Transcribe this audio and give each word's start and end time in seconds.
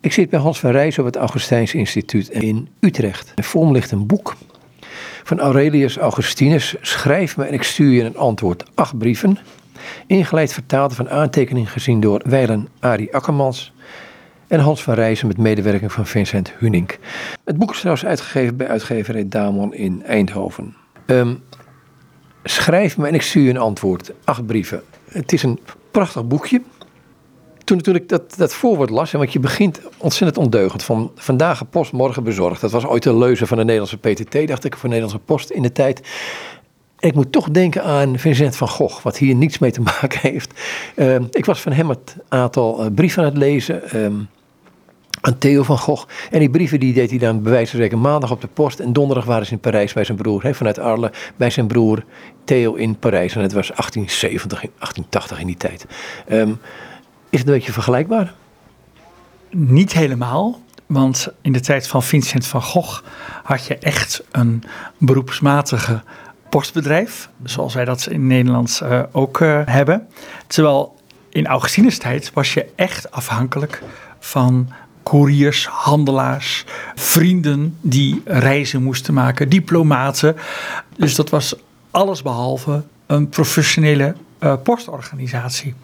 Ik 0.00 0.12
zit 0.12 0.30
bij 0.30 0.38
Hans 0.38 0.60
van 0.60 0.70
Rijs 0.70 0.98
op 0.98 1.04
het 1.04 1.16
Augustijns 1.16 1.74
Instituut 1.74 2.28
in 2.28 2.68
Utrecht. 2.80 3.32
Voor 3.36 3.66
me 3.66 3.72
ligt 3.72 3.90
een 3.90 4.06
boek 4.06 4.36
van 5.24 5.38
Aurelius 5.38 5.96
Augustinus. 5.96 6.76
Schrijf 6.80 7.36
me 7.36 7.44
en 7.44 7.52
ik 7.52 7.62
stuur 7.62 7.90
je 7.90 8.02
een 8.02 8.16
antwoord. 8.16 8.64
Acht 8.74 8.98
brieven. 8.98 9.38
Ingeleid 10.06 10.52
vertaald 10.52 10.94
van 10.94 11.10
aantekening 11.10 11.72
gezien 11.72 12.00
door 12.00 12.20
Weilen 12.24 12.68
Arie 12.80 13.14
Akkermans 13.14 13.72
en 14.46 14.60
Hans 14.60 14.82
van 14.82 14.94
Rijzen 14.94 15.26
met 15.26 15.38
medewerking 15.38 15.92
van 15.92 16.06
Vincent 16.06 16.52
Hunink. 16.58 16.98
Het 17.44 17.56
boek 17.56 17.70
is 17.70 17.78
trouwens 17.78 18.06
uitgegeven 18.06 18.56
bij 18.56 18.68
uitgeverij 18.68 19.28
Damon 19.28 19.74
in 19.74 20.02
Eindhoven. 20.04 20.74
Ehm, 21.06 21.34
schrijf 22.44 22.98
me 22.98 23.06
en 23.06 23.14
ik 23.14 23.22
stuur 23.22 23.42
je 23.42 23.50
een 23.50 23.58
antwoord. 23.58 24.12
Acht 24.24 24.46
brieven. 24.46 24.82
Het 25.10 25.32
is 25.32 25.42
een 25.42 25.58
prachtig 25.90 26.26
boekje. 26.26 26.62
Toen, 27.68 27.80
toen 27.80 27.94
ik 27.94 28.08
dat, 28.08 28.34
dat 28.36 28.54
voorwoord 28.54 28.90
las, 28.90 29.12
want 29.12 29.32
je 29.32 29.38
begint 29.38 29.80
ontzettend 29.96 30.44
ondeugend. 30.44 30.82
Van 30.82 31.10
vandaag 31.14 31.58
gepost, 31.58 31.92
morgen 31.92 32.24
bezorgd. 32.24 32.60
Dat 32.60 32.70
was 32.70 32.86
ooit 32.86 33.02
de 33.02 33.16
leuze 33.16 33.46
van 33.46 33.56
de 33.56 33.64
Nederlandse 33.64 33.98
PTT, 33.98 34.48
dacht 34.48 34.64
ik, 34.64 34.76
voor 34.76 34.88
Nederlandse 34.88 35.24
Post 35.24 35.50
in 35.50 35.62
de 35.62 35.72
tijd. 35.72 36.00
Ik 36.98 37.14
moet 37.14 37.32
toch 37.32 37.50
denken 37.50 37.84
aan 37.84 38.18
Vincent 38.18 38.56
van 38.56 38.68
Gogh, 38.68 39.02
wat 39.02 39.16
hier 39.16 39.34
niets 39.34 39.58
mee 39.58 39.70
te 39.70 39.80
maken 40.00 40.20
heeft. 40.20 40.60
Ehm, 40.94 41.24
ik 41.30 41.44
was 41.44 41.60
van 41.60 41.72
hem 41.72 41.88
het 41.88 42.16
aantal 42.28 42.84
uh, 42.84 42.90
brieven 42.94 43.22
aan 43.22 43.28
het 43.28 43.38
lezen. 43.38 43.90
Ehm, 43.90 44.16
aan 45.20 45.38
Theo 45.38 45.62
van 45.62 45.78
Gogh. 45.78 46.06
En 46.30 46.38
die 46.38 46.50
brieven 46.50 46.80
die 46.80 46.92
deed 46.92 47.10
hij 47.10 47.18
dan 47.18 47.42
bij 47.42 47.52
wijze 47.52 47.88
van 47.88 48.00
maandag 48.00 48.30
op 48.30 48.40
de 48.40 48.48
post. 48.52 48.80
En 48.80 48.92
donderdag 48.92 49.24
waren 49.24 49.46
ze 49.46 49.52
in 49.52 49.60
Parijs 49.60 49.92
bij 49.92 50.04
zijn 50.04 50.18
broer. 50.18 50.42
Hè, 50.42 50.54
vanuit 50.54 50.78
Arles 50.78 51.10
bij 51.36 51.50
zijn 51.50 51.66
broer 51.66 52.04
Theo 52.44 52.74
in 52.74 52.98
Parijs. 52.98 53.34
En 53.34 53.42
het 53.42 53.52
was 53.52 53.66
1870, 53.66 54.58
1880 54.60 55.40
in 55.40 55.46
die 55.46 55.56
tijd. 55.56 55.86
Ehm, 56.26 56.52
is 57.30 57.38
het 57.38 57.48
een 57.48 57.54
beetje 57.54 57.72
vergelijkbaar? 57.72 58.34
Niet 59.50 59.92
helemaal. 59.92 60.60
Want 60.86 61.28
in 61.40 61.52
de 61.52 61.60
tijd 61.60 61.88
van 61.88 62.02
Vincent 62.02 62.46
van 62.46 62.62
Gogh 62.62 63.02
had 63.42 63.66
je 63.66 63.78
echt 63.78 64.22
een 64.30 64.62
beroepsmatige 64.98 66.00
postbedrijf. 66.48 67.28
Zoals 67.44 67.74
wij 67.74 67.84
dat 67.84 68.06
in 68.06 68.26
Nederland 68.26 68.80
uh, 68.82 69.02
ook 69.12 69.40
uh, 69.40 69.60
hebben. 69.64 70.08
Terwijl 70.46 70.96
in 71.28 71.46
Augustinus 71.46 71.98
tijd 71.98 72.32
was 72.32 72.54
je 72.54 72.66
echt 72.76 73.10
afhankelijk 73.10 73.82
van 74.18 74.68
couriers, 75.02 75.66
handelaars, 75.66 76.64
vrienden 76.94 77.76
die 77.80 78.22
reizen 78.24 78.82
moesten 78.82 79.14
maken, 79.14 79.48
diplomaten. 79.48 80.36
Dus 80.96 81.14
dat 81.14 81.30
was 81.30 81.54
alles 81.90 82.22
behalve 82.22 82.82
een 83.06 83.28
professionele 83.28 84.14
uh, 84.40 84.54
postorganisatie. 84.62 85.74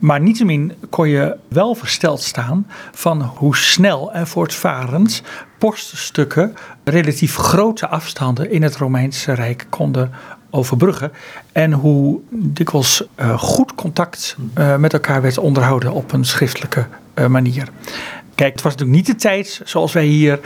Maar 0.00 0.20
niettemin 0.20 0.72
kon 0.90 1.08
je 1.08 1.36
wel 1.48 1.74
versteld 1.74 2.20
staan 2.22 2.66
van 2.92 3.22
hoe 3.22 3.56
snel 3.56 4.12
en 4.12 4.26
voortvarend 4.26 5.22
poststukken 5.58 6.54
relatief 6.84 7.36
grote 7.36 7.88
afstanden 7.88 8.50
in 8.50 8.62
het 8.62 8.76
Romeinse 8.76 9.32
Rijk 9.32 9.66
konden 9.68 10.10
overbruggen. 10.50 11.12
En 11.52 11.72
hoe 11.72 12.20
dikwijls 12.30 13.04
uh, 13.16 13.38
goed 13.38 13.74
contact 13.74 14.36
uh, 14.58 14.76
met 14.76 14.92
elkaar 14.92 15.22
werd 15.22 15.38
onderhouden 15.38 15.92
op 15.92 16.12
een 16.12 16.24
schriftelijke 16.24 16.86
uh, 17.14 17.26
manier. 17.26 17.68
Kijk, 18.34 18.52
het 18.52 18.62
was 18.62 18.72
natuurlijk 18.72 18.98
niet 18.98 19.06
de 19.06 19.22
tijd 19.22 19.60
zoals 19.64 19.92
wij 19.92 20.04
hier, 20.04 20.40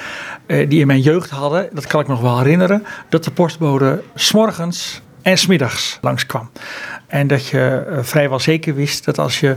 die 0.46 0.80
in 0.80 0.86
mijn 0.86 1.00
jeugd 1.00 1.30
hadden, 1.30 1.68
dat 1.72 1.86
kan 1.86 2.00
ik 2.00 2.06
me 2.06 2.12
nog 2.12 2.22
wel 2.22 2.38
herinneren, 2.38 2.84
dat 3.08 3.24
de 3.24 3.30
postbode 3.30 4.02
s'morgens 4.14 5.02
en 5.24 5.38
smiddags 5.38 5.98
langskwam. 6.00 6.50
En 7.06 7.26
dat 7.26 7.46
je 7.46 7.86
uh, 7.90 7.98
vrijwel 8.02 8.40
zeker 8.40 8.74
wist 8.74 9.04
dat 9.04 9.18
als 9.18 9.40
je 9.40 9.56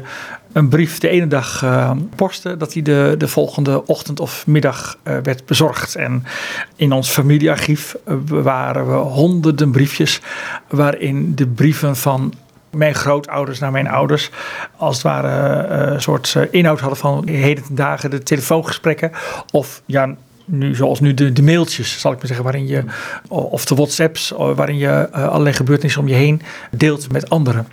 een 0.54 0.70
brief 0.70 1.00
de 1.00 1.08
ene 1.08 1.28
dag 1.28 1.62
uh, 1.64 1.92
postte, 2.16 2.58
dat 2.58 2.72
die 2.72 2.84
de, 2.84 3.16
de 3.18 3.28
volgende 3.28 3.86
ochtend 3.86 4.20
of 4.20 4.48
middag 4.48 4.98
uh, 5.04 5.18
werd 5.24 5.46
bezorgd. 5.46 5.96
En 5.96 6.26
in 6.76 6.92
ons 6.92 7.10
familiearchief 7.10 7.96
bewaren 8.06 8.88
we 8.88 8.96
honderden 8.96 9.72
briefjes 9.72 10.22
waarin 10.68 11.36
de 11.36 11.48
brieven 11.48 11.96
van 11.96 12.34
mijn 12.72 12.96
grootouders 12.96 13.60
naar 13.60 13.72
mijn 13.72 13.88
ouders. 13.88 14.30
Als 14.78 14.96
het 14.96 15.04
ware 15.04 15.68
een 15.68 16.02
soort 16.02 16.38
inhoud 16.52 16.80
hadden 16.80 17.00
van 17.00 17.28
heden 17.28 17.64
dagen 17.70 18.10
de 18.10 18.24
telefoongesprekken. 18.24 19.12
Of 19.52 19.82
ja, 19.86 20.16
nu, 20.50 20.76
zoals 20.76 21.00
nu 21.00 21.14
de, 21.14 21.34
de 21.34 21.44
mailtjes, 21.44 22.00
zal 22.00 22.12
ik 22.12 22.18
maar 22.18 22.28
zeggen, 22.28 22.46
waarin 22.46 22.68
je, 22.68 22.84
of 23.28 23.66
de 23.66 23.76
WhatsApps, 23.76 24.34
waarin 24.36 24.78
je 24.78 25.10
uh, 25.16 25.28
allerlei 25.28 25.56
gebeurtenissen 25.56 26.02
om 26.02 26.08
je 26.08 26.14
heen 26.14 26.42
deelt 26.72 27.12
met 27.12 27.30
anderen. 27.30 27.68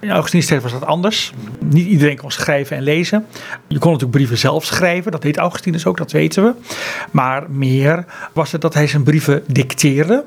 In 0.00 0.10
Augustinus 0.10 0.46
tijd 0.46 0.62
was 0.62 0.72
dat 0.72 0.84
anders. 0.84 1.32
Niet 1.58 1.86
iedereen 1.86 2.16
kon 2.16 2.30
schrijven 2.30 2.76
en 2.76 2.82
lezen. 2.82 3.26
Je 3.66 3.78
kon 3.78 3.92
natuurlijk 3.92 4.16
brieven 4.16 4.38
zelf 4.38 4.64
schrijven, 4.64 5.12
dat 5.12 5.22
deed 5.22 5.36
Augustinus 5.36 5.86
ook, 5.86 5.96
dat 5.96 6.12
weten 6.12 6.44
we. 6.44 6.54
Maar 7.10 7.50
meer 7.50 8.04
was 8.32 8.52
het 8.52 8.60
dat 8.60 8.74
hij 8.74 8.86
zijn 8.86 9.02
brieven 9.02 9.42
dicteerde 9.46 10.24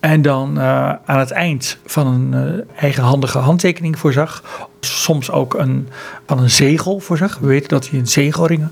en 0.00 0.22
dan 0.22 0.58
uh, 0.58 0.62
aan 1.04 1.18
het 1.18 1.30
eind 1.30 1.78
van 1.86 2.06
een 2.06 2.56
uh, 2.56 2.82
eigenhandige 2.82 3.38
handtekening 3.38 3.98
voorzag 3.98 4.42
soms 4.86 5.30
ook 5.30 5.54
een, 5.54 5.88
van 6.26 6.38
een 6.38 6.50
zegel 6.50 7.00
voorzag. 7.00 7.38
We 7.38 7.46
weten 7.46 7.68
dat 7.68 7.88
hij 7.88 7.98
een 7.98 8.06
zegelring 8.06 8.68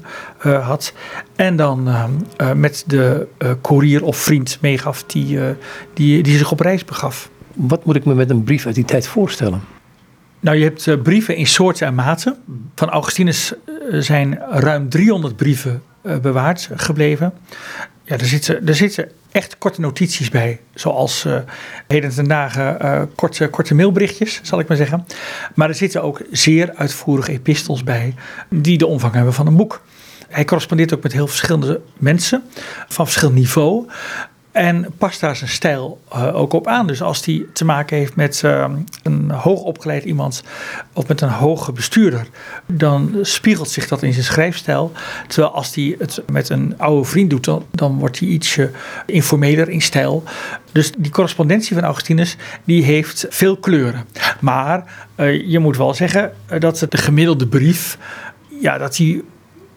uh, 0.47 0.67
had. 0.67 0.93
En 1.37 1.57
dan 1.57 1.89
uh, 1.89 2.05
uh, 2.41 2.53
met 2.53 2.85
de 2.87 3.27
koerier 3.61 4.05
of 4.05 4.17
vriend 4.17 4.59
meegaf 4.61 5.05
die, 5.05 5.39
die, 5.95 6.23
die 6.23 6.37
zich 6.37 6.53
op 6.53 6.61
reis 6.61 6.85
begaf. 6.85 7.31
Wat 7.55 7.85
moet 7.85 7.97
ik 7.97 8.05
me 8.05 8.15
met 8.15 8.31
een 8.31 8.45
brief 8.45 8.67
uit 8.67 8.75
die 8.75 8.85
tijd 8.85 9.07
voorstellen? 9.07 9.63
Nou, 10.41 10.57
je 10.57 10.65
hebt 10.65 11.03
brieven 11.03 11.37
in 11.37 11.47
soorten 11.47 11.87
en 11.87 11.95
maten. 11.95 12.37
Van 12.75 12.89
Augustinus 12.91 13.53
zijn 13.91 14.39
ruim 14.51 14.89
300 14.89 15.37
brieven 15.37 15.83
bewaard 16.23 16.71
gebleven. 16.75 17.33
Ja, 18.05 18.19
er 18.19 18.27
zitten, 18.27 18.67
er 18.67 18.75
zitten 18.75 19.09
echt 19.35 19.59
korte 19.59 19.81
notities 19.81 20.29
bij. 20.29 20.61
Zoals 20.75 21.25
uh, 21.25 21.39
heden 21.89 22.11
ten 22.11 22.29
dagen 22.29 22.79
uh, 22.83 23.03
korte, 23.15 23.49
korte 23.49 23.75
mailberichtjes, 23.75 24.41
zal 24.43 24.59
ik 24.59 24.69
maar 24.69 24.77
zeggen. 24.77 25.07
Maar 25.55 25.69
er 25.69 25.75
zitten 25.75 26.03
ook 26.03 26.23
zeer 26.31 26.73
uitvoerige 26.75 27.33
epistels 27.33 27.85
bij, 27.85 28.15
die 28.49 28.79
de 28.79 28.87
omvang 28.87 29.15
hebben 29.15 29.33
van 29.33 29.47
een 29.47 29.57
boek. 29.57 29.83
Hij 30.29 30.45
correspondeert 30.45 30.95
ook 30.95 31.03
met 31.03 31.13
heel 31.13 31.27
verschillende 31.27 31.81
mensen 31.97 32.43
van 32.89 33.05
verschillend 33.05 33.39
niveau. 33.39 33.87
En 34.55 34.87
past 34.99 35.21
daar 35.21 35.37
zijn 35.37 35.51
stijl 35.51 36.01
uh, 36.15 36.37
ook 36.37 36.53
op 36.53 36.67
aan. 36.67 36.87
Dus 36.87 37.03
als 37.03 37.25
hij 37.25 37.47
te 37.53 37.65
maken 37.65 37.97
heeft 37.97 38.17
met 38.17 38.43
uh, 38.45 38.71
een 39.03 39.31
hoogopgeleid 39.31 40.05
iemand 40.05 40.43
of 40.93 41.09
met 41.09 41.21
een 41.21 41.29
hoge 41.29 41.73
bestuurder, 41.73 42.27
dan 42.67 43.19
spiegelt 43.23 43.71
zich 43.71 43.89
dat 43.89 44.03
in 44.03 44.13
zijn 44.13 44.25
schrijfstijl. 44.25 44.93
Terwijl 45.29 45.55
als 45.55 45.75
hij 45.75 45.97
het 45.99 46.23
met 46.31 46.49
een 46.49 46.75
oude 46.79 47.05
vriend 47.05 47.31
doet, 47.31 47.45
dan, 47.45 47.65
dan 47.71 47.99
wordt 47.99 48.19
hij 48.19 48.29
ietsje 48.29 48.71
informeler 49.07 49.69
in 49.69 49.83
stijl. 49.83 50.23
Dus 50.73 50.93
die 50.99 51.11
correspondentie 51.11 51.75
van 51.75 51.85
Augustinus, 51.85 52.37
die 52.65 52.85
heeft 52.85 53.27
veel 53.29 53.57
kleuren. 53.57 54.05
Maar 54.41 55.09
uh, 55.17 55.51
je 55.51 55.59
moet 55.59 55.77
wel 55.77 55.95
zeggen 55.95 56.33
dat 56.59 56.87
de 56.89 56.97
gemiddelde 56.97 57.47
brief, 57.47 57.99
ja, 58.61 58.79
dat 58.79 58.97
hij 58.97 59.23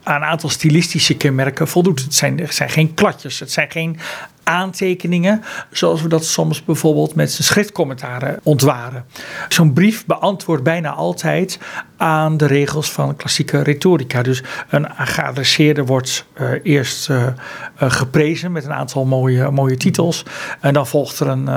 aan 0.04 0.22
een 0.22 0.28
aantal 0.28 0.50
stilistische 0.50 1.18
kenmerken 1.18 1.68
voldoet. 1.68 2.02
Het 2.02 2.16
zijn, 2.16 2.40
het 2.40 2.56
zijn 2.56 2.70
geen 2.70 2.94
kladjes, 2.94 3.40
het 3.40 3.52
zijn 3.52 3.72
geen 3.72 4.00
aantekeningen, 4.47 5.44
zoals 5.72 6.02
we 6.02 6.08
dat 6.08 6.25
soms 6.25 6.63
bijvoorbeeld 6.63 7.16
met 7.16 7.31
zijn 7.31 7.44
schriftcommentaren 7.44 8.40
ontwaren. 8.44 9.06
Zo'n 9.50 9.74
brief 9.74 10.06
beantwoordt 10.06 10.63
bijna 10.63 10.94
altijd 10.94 11.59
aan 11.97 12.38
de 12.38 12.46
regels 12.46 12.91
van 12.91 13.16
klassieke 13.16 13.62
retorica. 13.62 14.22
Dus 14.22 14.44
een 14.69 14.88
geadresseerde 14.97 15.85
wordt 15.85 16.25
uh, 16.41 16.50
eerst 16.63 17.09
uh, 17.09 17.24
uh, 17.24 17.31
geprezen 17.78 18.52
met 18.52 18.66
een 18.66 18.74
aantal 18.74 19.06
mooie, 19.06 19.52
mooie 19.52 19.78
titels. 19.78 20.25
En 20.62 20.74
dan 20.74 20.88
volgt 20.88 21.19
er 21.19 21.28
een 21.28 21.47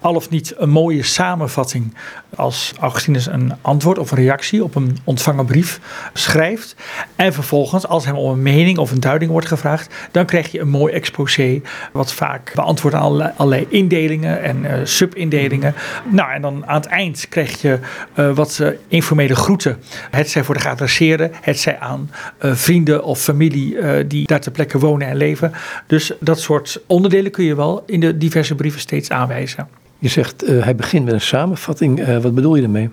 al 0.00 0.14
of 0.14 0.30
niet 0.30 0.54
een 0.56 0.70
mooie 0.70 1.02
samenvatting 1.02 1.94
als 2.36 2.72
Augustinus 2.80 3.26
een 3.26 3.52
antwoord 3.60 3.98
of 3.98 4.10
een 4.10 4.16
reactie 4.16 4.64
op 4.64 4.74
een 4.74 4.98
ontvangen 5.04 5.44
brief 5.44 5.80
schrijft. 6.12 6.76
En 7.16 7.32
vervolgens, 7.32 7.86
als 7.86 8.04
hem 8.04 8.16
om 8.16 8.32
een 8.32 8.42
mening 8.42 8.78
of 8.78 8.90
een 8.90 9.00
duiding 9.00 9.30
wordt 9.30 9.46
gevraagd, 9.46 9.94
dan 10.10 10.26
krijg 10.26 10.52
je 10.52 10.60
een 10.60 10.68
mooi 10.68 10.92
exposé 10.92 11.60
wat 11.92 12.12
vaak 12.12 12.33
beantwoord 12.54 12.94
aan 12.94 13.00
allerlei, 13.00 13.32
allerlei 13.36 13.66
indelingen 13.68 14.42
en 14.42 14.64
uh, 14.64 14.72
subindelingen. 14.84 15.74
Nou, 16.10 16.32
en 16.32 16.42
dan 16.42 16.66
aan 16.66 16.80
het 16.80 16.86
eind 16.86 17.26
krijg 17.28 17.60
je 17.60 17.78
uh, 18.16 18.34
wat 18.34 18.58
uh, 18.62 18.68
informele 18.88 19.34
groeten. 19.34 19.78
Het 20.10 20.30
zij 20.30 20.44
voor 20.44 20.54
de 20.54 20.60
geadresseerden, 20.60 21.30
het 21.40 21.58
zij 21.58 21.78
aan 21.78 22.10
vrienden 22.38 23.04
of 23.04 23.20
familie 23.20 23.76
die 24.06 24.26
daar 24.26 24.40
ter 24.40 24.52
plekke 24.52 24.78
wonen 24.78 25.08
en 25.08 25.16
leven. 25.16 25.52
Dus 25.86 26.12
dat 26.20 26.40
soort 26.40 26.80
onderdelen 26.86 27.30
kun 27.30 27.44
je 27.44 27.54
wel 27.54 27.82
in 27.86 28.00
de 28.00 28.18
diverse 28.18 28.54
brieven 28.54 28.80
steeds 28.80 29.10
aanwijzen. 29.10 29.68
Je 29.98 30.08
zegt, 30.08 30.44
hij 30.46 30.74
begint 30.74 31.04
met 31.04 31.14
een 31.14 31.20
samenvatting. 31.20 32.20
wat 32.22 32.34
bedoel 32.34 32.54
je 32.54 32.62
daarmee? 32.62 32.90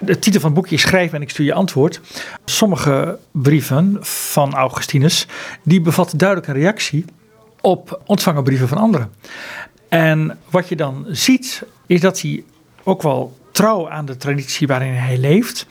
De 0.00 0.18
titel 0.18 0.40
van 0.40 0.50
het 0.50 0.58
boekje 0.58 0.74
is 0.74 0.82
Schrijven 0.82 1.16
en 1.16 1.22
ik 1.22 1.30
stuur 1.30 1.46
je 1.46 1.54
antwoord. 1.54 2.00
Sommige 2.44 3.18
brieven 3.32 3.96
van 4.00 4.54
Augustinus, 4.54 5.26
die 5.62 5.80
bevatten 5.80 6.18
duidelijk 6.18 6.48
een 6.48 6.54
reactie 6.54 7.04
op 7.60 8.00
ontvangen 8.06 8.42
brieven 8.42 8.68
van 8.68 8.78
anderen. 8.78 9.12
En 9.88 10.38
wat 10.50 10.68
je 10.68 10.76
dan 10.76 11.06
ziet, 11.08 11.62
is 11.86 12.00
dat 12.00 12.20
hij 12.20 12.44
ook 12.82 13.02
wel 13.02 13.36
trouw 13.52 13.90
aan 13.90 14.06
de 14.06 14.16
traditie 14.16 14.66
waarin 14.66 14.92
hij 14.92 15.18
leeft, 15.18 15.66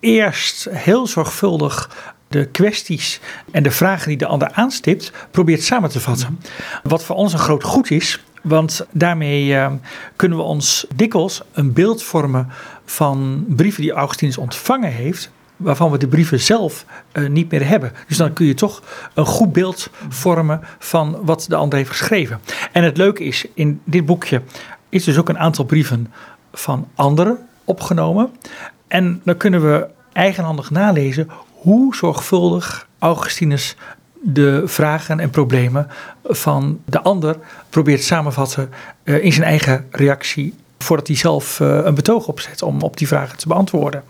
eerst 0.00 0.68
heel 0.70 1.06
zorgvuldig 1.06 1.90
de 2.28 2.46
kwesties 2.46 3.20
en 3.50 3.62
de 3.62 3.70
vragen 3.70 4.08
die 4.08 4.16
de 4.16 4.26
ander 4.26 4.52
aanstipt 4.52 5.12
probeert 5.30 5.62
samen 5.62 5.90
te 5.90 6.00
vatten. 6.00 6.40
Wat 6.82 7.04
voor 7.04 7.16
ons 7.16 7.32
een 7.32 7.38
groot 7.38 7.64
goed 7.64 7.90
is, 7.90 8.22
want 8.42 8.86
daarmee 8.90 9.46
uh, 9.46 9.72
kunnen 10.16 10.38
we 10.38 10.44
ons 10.44 10.86
dikwijls 10.94 11.42
een 11.52 11.72
beeld 11.72 12.02
vormen 12.02 12.48
van 12.84 13.44
brieven 13.48 13.82
die 13.82 13.92
Augustinus 13.92 14.38
ontvangen 14.38 14.92
heeft, 14.92 15.30
waarvan 15.62 15.90
we 15.90 15.98
de 15.98 16.08
brieven 16.08 16.40
zelf 16.40 16.84
uh, 17.12 17.28
niet 17.28 17.50
meer 17.50 17.66
hebben. 17.66 17.92
Dus 18.08 18.16
dan 18.16 18.32
kun 18.32 18.46
je 18.46 18.54
toch 18.54 18.82
een 19.14 19.26
goed 19.26 19.52
beeld 19.52 19.90
vormen 20.08 20.60
van 20.78 21.18
wat 21.22 21.44
de 21.48 21.56
ander 21.56 21.78
heeft 21.78 21.90
geschreven. 21.90 22.40
En 22.72 22.84
het 22.84 22.96
leuke 22.96 23.24
is, 23.24 23.46
in 23.54 23.80
dit 23.84 24.06
boekje 24.06 24.42
is 24.88 25.04
dus 25.04 25.18
ook 25.18 25.28
een 25.28 25.38
aantal 25.38 25.64
brieven 25.64 26.12
van 26.52 26.88
anderen 26.94 27.38
opgenomen. 27.64 28.30
En 28.88 29.20
dan 29.24 29.36
kunnen 29.36 29.72
we 29.72 29.86
eigenhandig 30.12 30.70
nalezen 30.70 31.28
hoe 31.52 31.94
zorgvuldig 31.94 32.88
Augustinus 32.98 33.76
de 34.22 34.62
vragen 34.64 35.20
en 35.20 35.30
problemen 35.30 35.88
van 36.24 36.80
de 36.84 37.00
ander 37.00 37.36
probeert 37.70 38.02
samenvatten 38.02 38.70
uh, 39.04 39.24
in 39.24 39.32
zijn 39.32 39.46
eigen 39.46 39.86
reactie 39.90 40.54
voordat 40.78 41.06
hij 41.06 41.16
zelf 41.16 41.60
uh, 41.60 41.78
een 41.84 41.94
betoog 41.94 42.28
opzet 42.28 42.62
om 42.62 42.80
op 42.80 42.96
die 42.96 43.08
vragen 43.08 43.38
te 43.38 43.48
beantwoorden. 43.48 44.02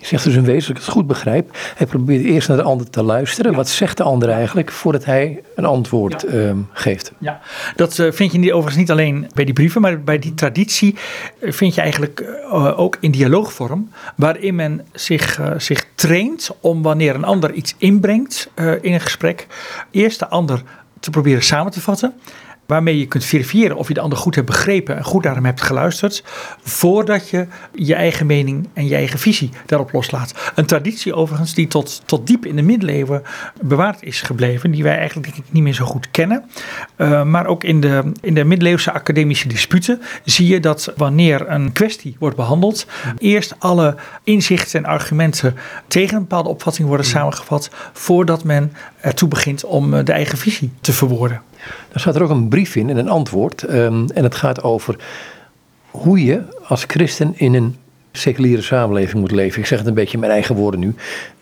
Je 0.00 0.06
zegt 0.06 0.24
dus 0.24 0.34
een 0.34 0.44
wezen, 0.44 0.68
dat 0.68 0.78
ik 0.78 0.86
het 0.86 0.94
goed 0.94 1.06
begrijp. 1.06 1.56
Hij 1.76 1.86
probeert 1.86 2.24
eerst 2.24 2.48
naar 2.48 2.56
de 2.56 2.62
ander 2.62 2.90
te 2.90 3.02
luisteren. 3.02 3.54
Wat 3.54 3.68
zegt 3.68 3.96
de 3.96 4.02
ander 4.02 4.28
eigenlijk 4.28 4.70
voordat 4.70 5.04
hij 5.04 5.42
een 5.54 5.64
antwoord 5.64 6.22
ja. 6.22 6.28
um, 6.28 6.68
geeft? 6.72 7.12
Ja, 7.18 7.40
dat 7.76 7.98
uh, 7.98 8.12
vind 8.12 8.32
je 8.32 8.38
niet, 8.38 8.50
overigens 8.50 8.76
niet 8.76 8.90
alleen 8.90 9.30
bij 9.34 9.44
die 9.44 9.54
brieven, 9.54 9.80
maar 9.80 10.00
bij 10.00 10.18
die 10.18 10.34
traditie 10.34 10.94
uh, 11.40 11.52
vind 11.52 11.74
je 11.74 11.80
eigenlijk 11.80 12.20
uh, 12.20 12.78
ook 12.78 12.96
in 13.00 13.10
dialoogvorm, 13.10 13.90
waarin 14.16 14.54
men 14.54 14.86
zich, 14.92 15.40
zich 15.56 15.84
traint 15.94 16.50
om 16.60 16.82
wanneer 16.82 17.14
een 17.14 17.24
ander 17.24 17.52
iets 17.52 17.74
inbrengt 17.78 18.50
in 18.56 18.92
een 18.92 19.00
gesprek, 19.00 19.46
eerst 19.90 20.18
de 20.18 20.28
ander 20.28 20.62
te 21.00 21.10
proberen 21.10 21.42
samen 21.42 21.72
te 21.72 21.80
vatten 21.80 22.14
waarmee 22.70 22.98
je 22.98 23.06
kunt 23.06 23.24
verifiëren 23.24 23.76
of 23.76 23.88
je 23.88 23.94
de 23.94 24.00
ander 24.00 24.18
goed 24.18 24.34
hebt 24.34 24.46
begrepen 24.46 24.96
en 24.96 25.04
goed 25.04 25.24
naar 25.24 25.34
hem 25.34 25.44
hebt 25.44 25.62
geluisterd, 25.62 26.24
voordat 26.62 27.28
je 27.28 27.46
je 27.74 27.94
eigen 27.94 28.26
mening 28.26 28.68
en 28.72 28.86
je 28.86 28.94
eigen 28.94 29.18
visie 29.18 29.50
daarop 29.66 29.92
loslaat. 29.92 30.34
Een 30.54 30.66
traditie 30.66 31.14
overigens 31.14 31.54
die 31.54 31.66
tot, 31.66 32.02
tot 32.04 32.26
diep 32.26 32.46
in 32.46 32.56
de 32.56 32.62
middeleeuwen 32.62 33.22
bewaard 33.60 34.02
is 34.02 34.22
gebleven, 34.22 34.70
die 34.70 34.82
wij 34.82 34.98
eigenlijk 34.98 35.26
denk 35.26 35.46
ik 35.46 35.52
niet 35.52 35.62
meer 35.62 35.74
zo 35.74 35.84
goed 35.84 36.10
kennen. 36.10 36.44
Uh, 36.96 37.24
maar 37.24 37.46
ook 37.46 37.64
in 37.64 37.80
de, 37.80 38.12
in 38.20 38.34
de 38.34 38.44
middeleeuwse 38.44 38.92
academische 38.92 39.48
disputen 39.48 40.00
zie 40.24 40.46
je 40.46 40.60
dat 40.60 40.92
wanneer 40.96 41.50
een 41.50 41.72
kwestie 41.72 42.16
wordt 42.18 42.36
behandeld, 42.36 42.86
eerst 43.18 43.54
alle 43.58 43.96
inzichten 44.24 44.84
en 44.84 44.90
argumenten 44.90 45.56
tegen 45.88 46.14
een 46.14 46.22
bepaalde 46.22 46.48
opvatting 46.48 46.88
worden 46.88 47.06
samengevat, 47.06 47.70
voordat 47.92 48.44
men 48.44 48.72
ertoe 49.00 49.28
begint 49.28 49.64
om 49.64 50.04
de 50.04 50.12
eigen 50.12 50.38
visie 50.38 50.72
te 50.80 50.92
verwoorden. 50.92 51.49
Daar 51.88 52.00
staat 52.00 52.16
er 52.16 52.22
ook 52.22 52.30
een 52.30 52.48
brief 52.48 52.76
in 52.76 52.90
en 52.90 52.96
een 52.96 53.08
antwoord. 53.08 53.74
Um, 53.74 54.06
en 54.10 54.22
het 54.22 54.34
gaat 54.34 54.62
over 54.62 54.96
hoe 55.90 56.24
je 56.24 56.42
als 56.66 56.84
christen 56.86 57.32
in 57.36 57.54
een 57.54 57.76
seculiere 58.12 58.62
samenleving 58.62 59.20
moet 59.20 59.30
leven. 59.30 59.60
Ik 59.60 59.66
zeg 59.66 59.78
het 59.78 59.86
een 59.86 59.94
beetje 59.94 60.14
in 60.14 60.20
mijn 60.20 60.32
eigen 60.32 60.54
woorden 60.54 60.80
nu. 60.80 60.94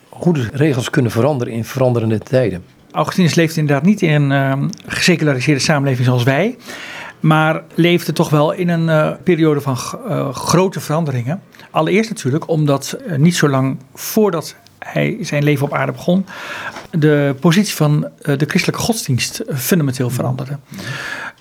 Hoe 0.09 0.33
de 0.33 0.49
regels 0.53 0.91
kunnen 0.91 1.11
veranderen 1.11 1.53
in 1.53 1.65
veranderende 1.65 2.19
tijden. 2.19 2.65
Augustinus 2.93 3.35
leeft 3.35 3.57
inderdaad 3.57 3.85
niet 3.85 4.03
in 4.03 4.31
een 4.31 4.61
uh, 4.61 4.69
geseculariseerde 4.87 5.61
samenleving 5.61 6.07
zoals 6.07 6.23
wij. 6.23 6.57
Maar 7.21 7.63
leefde 7.75 8.13
toch 8.13 8.31
wel 8.31 8.53
in 8.53 8.69
een 8.69 8.87
uh, 8.89 9.11
periode 9.23 9.61
van 9.61 9.77
uh, 10.09 10.35
grote 10.35 10.81
veranderingen. 10.81 11.43
Allereerst 11.71 12.11
natuurlijk 12.11 12.49
omdat 12.49 12.99
uh, 13.07 13.17
niet 13.17 13.37
zo 13.37 13.49
lang 13.49 13.79
voordat 13.95 14.57
hij 14.93 15.17
zijn 15.21 15.45
leven 15.45 15.67
op 15.67 15.75
aarde 15.75 15.93
begon, 15.93 16.27
de 16.91 17.35
positie 17.41 17.75
van 17.75 18.09
de 18.23 18.45
christelijke 18.47 18.83
godsdienst 18.83 19.43
fundamenteel 19.55 20.11
veranderde. 20.11 20.59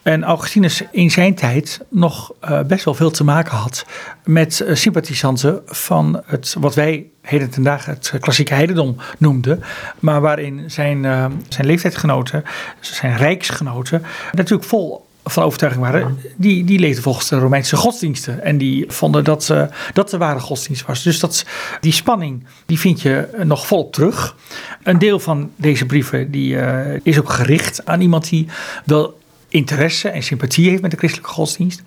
En 0.04 0.24
Augustinus 0.24 0.84
in 0.92 1.12
zijn 1.12 1.36
tijd 1.36 1.86
nog 1.90 2.32
uh, 2.44 2.62
best 2.62 2.86
wel 2.86 2.94
veel 2.94 3.12
te 3.12 3.24
maken 3.24 3.58
had 3.58 3.86
met 4.24 4.62
uh, 4.64 4.76
sympathisanten 4.76 5.62
van 5.66 6.22
het, 6.26 6.56
wat 6.60 6.76
wij 6.76 7.06
heden 7.22 7.50
ten 7.50 7.64
het 7.66 8.14
klassieke 8.20 8.54
heidendom 8.54 8.96
noemden. 9.18 9.64
Maar 10.00 10.22
waarin 10.22 10.72
zijn, 10.72 11.02
zijn 11.50 11.68
leeftijdgenoten, 11.68 12.44
zijn 12.80 13.18
rijksgenoten, 13.18 14.04
natuurlijk 14.32 14.68
vol 14.68 15.07
van 15.30 15.44
overtuiging 15.44 15.84
waren, 15.84 16.20
die, 16.36 16.64
die 16.64 16.80
leefden 16.80 17.04
volgens 17.04 17.28
de 17.28 17.38
Romeinse 17.38 17.76
godsdiensten. 17.76 18.44
En 18.44 18.58
die 18.58 18.86
vonden 18.88 19.24
dat 19.24 19.50
uh, 19.52 19.64
dat 19.94 20.10
de 20.10 20.18
ware 20.18 20.40
godsdienst 20.40 20.86
was. 20.86 21.04
Dus 21.04 21.20
dat, 21.20 21.46
die 21.80 21.92
spanning 21.92 22.46
die 22.66 22.80
vind 22.80 23.02
je 23.02 23.30
nog 23.44 23.68
volop 23.68 23.94
terug. 23.94 24.36
Een 24.84 25.00
deel 25.00 25.20
van 25.20 25.52
deze 25.56 25.86
brieven 25.86 26.32
die, 26.32 26.54
uh, 26.54 26.80
is 27.04 27.20
ook 27.20 27.30
gericht 27.30 27.86
aan 27.86 28.02
iemand 28.02 28.30
die 28.30 28.48
wel 28.86 29.18
interesse 29.50 30.10
en 30.10 30.24
sympathie 30.24 30.70
heeft 30.70 30.82
met 30.82 30.92
de 30.92 30.98
christelijke 30.98 31.34
godsdienst. 31.34 31.84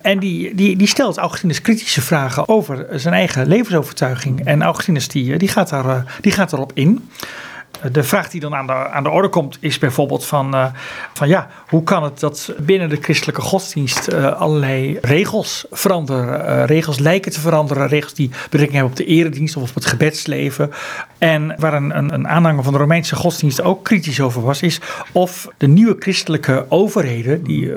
En 0.00 0.18
die, 0.18 0.54
die, 0.54 0.76
die 0.76 0.86
stelt 0.86 1.16
Augustinus 1.16 1.60
kritische 1.60 2.00
vragen 2.00 2.48
over 2.48 2.86
zijn 2.92 3.14
eigen 3.14 3.46
levensovertuiging. 3.46 4.44
En 4.44 4.62
Augustinus 4.62 5.08
die, 5.08 5.38
die, 5.38 5.48
gaat, 5.48 5.68
daar, 5.68 5.86
uh, 5.86 6.00
die 6.20 6.32
gaat 6.32 6.50
daarop 6.50 6.72
in. 6.74 7.08
De 7.92 8.02
vraag 8.02 8.30
die 8.30 8.40
dan 8.40 8.54
aan 8.54 8.66
de, 8.66 8.72
aan 8.72 9.02
de 9.02 9.10
orde 9.10 9.28
komt 9.28 9.56
is 9.60 9.78
bijvoorbeeld 9.78 10.26
van, 10.26 10.54
uh, 10.54 10.66
van 11.14 11.28
ja, 11.28 11.48
hoe 11.68 11.82
kan 11.82 12.02
het 12.02 12.20
dat 12.20 12.52
binnen 12.58 12.88
de 12.88 12.98
christelijke 13.00 13.40
godsdienst 13.40 14.08
uh, 14.08 14.32
allerlei 14.32 14.98
regels 15.00 15.66
veranderen? 15.70 16.40
Uh, 16.40 16.64
regels 16.64 16.98
lijken 16.98 17.32
te 17.32 17.40
veranderen, 17.40 17.88
regels 17.88 18.14
die 18.14 18.28
betrekking 18.28 18.72
hebben 18.72 18.90
op 18.90 18.96
de 18.96 19.04
eredienst 19.04 19.56
of 19.56 19.68
op 19.68 19.74
het 19.74 19.86
gebedsleven. 19.86 20.70
En 21.18 21.54
waar 21.58 21.74
een, 21.74 21.96
een, 21.96 22.14
een 22.14 22.28
aanhanger 22.28 22.62
van 22.62 22.72
de 22.72 22.78
Romeinse 22.78 23.16
godsdienst 23.16 23.62
ook 23.62 23.84
kritisch 23.84 24.20
over 24.20 24.42
was, 24.42 24.62
is 24.62 24.80
of 25.12 25.48
de 25.56 25.66
nieuwe 25.66 25.96
christelijke 25.98 26.66
overheden, 26.68 27.42
die 27.42 27.72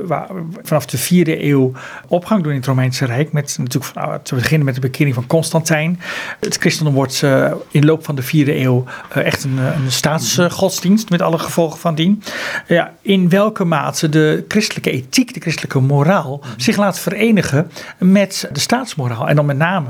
vanaf 0.63 0.85
de 0.85 0.97
vierde 0.97 1.43
eeuw 1.43 1.71
opgang 2.07 2.43
doen 2.43 2.51
in 2.51 2.57
het 2.57 2.67
Romeinse 2.67 3.05
Rijk, 3.05 3.31
met 3.31 3.55
natuurlijk 3.57 3.93
van, 3.93 4.21
te 4.23 4.35
beginnen 4.35 4.65
met 4.65 4.75
de 4.75 4.81
bekering 4.81 5.15
van 5.15 5.27
Constantijn. 5.27 5.99
Het 6.39 6.57
christendom 6.57 6.93
wordt 6.93 7.23
in 7.71 7.85
loop 7.85 8.05
van 8.05 8.15
de 8.15 8.21
vierde 8.21 8.59
eeuw 8.59 8.83
echt 9.13 9.43
een, 9.43 9.57
een 9.57 9.90
staatsgodsdienst 9.91 11.09
met 11.09 11.21
alle 11.21 11.39
gevolgen 11.39 11.79
van 11.79 11.95
dien. 11.95 12.23
Ja, 12.67 12.93
in 13.01 13.29
welke 13.29 13.65
mate 13.65 14.09
de 14.09 14.45
christelijke 14.47 14.91
ethiek, 14.91 15.33
de 15.33 15.39
christelijke 15.39 15.79
moraal 15.79 16.41
zich 16.57 16.77
laat 16.77 16.99
verenigen 16.99 17.71
met 17.97 18.49
de 18.51 18.59
staatsmoraal. 18.59 19.27
En 19.27 19.35
dan 19.35 19.45
met 19.45 19.57
name 19.57 19.89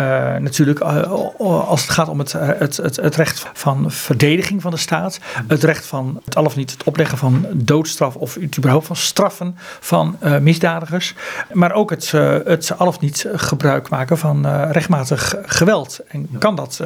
uh, 0.00 0.36
natuurlijk 0.36 0.80
uh, 0.80 1.10
als 1.40 1.82
het 1.82 1.90
gaat 1.90 2.08
om 2.08 2.18
het, 2.18 2.32
het, 2.32 2.76
het, 2.76 2.96
het, 2.96 3.16
recht 3.16 3.46
van 3.52 3.90
verdediging 3.90 4.62
van 4.62 4.70
de 4.70 4.76
staat, 4.76 5.20
het 5.46 5.62
recht 5.62 5.86
van 5.86 6.20
het 6.24 6.36
al 6.36 6.44
of 6.44 6.56
niet 6.56 6.70
het 6.70 6.84
opleggen 6.84 7.18
van 7.18 7.46
doodstraf 7.54 8.14
of 8.14 8.38
überhaupt 8.38 8.86
van 8.86 8.96
straffen 8.96 9.56
van 9.80 10.18
misdadigers, 10.40 11.14
maar 11.52 11.72
ook 11.72 11.90
het, 11.90 12.10
het 12.44 12.78
al 12.78 12.86
of 12.86 13.00
niet 13.00 13.26
gebruik 13.34 13.88
maken 13.88 14.18
van 14.18 14.46
rechtmatig 14.70 15.34
geweld. 15.42 16.00
En 16.08 16.28
kan 16.38 16.54
dat, 16.54 16.80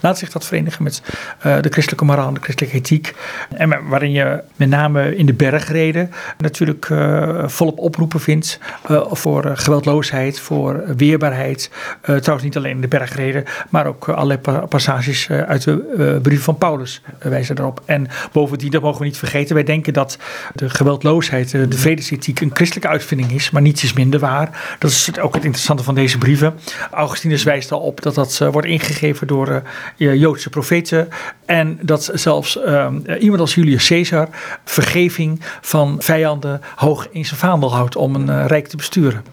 laat 0.00 0.18
zich 0.18 0.30
dat 0.30 0.44
verenigen 0.44 0.82
met 0.82 1.02
de 1.42 1.68
christelijke 1.70 2.01
moraal 2.06 2.28
en 2.28 2.34
de 2.34 2.40
christelijke 2.40 2.76
ethiek. 2.76 3.14
En 3.56 3.88
waarin 3.88 4.12
je 4.12 4.42
met 4.56 4.68
name 4.68 5.16
in 5.16 5.26
de 5.26 5.32
bergreden 5.32 6.10
natuurlijk 6.38 6.88
uh, 6.88 7.48
volop 7.48 7.78
oproepen 7.78 8.20
vindt 8.20 8.58
uh, 8.90 9.02
voor 9.10 9.46
uh, 9.46 9.52
geweldloosheid, 9.54 10.40
voor 10.40 10.84
weerbaarheid. 10.96 11.70
trouwens 12.02 12.42
niet 12.42 12.56
alleen 12.56 12.74
in 12.74 12.80
de 12.80 12.88
bergreden, 12.88 13.44
maar 13.68 13.86
ook 13.86 14.08
allerlei 14.08 14.38
passages 14.68 15.30
uit 15.30 15.64
de 15.64 16.18
brief 16.22 16.42
van 16.42 16.58
Paulus 16.58 17.02
wijzen 17.18 17.54
daarop. 17.54 17.82
En 17.84 18.06
bovendien, 18.32 18.70
dat 18.70 18.82
mogen 18.82 18.98
we 18.98 19.04
niet 19.04 19.16
vergeten, 19.16 19.54
wij 19.54 19.64
denken 19.64 19.92
dat 19.92 20.18
de 20.54 20.70
geweldloosheid, 20.70 21.50
de 21.50 21.78
vredesethiek 21.78 22.40
een 22.40 22.50
christelijke 22.54 22.88
uitvinding 22.88 23.32
is, 23.32 23.50
maar 23.50 23.62
niets 23.62 23.82
is 23.82 23.92
minder 23.92 24.20
waar. 24.20 24.76
Dat 24.78 24.90
is 24.90 25.18
ook 25.20 25.34
het 25.34 25.44
interessante 25.44 25.82
van 25.82 25.94
deze 25.94 26.18
brieven. 26.18 26.54
Augustinus 26.90 27.42
wijst 27.42 27.72
al 27.72 27.80
op 27.80 28.02
dat 28.02 28.14
dat 28.14 28.38
wordt 28.38 28.66
ingegeven 28.66 29.26
door 29.26 29.62
Joodse 29.96 30.50
profeten 30.50 31.08
en 31.44 31.78
dat 31.82 31.91
zelfs 32.00 32.56
uh, 32.56 32.86
iemand 33.18 33.40
als 33.40 33.54
Julius 33.54 33.88
Caesar 33.88 34.28
vergeving 34.64 35.40
van 35.60 35.96
vijanden 35.98 36.60
hoog 36.76 37.08
in 37.10 37.24
zijn 37.24 37.40
vaandel 37.40 37.74
houdt 37.74 37.96
om 37.96 38.14
een 38.14 38.28
uh, 38.28 38.46
rijk 38.46 38.66
te 38.66 38.76
besturen. 38.76 39.24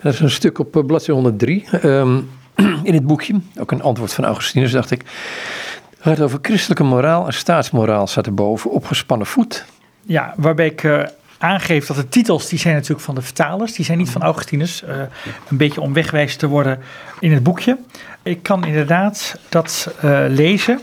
Dat 0.00 0.12
is 0.12 0.20
een 0.20 0.30
stuk 0.30 0.58
op 0.58 0.70
bladzijde 0.70 1.12
103 1.12 1.66
um, 1.82 2.30
in 2.82 2.94
het 2.94 3.06
boekje, 3.06 3.40
ook 3.58 3.70
een 3.70 3.82
antwoord 3.82 4.12
van 4.12 4.24
Augustinus, 4.24 4.72
dacht 4.72 4.90
ik. 4.90 5.02
Het 5.90 6.18
gaat 6.18 6.20
over 6.20 6.38
christelijke 6.42 6.84
moraal 6.84 7.26
en 7.26 7.32
staatsmoraal, 7.32 8.06
staat 8.06 8.26
erboven, 8.26 8.70
opgespannen 8.70 9.26
voet. 9.26 9.64
Ja, 10.02 10.34
waarbij 10.36 10.66
ik 10.66 10.82
uh, 10.82 11.02
aangeef 11.38 11.86
dat 11.86 11.96
de 11.96 12.08
titels, 12.08 12.48
die 12.48 12.58
zijn 12.58 12.74
natuurlijk 12.74 13.00
van 13.00 13.14
de 13.14 13.22
vertalers, 13.22 13.72
die 13.72 13.84
zijn 13.84 13.98
niet 13.98 14.10
van 14.10 14.22
Augustinus, 14.22 14.82
uh, 14.82 14.96
een 15.48 15.56
beetje 15.56 15.80
om 15.80 15.92
wegwijs 15.92 16.36
te 16.36 16.46
worden 16.46 16.78
in 17.20 17.32
het 17.32 17.42
boekje. 17.42 17.78
Ik 18.22 18.42
kan 18.42 18.64
inderdaad 18.64 19.38
dat 19.48 19.94
uh, 20.04 20.24
lezen. 20.28 20.80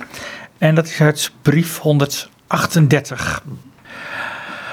En 0.63 0.75
dat 0.75 0.88
is 0.88 1.01
uit 1.01 1.32
brief 1.41 1.77
138. 1.77 3.43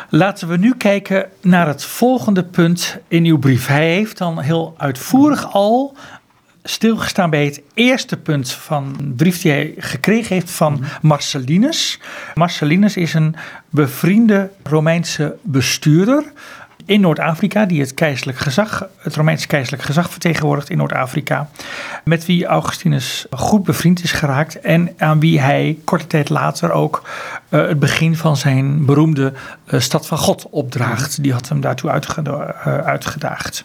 Laten 0.08 0.48
we 0.48 0.56
nu 0.56 0.74
kijken 0.74 1.28
naar 1.40 1.66
het 1.66 1.84
volgende 1.84 2.44
punt 2.44 2.98
in 3.08 3.24
uw 3.24 3.38
brief. 3.38 3.66
Hij 3.66 3.94
heeft 3.94 4.18
dan 4.18 4.40
heel 4.40 4.74
uitvoerig 4.76 5.52
al 5.52 5.96
stilgestaan 6.62 7.30
bij 7.30 7.44
het 7.44 7.62
eerste 7.74 8.16
punt 8.16 8.52
van 8.52 8.96
een 8.98 9.14
brief 9.14 9.40
die 9.40 9.52
hij 9.52 9.74
gekregen 9.78 10.34
heeft 10.34 10.50
van 10.50 10.84
Marcellinus. 11.02 12.00
Marcellinus 12.34 12.96
is 12.96 13.14
een 13.14 13.34
bevriende 13.70 14.50
Romeinse 14.62 15.36
bestuurder 15.42 16.32
in 16.86 17.00
Noord-Afrika, 17.00 17.64
die 17.64 17.80
het 17.80 17.94
keizerlijk 17.94 18.38
gezag, 18.38 18.86
het 18.96 19.16
Romeinse 19.16 19.46
keizerlijk 19.46 19.82
gezag 19.82 20.10
vertegenwoordigt 20.10 20.70
in 20.70 20.76
Noord-Afrika, 20.76 21.48
met 22.04 22.26
wie 22.26 22.46
Augustinus 22.46 23.26
goed 23.30 23.64
bevriend 23.64 24.02
is 24.02 24.12
geraakt 24.12 24.60
en 24.60 24.94
aan 24.98 25.20
wie 25.20 25.40
hij 25.40 25.78
korte 25.84 26.06
tijd 26.06 26.28
later 26.28 26.72
ook 26.72 27.02
uh, 27.48 27.66
het 27.66 27.78
begin 27.78 28.16
van 28.16 28.36
zijn 28.36 28.84
beroemde 28.84 29.32
uh, 29.66 29.80
Stad 29.80 30.06
van 30.06 30.18
God 30.18 30.46
opdraagt. 30.50 31.22
Die 31.22 31.32
had 31.32 31.48
hem 31.48 31.60
daartoe 31.60 31.90
uh, 31.90 32.78
uitgedaagd. 32.78 33.64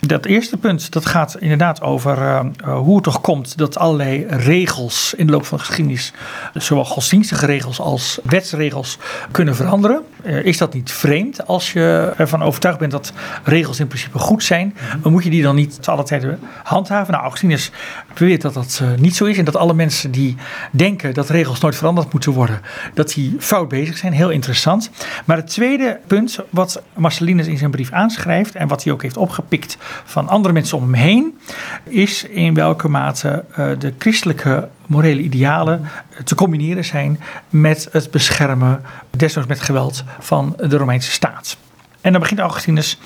Dat 0.00 0.24
eerste 0.24 0.56
punt, 0.56 0.92
dat 0.92 1.06
gaat 1.06 1.36
inderdaad 1.38 1.82
over 1.82 2.44
hoe 2.64 2.94
het 2.94 3.04
toch 3.04 3.20
komt 3.20 3.58
dat 3.58 3.78
allerlei 3.78 4.26
regels 4.28 5.14
in 5.16 5.26
de 5.26 5.32
loop 5.32 5.46
van 5.46 5.58
de 5.58 5.64
geschiedenis, 5.64 6.12
zowel 6.54 6.84
godsdienstige 6.84 7.46
regels 7.46 7.80
als 7.80 8.18
wetsregels, 8.22 8.98
kunnen 9.30 9.56
veranderen. 9.56 10.02
Uh, 10.26 10.44
is 10.44 10.58
dat 10.58 10.74
niet 10.74 10.92
vreemd 10.92 11.46
als 11.46 11.72
je 11.72 12.12
ervan 12.16 12.42
overtuigd 12.42 12.78
bent 12.78 12.90
dat 12.90 13.12
regels 13.44 13.80
in 13.80 13.86
principe 13.86 14.18
goed 14.18 14.44
zijn? 14.44 14.76
Dan 15.02 15.12
moet 15.12 15.24
je 15.24 15.30
die 15.30 15.42
dan 15.42 15.54
niet 15.54 15.82
te 15.82 15.90
alle 15.90 16.02
tijden 16.02 16.38
handhaven? 16.62 17.10
Nou, 17.12 17.22
Augustinus 17.22 17.70
beweert 18.14 18.42
dat 18.42 18.54
dat 18.54 18.80
uh, 18.82 18.88
niet 18.98 19.16
zo 19.16 19.24
is 19.24 19.38
en 19.38 19.44
dat 19.44 19.56
alle 19.56 19.74
mensen 19.74 20.10
die 20.10 20.36
denken 20.70 21.14
dat 21.14 21.28
regels 21.28 21.60
nooit 21.60 21.76
veranderd 21.76 22.12
moeten 22.12 22.32
worden, 22.32 22.60
dat 22.94 23.12
die 23.12 23.36
fout 23.38 23.68
bezig 23.68 23.96
zijn. 23.96 24.12
Heel 24.12 24.30
interessant. 24.30 24.90
Maar 25.24 25.36
het 25.36 25.46
tweede 25.46 25.98
punt 26.06 26.38
wat 26.50 26.82
Marcellinus 26.94 27.46
in 27.46 27.58
zijn 27.58 27.70
brief 27.70 27.92
aanschrijft 27.92 28.54
en 28.54 28.68
wat 28.68 28.84
hij 28.84 28.92
ook 28.92 29.02
heeft 29.02 29.16
opgepikt 29.16 29.76
van 30.04 30.28
andere 30.28 30.54
mensen 30.54 30.76
om 30.76 30.82
hem 30.82 30.94
heen, 30.94 31.38
is 31.84 32.24
in 32.24 32.54
welke 32.54 32.88
mate 32.88 33.44
uh, 33.50 33.66
de 33.78 33.94
christelijke 33.98 34.68
morele 34.86 35.20
idealen 35.20 35.88
te 36.24 36.34
combineren 36.34 36.84
zijn 36.84 37.20
met 37.48 37.88
het 37.92 38.10
beschermen, 38.10 38.82
desnoods 39.10 39.48
met 39.48 39.60
geweld, 39.60 40.04
van 40.18 40.56
de 40.56 40.76
Romeinse 40.76 41.10
staat. 41.10 41.56
En 42.00 42.12
dan 42.12 42.20
begint 42.20 42.40
Augustinus 42.40 42.98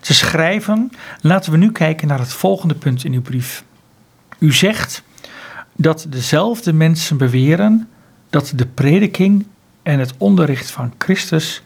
te 0.00 0.14
schrijven. 0.14 0.90
Laten 1.20 1.52
we 1.52 1.58
nu 1.58 1.72
kijken 1.72 2.08
naar 2.08 2.18
het 2.18 2.32
volgende 2.32 2.74
punt 2.74 3.04
in 3.04 3.12
uw 3.12 3.22
brief. 3.22 3.64
U 4.38 4.52
zegt 4.52 5.02
dat 5.76 6.06
dezelfde 6.08 6.72
mensen 6.72 7.16
beweren 7.16 7.88
dat 8.30 8.52
de 8.54 8.66
prediking 8.66 9.46
en 9.82 9.98
het 9.98 10.14
onderricht 10.18 10.70
van 10.70 10.94
Christus 10.98 11.62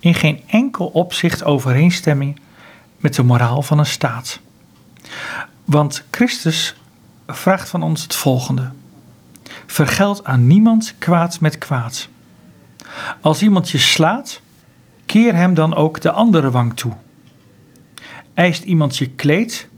in 0.00 0.14
geen 0.14 0.40
enkel 0.46 0.86
opzicht 0.86 1.44
overeenstemming 1.44 2.40
met 2.96 3.14
de 3.14 3.22
moraal 3.22 3.62
van 3.62 3.78
een 3.78 3.86
staat. 3.86 4.40
Want 5.64 6.04
Christus 6.10 6.74
vraagt 7.26 7.68
van 7.68 7.82
ons 7.82 8.02
het 8.02 8.14
volgende: 8.14 8.70
Vergeld 9.66 10.24
aan 10.24 10.46
niemand 10.46 10.94
kwaad 10.98 11.40
met 11.40 11.58
kwaad. 11.58 12.08
Als 13.20 13.42
iemand 13.42 13.70
je 13.70 13.78
slaat, 13.78 14.40
keer 15.06 15.34
hem 15.34 15.54
dan 15.54 15.74
ook 15.74 16.00
de 16.00 16.10
andere 16.10 16.50
wang 16.50 16.74
toe. 16.76 16.92
Eist 18.34 18.64
iemand 18.64 18.96
je 18.96 19.10
kleed, 19.10 19.68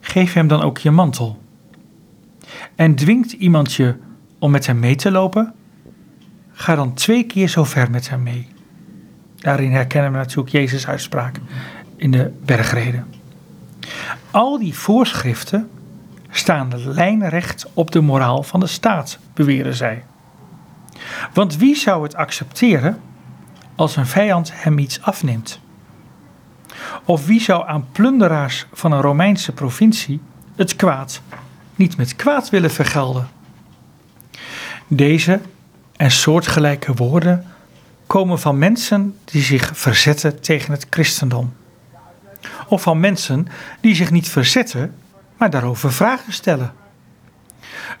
geef 0.00 0.32
hem 0.32 0.48
dan 0.48 0.62
ook 0.62 0.78
je 0.78 0.90
mantel. 0.90 1.42
En 2.74 2.94
dwingt 2.94 3.32
iemand 3.32 3.72
je 3.72 3.94
om 4.38 4.50
met 4.50 4.66
hem 4.66 4.78
mee 4.78 4.94
te 4.94 5.10
lopen, 5.10 5.54
ga 6.52 6.74
dan 6.74 6.94
twee 6.94 7.24
keer 7.24 7.48
zo 7.48 7.64
ver 7.64 7.90
met 7.90 8.08
hem 8.08 8.22
mee. 8.22 8.48
Daarin 9.36 9.72
herkennen 9.72 10.12
we 10.12 10.16
natuurlijk 10.16 10.48
Jezus' 10.48 10.86
uitspraak 10.86 11.40
in 11.96 12.10
de 12.10 12.32
bergreden. 12.44 13.06
Al 14.30 14.58
die 14.58 14.74
voorschriften 14.74 15.70
staan 16.30 16.70
lijnrecht 16.84 17.66
op 17.74 17.90
de 17.90 18.00
moraal 18.00 18.42
van 18.42 18.60
de 18.60 18.66
staat, 18.66 19.18
beweren 19.34 19.74
zij. 19.74 20.04
Want 21.32 21.56
wie 21.56 21.76
zou 21.76 22.02
het 22.02 22.14
accepteren 22.14 23.00
als 23.74 23.96
een 23.96 24.06
vijand 24.06 24.50
hem 24.54 24.78
iets 24.78 25.02
afneemt? 25.02 25.60
Of 27.04 27.26
wie 27.26 27.40
zou 27.40 27.68
aan 27.68 27.86
plunderaars 27.92 28.66
van 28.72 28.92
een 28.92 29.00
Romeinse 29.00 29.52
provincie 29.52 30.20
het 30.56 30.76
kwaad 30.76 31.22
niet 31.74 31.96
met 31.96 32.16
kwaad 32.16 32.50
willen 32.50 32.70
vergelden? 32.70 33.28
Deze 34.86 35.40
en 35.96 36.10
soortgelijke 36.10 36.94
woorden 36.94 37.46
komen 38.06 38.38
van 38.38 38.58
mensen 38.58 39.16
die 39.24 39.42
zich 39.42 39.70
verzetten 39.74 40.40
tegen 40.40 40.72
het 40.72 40.86
christendom 40.90 41.52
of 42.70 42.82
van 42.82 43.00
mensen 43.00 43.46
die 43.80 43.94
zich 43.94 44.10
niet 44.10 44.28
verzetten, 44.28 44.94
maar 45.40 45.50
daarover 45.50 45.92
vragen 45.92 46.32
stellen. 46.32 46.72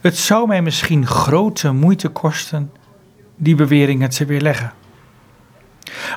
Het 0.00 0.16
zou 0.16 0.46
mij 0.46 0.62
misschien 0.62 1.06
grote 1.06 1.72
moeite 1.72 2.08
kosten 2.08 2.72
die 3.36 3.54
beweringen 3.54 4.10
te 4.10 4.24
weerleggen. 4.24 4.72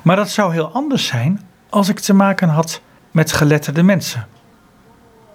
Maar 0.04 0.16
dat 0.16 0.30
zou 0.30 0.54
heel 0.54 0.72
anders 0.72 1.06
zijn 1.06 1.42
als 1.70 1.90
ik 1.90 2.00
te 2.00 2.14
maken 2.14 2.50
had 2.50 2.82
met 3.12 3.32
geletterde 3.32 3.84
mensen. 3.84 4.28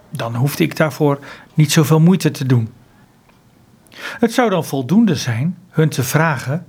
Dan 0.09 0.35
hoefde 0.35 0.63
ik 0.63 0.75
daarvoor 0.75 1.19
niet 1.53 1.71
zoveel 1.71 1.99
moeite 1.99 2.31
te 2.31 2.45
doen. 2.45 2.73
Het 3.95 4.33
zou 4.33 4.49
dan 4.49 4.65
voldoende 4.65 5.15
zijn 5.15 5.57
hun 5.69 5.89
te 5.89 6.03
vragen 6.03 6.65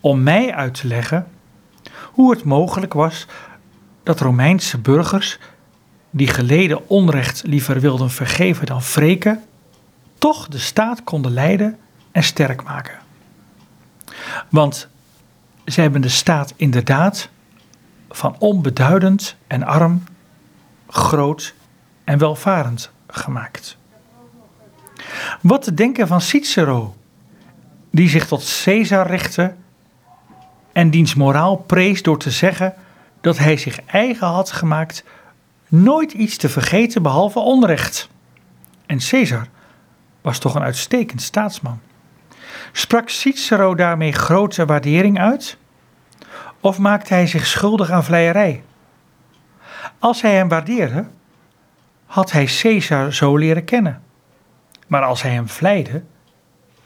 om 0.00 0.22
mij 0.22 0.54
uit 0.54 0.74
te 0.74 0.86
leggen 0.86 1.26
hoe 2.02 2.30
het 2.30 2.44
mogelijk 2.44 2.92
was 2.92 3.26
dat 4.02 4.20
Romeinse 4.20 4.78
burgers 4.78 5.38
die 6.14 6.28
geleden 6.28 6.88
onrecht 6.88 7.42
liever 7.44 7.80
wilden 7.80 8.10
vergeven 8.10 8.66
dan 8.66 8.80
wreken, 8.80 9.44
toch 10.18 10.48
de 10.48 10.58
staat 10.58 11.04
konden 11.04 11.32
leiden 11.32 11.78
en 12.10 12.22
sterk 12.22 12.62
maken. 12.62 12.98
Want 14.48 14.88
zij 15.64 15.82
hebben 15.82 16.00
de 16.00 16.08
staat 16.08 16.52
inderdaad 16.56 17.28
van 18.10 18.36
onbeduidend 18.38 19.36
en 19.46 19.62
arm, 19.62 20.04
groot 20.88 21.54
en 22.04 22.18
welvarend 22.18 22.90
gemaakt. 23.06 23.76
Wat 25.40 25.62
te 25.62 25.74
denken 25.74 26.06
van 26.06 26.20
Cicero, 26.20 26.96
die 27.90 28.08
zich 28.08 28.26
tot 28.26 28.60
Caesar 28.64 29.06
richtte 29.06 29.54
en 30.72 30.90
diens 30.90 31.14
moraal 31.14 31.56
prees 31.56 32.02
door 32.02 32.18
te 32.18 32.30
zeggen 32.30 32.74
dat 33.20 33.38
hij 33.38 33.56
zich 33.56 33.84
eigen 33.84 34.26
had 34.26 34.50
gemaakt 34.52 35.04
nooit 35.72 36.12
iets 36.12 36.36
te 36.36 36.48
vergeten 36.48 37.02
behalve 37.02 37.38
onrecht. 37.38 38.08
En 38.86 38.98
Caesar 38.98 39.46
was 40.20 40.38
toch 40.38 40.54
een 40.54 40.62
uitstekend 40.62 41.22
staatsman. 41.22 41.80
Sprak 42.72 43.08
Cicero 43.08 43.74
daarmee 43.74 44.12
grote 44.12 44.64
waardering 44.64 45.18
uit? 45.18 45.56
Of 46.60 46.78
maakte 46.78 47.14
hij 47.14 47.26
zich 47.26 47.46
schuldig 47.46 47.90
aan 47.90 48.04
vleierij? 48.04 48.62
Als 49.98 50.22
hij 50.22 50.34
hem 50.34 50.48
waardeerde, 50.48 51.06
had 52.06 52.32
hij 52.32 52.44
Caesar 52.44 53.12
zo 53.12 53.36
leren 53.36 53.64
kennen. 53.64 54.02
Maar 54.86 55.02
als 55.02 55.22
hij 55.22 55.32
hem 55.32 55.48
vleide, 55.48 56.02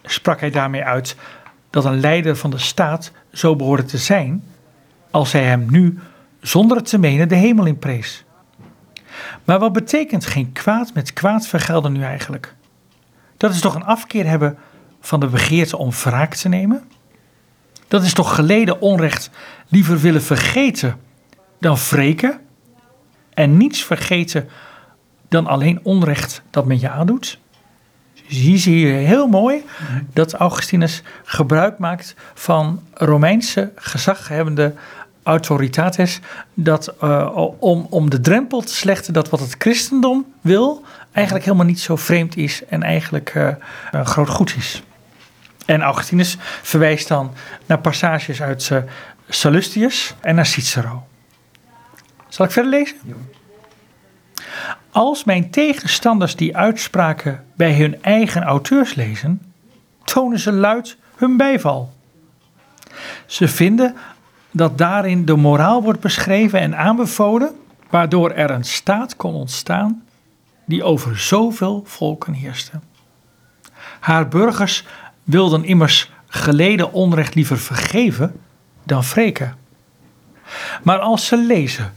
sprak 0.03 0.41
hij 0.41 0.51
daarmee 0.51 0.85
uit 0.85 1.17
dat 1.71 1.85
een 1.85 2.01
leider 2.01 2.37
van 2.37 2.51
de 2.51 2.59
staat 2.59 3.13
zo 3.33 3.57
behoorde 3.57 3.85
te 3.85 3.99
zijn, 3.99 4.45
als 5.11 5.33
hij 5.33 5.45
hem 5.45 5.67
nu, 5.71 5.99
zonder 6.41 6.77
het 6.77 6.89
te 6.89 6.99
menen, 6.99 7.29
de 7.29 7.35
hemel 7.35 7.67
in 7.67 7.79
prees. 7.79 8.26
Maar 9.45 9.59
wat 9.59 9.73
betekent 9.73 10.27
geen 10.27 10.53
kwaad 10.53 10.95
met 10.95 11.13
kwaad 11.13 11.47
vergelden 11.47 11.93
nu 11.93 12.03
eigenlijk? 12.03 12.55
Dat 13.37 13.55
is 13.55 13.61
toch 13.61 13.75
een 13.75 13.85
afkeer 13.85 14.27
hebben 14.27 14.59
van 15.01 15.21
de 15.21 15.27
begeerte 15.27 15.77
om 15.77 15.91
wraak 15.91 16.35
te 16.35 16.49
nemen? 16.49 16.83
Dat 17.89 18.03
is 18.03 18.13
toch 18.13 18.35
geleden 18.35 18.81
onrecht 18.81 19.31
liever 19.69 20.01
willen 20.01 20.23
vergeten 20.23 20.97
dan 21.61 21.77
wreken? 21.91 22.41
En 23.35 23.57
niets 23.57 23.85
vergeten 23.85 24.49
dan 25.29 25.47
alleen 25.47 25.81
onrecht 25.83 26.43
dat 26.51 26.65
men 26.67 26.81
je 26.81 26.91
aandoet? 26.91 27.39
Hier 28.27 28.59
zie 28.59 28.79
je 28.79 28.93
heel 28.93 29.27
mooi 29.27 29.65
dat 30.13 30.33
Augustinus 30.33 31.03
gebruik 31.25 31.79
maakt 31.79 32.15
van 32.35 32.83
Romeinse 32.93 33.73
gezaghebbende 33.75 34.75
autoritatis, 35.27 36.21
dat 36.55 36.95
uh, 37.05 37.37
om, 37.59 37.87
om 37.91 38.11
de 38.11 38.21
drempel 38.21 38.61
te 38.61 38.75
slechten 38.75 39.13
dat 39.13 39.29
wat 39.29 39.41
het 39.41 39.55
christendom 39.59 40.27
wil, 40.41 40.85
eigenlijk 41.13 41.45
helemaal 41.47 41.67
niet 41.67 41.81
zo 41.81 41.97
vreemd 41.97 42.37
is 42.37 42.65
en 42.65 42.83
eigenlijk 42.83 43.35
uh, 43.35 43.49
uh, 43.95 44.07
groot 44.07 44.29
goed 44.29 44.55
is. 44.57 44.83
En 45.67 45.83
Augustinus 45.83 46.37
verwijst 46.63 47.09
dan 47.09 47.33
naar 47.67 47.79
passages 47.79 48.43
uit 48.43 48.71
Sallustius 49.29 50.15
en 50.21 50.35
naar 50.35 50.47
Cicero. 50.47 51.07
Zal 52.29 52.47
ik 52.47 52.53
verder 52.53 52.71
lezen? 52.71 52.97
Ja. 53.05 53.15
Als 54.91 55.25
mijn 55.25 55.51
tegenstanders 55.51 56.37
die 56.37 56.57
uitspraken 56.57 57.45
bij 57.55 57.75
hun 57.75 58.03
eigen 58.03 58.43
auteurs 58.43 58.95
lezen, 58.95 59.53
tonen 60.05 60.39
ze 60.39 60.53
luid 60.53 60.97
hun 61.17 61.37
bijval. 61.37 61.93
Ze 63.27 63.49
vinden 63.49 63.97
dat 64.57 64.79
daarin 64.79 65.25
de 65.25 65.37
moraal 65.37 65.83
wordt 65.83 66.01
beschreven 66.01 66.61
en 66.61 66.77
aanbevolen, 66.77 67.57
waardoor 67.91 68.31
er 68.31 68.51
een 68.51 68.65
staat 68.65 69.17
kon 69.17 69.35
ontstaan 69.35 70.03
die 70.65 70.85
over 70.85 71.19
zoveel 71.19 71.83
volken 71.87 72.33
heerste. 72.33 72.81
Haar 74.01 74.29
burgers 74.29 74.85
wilden 75.25 75.65
immers 75.65 76.11
geleden 76.27 76.93
onrecht 76.93 77.35
liever 77.35 77.59
vergeven 77.59 78.41
dan 78.85 79.03
wreken. 79.03 79.57
Maar 80.83 80.99
als 80.99 81.27
ze 81.27 81.37
lezen 81.37 81.93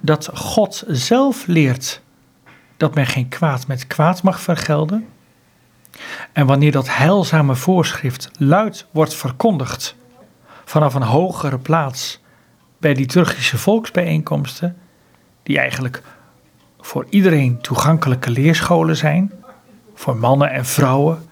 dat 0.00 0.30
God 0.34 0.84
zelf 0.86 1.46
leert 1.46 2.00
dat 2.76 2.94
men 2.94 3.06
geen 3.06 3.28
kwaad 3.28 3.66
met 3.66 3.86
kwaad 3.86 4.22
mag 4.22 4.40
vergelden, 4.40 5.08
en 6.32 6.46
wanneer 6.46 6.72
dat 6.72 6.96
heilzame 6.96 7.54
voorschrift 7.54 8.30
luid 8.38 8.86
wordt 8.90 9.14
verkondigd 9.14 9.96
vanaf 10.72 10.94
een 10.94 11.02
hogere 11.02 11.58
plaats 11.58 12.20
bij 12.78 12.94
liturgische 12.94 13.58
volksbijeenkomsten, 13.58 14.76
die 15.42 15.58
eigenlijk 15.58 16.02
voor 16.80 17.06
iedereen 17.08 17.60
toegankelijke 17.60 18.30
leerscholen 18.30 18.96
zijn, 18.96 19.32
voor 19.94 20.16
mannen 20.16 20.50
en 20.50 20.64
vrouwen, 20.66 21.28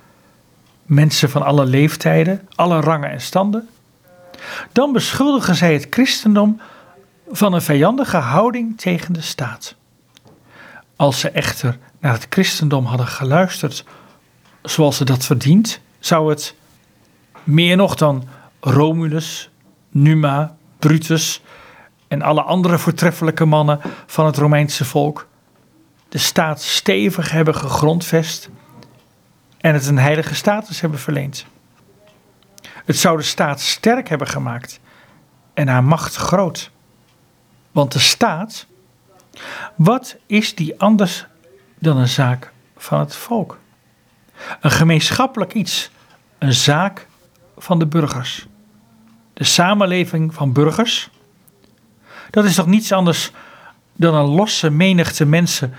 mensen 0.85 1.30
van 1.30 1.42
alle 1.42 1.64
leeftijden, 1.64 2.49
alle 2.54 2.80
rangen 2.80 3.11
en 3.11 3.20
standen, 3.20 3.68
dan 4.73 4.92
beschuldigen 4.92 5.54
zij 5.54 5.73
het 5.73 5.87
christendom 5.90 6.61
van 7.30 7.52
een 7.52 7.62
vijandige 7.62 8.16
houding 8.16 8.78
tegen 8.78 9.12
de 9.12 9.20
staat. 9.20 9.75
Als 10.97 11.20
ze 11.20 11.30
echter 11.30 11.78
naar 12.00 12.12
het 12.12 12.26
christendom 12.30 12.85
hadden 12.85 13.06
geluisterd 13.06 13.85
zoals 14.62 14.97
ze 14.97 15.04
dat 15.04 15.25
verdient, 15.25 15.80
zou 15.99 16.30
het 16.30 16.54
meer 17.44 17.76
nog 17.76 17.94
dan 17.94 18.25
Romulus, 18.61 19.50
Numa, 19.90 20.57
Brutus 20.79 21.43
en 22.09 22.23
alle 22.23 22.43
andere 22.43 22.79
voortreffelijke 22.79 23.45
mannen 23.45 23.81
van 24.07 24.26
het 24.26 24.37
Romeinse 24.37 24.85
volk 24.85 25.29
de 26.11 26.19
staat 26.19 26.62
stevig 26.62 27.31
hebben 27.31 27.55
gegrondvest 27.55 28.50
en 29.59 29.75
het 29.75 29.87
een 29.87 29.99
heilige 29.99 30.35
status 30.35 30.81
hebben 30.81 30.99
verleend. 30.99 31.47
Het 32.85 32.97
zou 32.97 33.17
de 33.17 33.23
staat 33.23 33.61
sterk 33.61 34.09
hebben 34.09 34.26
gemaakt 34.26 34.81
en 35.55 35.69
haar 35.69 35.85
macht 35.85 36.17
groot. 36.17 36.71
Want 37.73 37.93
de 37.93 37.99
staat, 37.99 38.67
wat 39.76 40.17
is 40.26 40.55
die 40.55 40.81
anders 40.81 41.26
dan 41.79 41.97
een 41.97 42.09
zaak 42.09 42.52
van 42.76 42.99
het 42.99 43.17
volk? 43.17 43.59
Een 44.61 44.71
gemeenschappelijk 44.71 45.52
iets, 45.52 45.90
een 46.38 46.55
zaak 46.55 47.07
van 47.57 47.79
de 47.79 47.87
burgers. 47.87 48.47
De 49.40 49.47
samenleving 49.47 50.35
van 50.35 50.52
burgers, 50.52 51.11
dat 52.30 52.44
is 52.44 52.54
toch 52.54 52.66
niets 52.66 52.92
anders 52.92 53.30
dan 53.92 54.14
een 54.14 54.28
losse 54.28 54.70
menigte 54.70 55.25
mensen 55.25 55.75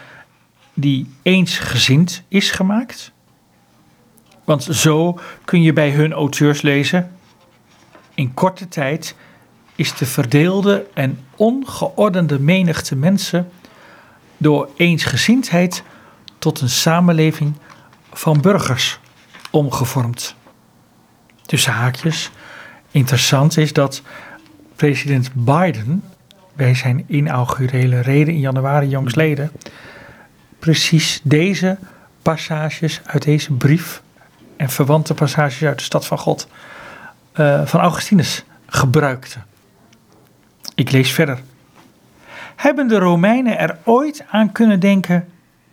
die 0.73 1.09
eensgezind 1.21 2.23
is 2.27 2.51
gemaakt? 2.51 3.11
Want 4.43 4.63
zo 4.63 5.19
kun 5.45 5.61
je 5.61 5.73
bij 5.73 5.91
hun 5.91 6.13
auteurs 6.13 6.61
lezen. 6.61 7.11
In 8.13 8.33
korte 8.33 8.67
tijd 8.67 9.15
is 9.75 9.95
de 9.95 10.05
verdeelde 10.05 10.87
en 10.93 11.19
ongeordende 11.35 12.39
menigte 12.39 12.95
mensen 12.95 13.51
door 14.37 14.69
eensgezindheid 14.75 15.83
tot 16.39 16.61
een 16.61 16.69
samenleving 16.69 17.53
van 18.13 18.41
burgers 18.41 18.99
omgevormd. 19.51 20.35
Tussen 21.45 21.73
haakjes. 21.73 22.31
Interessant 22.91 23.57
is 23.57 23.73
dat 23.73 24.01
president 24.75 25.29
Biden 25.33 26.03
bij 26.53 26.75
zijn 26.75 27.03
inaugurele 27.07 27.99
reden 27.99 28.33
in 28.33 28.39
januari 28.39 28.87
jongsleden 28.87 29.51
precies 30.59 31.19
deze 31.23 31.77
passages 32.21 33.01
uit 33.05 33.23
deze 33.23 33.53
brief 33.53 34.01
en 34.55 34.69
verwante 34.69 35.13
passages 35.13 35.63
uit 35.63 35.77
de 35.77 35.83
stad 35.83 36.05
van 36.05 36.17
God 36.17 36.47
uh, 37.39 37.65
van 37.65 37.79
Augustinus 37.79 38.43
gebruikte. 38.65 39.37
Ik 40.75 40.91
lees 40.91 41.11
verder. 41.11 41.39
Hebben 42.55 42.87
de 42.87 42.97
Romeinen 42.97 43.57
er 43.57 43.77
ooit 43.83 44.23
aan 44.29 44.51
kunnen 44.51 44.79
denken 44.79 45.27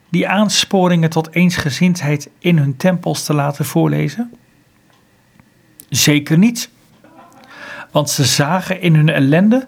die 0.09 0.29
aansporingen 0.29 1.11
tot 1.11 1.35
eensgezindheid 1.35 2.29
in 2.38 2.59
hun 2.59 2.77
tempels 2.77 3.25
te 3.25 3.35
laten 3.35 3.64
voorlezen? 3.64 4.33
Zeker 5.88 6.38
niet. 6.38 6.71
Want 7.90 8.11
ze 8.11 8.24
zagen 8.24 8.81
in 8.81 8.94
hun 8.94 9.09
ellende 9.09 9.66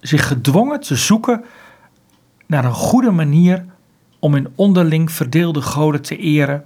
zich 0.00 0.28
gedwongen 0.28 0.80
te 0.80 0.96
zoeken 0.96 1.44
naar 2.46 2.64
een 2.64 2.72
goede 2.72 3.10
manier 3.10 3.64
om 4.18 4.32
hun 4.32 4.52
onderling 4.54 5.12
verdeelde 5.12 5.62
goden 5.62 6.02
te 6.02 6.16
eren 6.16 6.64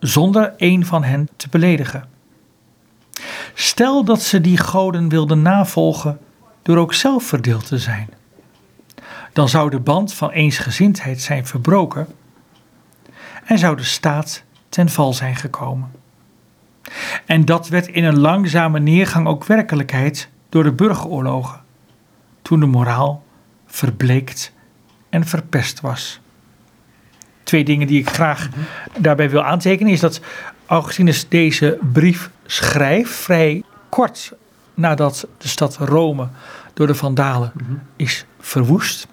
zonder 0.00 0.54
een 0.56 0.86
van 0.86 1.04
hen 1.04 1.28
te 1.36 1.48
beledigen. 1.48 2.08
Stel 3.54 4.04
dat 4.04 4.22
ze 4.22 4.40
die 4.40 4.58
goden 4.58 5.08
wilden 5.08 5.42
navolgen 5.42 6.18
door 6.62 6.76
ook 6.76 6.94
zelf 6.94 7.24
verdeeld 7.24 7.66
te 7.66 7.78
zijn. 7.78 8.08
Dan 9.32 9.48
zou 9.48 9.70
de 9.70 9.80
band 9.80 10.14
van 10.14 10.30
eensgezindheid 10.30 11.20
zijn 11.20 11.46
verbroken 11.46 12.06
en 13.44 13.58
zou 13.58 13.76
de 13.76 13.84
staat 13.84 14.42
ten 14.68 14.88
val 14.88 15.12
zijn 15.12 15.36
gekomen. 15.36 16.01
En 17.26 17.44
dat 17.44 17.68
werd 17.68 17.86
in 17.86 18.04
een 18.04 18.18
langzame 18.18 18.80
neergang 18.80 19.26
ook 19.26 19.44
werkelijkheid 19.44 20.28
door 20.48 20.62
de 20.62 20.72
burgeroorlogen, 20.72 21.60
toen 22.42 22.60
de 22.60 22.66
moraal 22.66 23.24
verbleekt 23.66 24.52
en 25.08 25.26
verpest 25.26 25.80
was 25.80 26.20
twee 27.52 27.64
dingen 27.64 27.86
die 27.86 28.00
ik 28.00 28.08
graag 28.08 28.48
daarbij 28.98 29.30
wil 29.30 29.42
aantekenen. 29.42 29.92
Is 29.92 30.00
dat 30.00 30.20
Augustinus 30.66 31.28
deze 31.28 31.78
brief 31.92 32.30
schrijft 32.46 33.12
vrij 33.12 33.62
kort 33.88 34.32
nadat 34.74 35.26
de 35.38 35.48
stad 35.48 35.76
Rome 35.76 36.28
door 36.74 36.86
de 36.86 36.94
Vandalen 36.94 37.52
is 37.96 38.26
verwoest. 38.40 39.06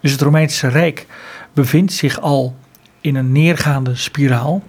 Dus 0.00 0.12
het 0.12 0.20
Romeinse 0.20 0.68
Rijk 0.68 1.06
bevindt 1.52 1.92
zich 1.92 2.20
al 2.20 2.56
in 3.00 3.14
een 3.14 3.32
neergaande 3.32 3.94
spiraal. 3.94 4.62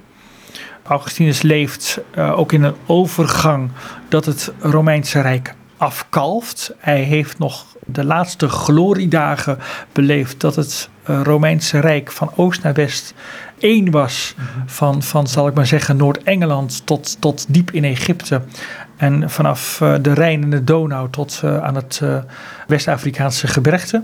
Augustinus 0.91 1.41
leeft 1.41 1.99
uh, 2.17 2.39
ook 2.39 2.51
in 2.51 2.63
een 2.63 2.75
overgang 2.85 3.71
dat 4.09 4.25
het 4.25 4.51
Romeinse 4.59 5.21
Rijk 5.21 5.53
afkalft. 5.77 6.73
Hij 6.77 7.01
heeft 7.01 7.39
nog 7.39 7.65
de 7.85 8.03
laatste 8.03 8.49
gloriedagen 8.49 9.57
beleefd 9.91 10.41
dat 10.41 10.55
het 10.55 10.89
uh, 11.09 11.21
Romeinse 11.23 11.79
Rijk 11.79 12.11
van 12.11 12.31
oost 12.35 12.63
naar 12.63 12.73
west 12.73 13.13
één 13.57 13.91
was. 13.91 14.35
Mhm. 14.37 14.47
Van, 14.65 15.03
van, 15.03 15.27
zal 15.27 15.47
ik 15.47 15.53
maar 15.53 15.67
zeggen, 15.67 15.97
Noord-Engeland 15.97 16.85
tot, 16.85 17.21
tot 17.21 17.45
diep 17.53 17.71
in 17.71 17.83
Egypte. 17.83 18.41
En 18.97 19.29
vanaf 19.29 19.79
uh, 19.83 19.95
de 20.01 20.13
Rijn 20.13 20.43
en 20.43 20.49
de 20.49 20.63
Donau 20.63 21.09
tot 21.09 21.41
aan 21.43 21.75
het 21.75 22.01
West-Afrikaanse 22.67 23.47
gebergte. 23.47 24.03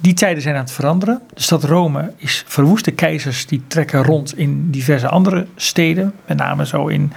Die 0.00 0.14
tijden 0.14 0.42
zijn 0.42 0.54
aan 0.54 0.60
het 0.60 0.72
veranderen. 0.72 1.22
De 1.34 1.42
stad 1.42 1.64
Rome 1.64 2.12
is 2.16 2.44
verwoest. 2.46 2.84
De 2.84 2.90
keizers 2.90 3.46
die 3.46 3.62
trekken 3.66 4.02
rond 4.02 4.38
in 4.38 4.70
diverse 4.70 5.08
andere 5.08 5.46
steden. 5.56 6.14
Met 6.26 6.36
name 6.36 6.66
zo 6.66 6.86
in 6.86 7.12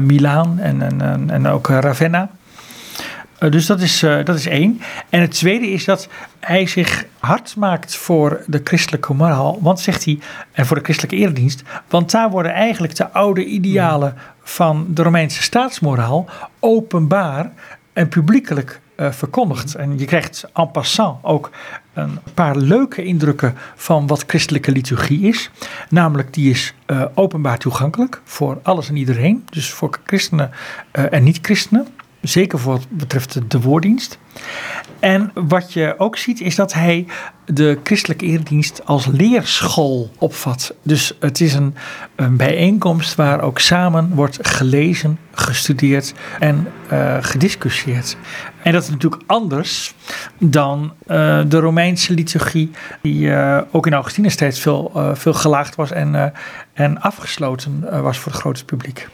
Milaan 0.00 0.58
en, 0.58 1.00
en, 1.00 1.30
en 1.30 1.46
ook 1.46 1.68
Ravenna. 1.68 2.30
Eh, 3.40 3.50
dus 3.50 3.66
dat 3.66 3.80
is, 3.80 4.02
uh, 4.02 4.24
dat 4.24 4.36
is 4.36 4.46
één. 4.46 4.80
En 5.08 5.20
het 5.20 5.30
tweede 5.30 5.70
is 5.70 5.84
dat 5.84 6.08
hij 6.40 6.66
zich 6.66 7.04
hard 7.18 7.56
maakt 7.56 7.96
voor 7.96 8.42
de 8.46 8.60
christelijke 8.64 9.14
moraal. 9.14 9.58
Want 9.60 9.80
zegt 9.80 10.04
hij, 10.04 10.18
en 10.52 10.66
voor 10.66 10.76
de 10.76 10.82
christelijke 10.82 11.16
eredienst. 11.16 11.62
Want 11.88 12.10
daar 12.10 12.30
worden 12.30 12.52
eigenlijk 12.52 12.96
de 12.96 13.10
oude 13.10 13.44
idealen 13.44 14.14
van 14.42 14.86
de 14.88 15.02
Romeinse 15.02 15.42
staatsmoraal 15.42 16.28
openbaar 16.58 17.52
en 17.92 18.08
publiekelijk 18.08 18.80
uh, 18.96 19.12
verkondigd. 19.12 19.74
En 19.74 19.98
je 19.98 20.04
krijgt 20.04 20.44
en 20.54 20.70
passant 20.70 21.18
ook 21.22 21.50
een 22.00 22.18
paar 22.34 22.56
leuke 22.56 23.04
indrukken 23.04 23.54
van 23.76 24.06
wat 24.06 24.24
christelijke 24.26 24.72
liturgie 24.72 25.20
is. 25.20 25.50
Namelijk, 25.88 26.34
die 26.34 26.50
is 26.50 26.74
uh, 26.86 27.04
openbaar 27.14 27.58
toegankelijk 27.58 28.20
voor 28.24 28.58
alles 28.62 28.88
en 28.88 28.96
iedereen. 28.96 29.44
Dus 29.50 29.70
voor 29.70 29.98
christenen 30.04 30.50
uh, 30.92 31.12
en 31.12 31.22
niet-christenen. 31.24 31.86
Zeker 32.20 32.58
voor 32.58 32.72
wat 32.72 32.86
betreft 32.88 33.50
de 33.50 33.60
woorddienst. 33.60 34.18
En 34.98 35.30
wat 35.34 35.72
je 35.72 35.94
ook 35.98 36.16
ziet 36.16 36.40
is 36.40 36.54
dat 36.54 36.72
hij 36.72 37.06
de 37.44 37.78
christelijke 37.82 38.24
eredienst 38.24 38.80
als 38.84 39.06
leerschool 39.06 40.10
opvat. 40.18 40.74
Dus 40.82 41.16
het 41.20 41.40
is 41.40 41.54
een, 41.54 41.74
een 42.16 42.36
bijeenkomst 42.36 43.14
waar 43.14 43.40
ook 43.40 43.58
samen 43.58 44.14
wordt 44.14 44.38
gelezen, 44.42 45.18
gestudeerd 45.32 46.14
en 46.38 46.66
uh, 46.92 47.16
gediscussieerd. 47.20 48.16
En 48.62 48.72
dat 48.72 48.82
is 48.82 48.90
natuurlijk 48.90 49.22
anders 49.26 49.94
dan 50.38 50.92
uh, 51.06 51.40
de 51.48 51.58
Romeinse 51.58 52.12
liturgie, 52.12 52.70
die 53.02 53.26
uh, 53.26 53.60
ook 53.70 53.86
in 53.86 53.92
Augustinus 53.92 54.36
tijd 54.36 54.58
veel, 54.58 55.12
veel 55.14 55.34
gelaagd 55.34 55.74
was 55.74 55.90
en, 55.90 56.32
en 56.72 57.00
afgesloten 57.00 58.02
was 58.02 58.18
voor 58.18 58.32
het 58.32 58.40
grote 58.40 58.64
publiek. 58.64 59.08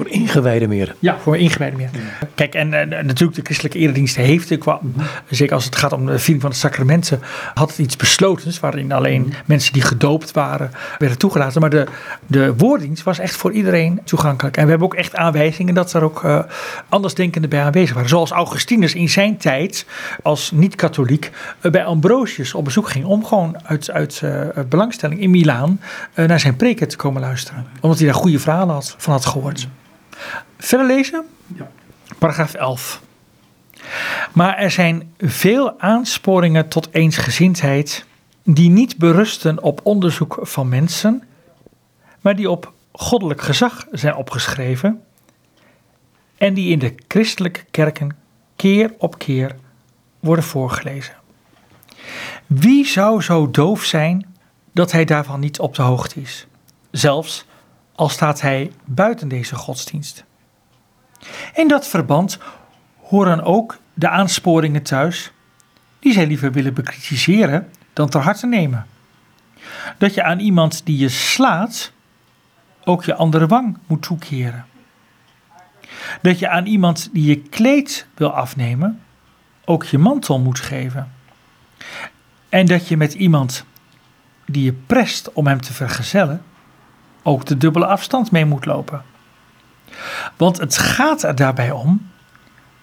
Voor 0.00 0.08
ingewijden 0.08 0.68
meer. 0.68 0.94
Ja, 0.98 1.18
voor 1.22 1.36
ingewijden 1.36 1.78
meer. 1.78 1.90
Kijk, 2.34 2.54
en, 2.54 2.74
en, 2.74 3.06
natuurlijk 3.06 3.34
de 3.34 3.42
christelijke 3.42 3.78
eredienst 3.78 4.16
heeft, 4.16 4.58
qua, 4.58 4.80
zeker 5.28 5.54
als 5.54 5.64
het 5.64 5.76
gaat 5.76 5.92
om 5.92 6.06
de 6.06 6.18
viering 6.18 6.42
van 6.42 6.50
de 6.50 6.56
sacramenten, 6.56 7.20
had 7.54 7.68
het 7.68 7.78
iets 7.78 7.96
beslotens 7.96 8.60
waarin 8.60 8.92
alleen 8.92 9.22
Mhm. 9.22 9.36
mensen 9.46 9.72
die 9.72 9.82
gedoopt 9.82 10.32
waren 10.32 10.70
werden 10.98 11.18
toegelaten. 11.18 11.60
Maar 11.60 11.70
de, 11.70 11.86
de 12.26 12.56
woorddienst 12.56 13.02
was 13.02 13.18
echt 13.18 13.36
voor 13.36 13.52
iedereen 13.52 14.00
toegankelijk. 14.04 14.56
En 14.56 14.64
we 14.64 14.70
hebben 14.70 14.88
ook 14.88 14.94
echt 14.94 15.14
aanwijzingen 15.16 15.74
dat 15.74 15.92
er 15.92 16.02
ook 16.02 16.22
uh, 16.24 16.40
andersdenkenden 16.88 17.50
bij 17.50 17.62
aanwezig 17.62 17.94
waren. 17.94 18.08
Zoals 18.08 18.30
Augustinus 18.30 18.94
in 18.94 19.08
zijn 19.08 19.36
tijd 19.36 19.86
als 20.22 20.50
niet-katholiek 20.50 21.30
uh, 21.62 21.72
bij 21.72 21.84
Ambrosius 21.84 22.54
op 22.54 22.64
bezoek 22.64 22.88
ging 22.88 23.04
om 23.04 23.24
gewoon 23.24 23.56
uit, 23.62 23.90
uit 23.90 24.20
uh, 24.24 24.40
belangstelling 24.68 25.20
in 25.20 25.30
Milaan 25.30 25.80
naar 26.14 26.40
zijn 26.40 26.56
preken 26.56 26.88
te 26.88 26.96
komen 26.96 27.20
luisteren. 27.20 27.66
Omdat 27.80 27.98
hij 27.98 28.06
daar 28.08 28.16
goede 28.16 28.38
verhalen 28.38 28.74
had, 28.74 28.94
van 28.98 29.12
had 29.12 29.26
gehoord. 29.26 29.68
Verder 30.58 30.86
lezen? 30.86 31.24
Ja. 31.46 31.70
Paragraaf 32.18 32.54
11. 32.54 33.00
Maar 34.32 34.56
er 34.56 34.70
zijn 34.70 35.14
veel 35.18 35.80
aansporingen 35.80 36.68
tot 36.68 36.88
eensgezindheid 36.92 38.04
die 38.44 38.70
niet 38.70 38.96
berusten 38.96 39.62
op 39.62 39.80
onderzoek 39.82 40.38
van 40.42 40.68
mensen, 40.68 41.22
maar 42.20 42.36
die 42.36 42.50
op 42.50 42.72
goddelijk 42.92 43.40
gezag 43.40 43.86
zijn 43.90 44.14
opgeschreven 44.14 45.02
en 46.36 46.54
die 46.54 46.70
in 46.70 46.78
de 46.78 46.94
christelijke 47.08 47.64
kerken 47.70 48.16
keer 48.56 48.94
op 48.98 49.18
keer 49.18 49.56
worden 50.20 50.44
voorgelezen. 50.44 51.14
Wie 52.46 52.86
zou 52.86 53.22
zo 53.22 53.50
doof 53.50 53.84
zijn 53.84 54.34
dat 54.72 54.92
hij 54.92 55.04
daarvan 55.04 55.40
niet 55.40 55.60
op 55.60 55.74
de 55.74 55.82
hoogte 55.82 56.20
is, 56.20 56.46
zelfs 56.90 57.44
al 58.00 58.08
staat 58.08 58.40
hij 58.40 58.72
buiten 58.84 59.28
deze 59.28 59.54
godsdienst? 59.54 60.24
In 61.54 61.68
dat 61.68 61.86
verband 61.86 62.38
horen 62.96 63.42
ook 63.42 63.78
de 63.94 64.08
aansporingen 64.08 64.82
thuis 64.82 65.32
die 65.98 66.12
zij 66.12 66.26
liever 66.26 66.52
willen 66.52 66.74
bekritiseren 66.74 67.70
dan 67.92 68.08
ter 68.08 68.20
harte 68.20 68.46
nemen. 68.46 68.86
Dat 69.98 70.14
je 70.14 70.22
aan 70.22 70.38
iemand 70.38 70.86
die 70.86 70.98
je 70.98 71.08
slaat 71.08 71.92
ook 72.84 73.04
je 73.04 73.14
andere 73.14 73.46
wang 73.46 73.78
moet 73.86 74.02
toekeren. 74.02 74.66
Dat 76.22 76.38
je 76.38 76.48
aan 76.48 76.66
iemand 76.66 77.08
die 77.12 77.24
je 77.24 77.40
kleed 77.40 78.06
wil 78.14 78.32
afnemen 78.32 79.00
ook 79.64 79.84
je 79.84 79.98
mantel 79.98 80.38
moet 80.38 80.60
geven. 80.60 81.12
En 82.48 82.66
dat 82.66 82.88
je 82.88 82.96
met 82.96 83.14
iemand 83.14 83.64
die 84.46 84.64
je 84.64 84.72
prest 84.72 85.32
om 85.32 85.46
hem 85.46 85.60
te 85.60 85.72
vergezellen 85.72 86.42
ook 87.22 87.44
de 87.44 87.56
dubbele 87.56 87.86
afstand 87.86 88.30
mee 88.30 88.44
moet 88.44 88.64
lopen. 88.64 89.02
Want 90.36 90.58
het 90.58 90.78
gaat 90.78 91.22
er 91.22 91.34
daarbij 91.34 91.70
om 91.70 92.10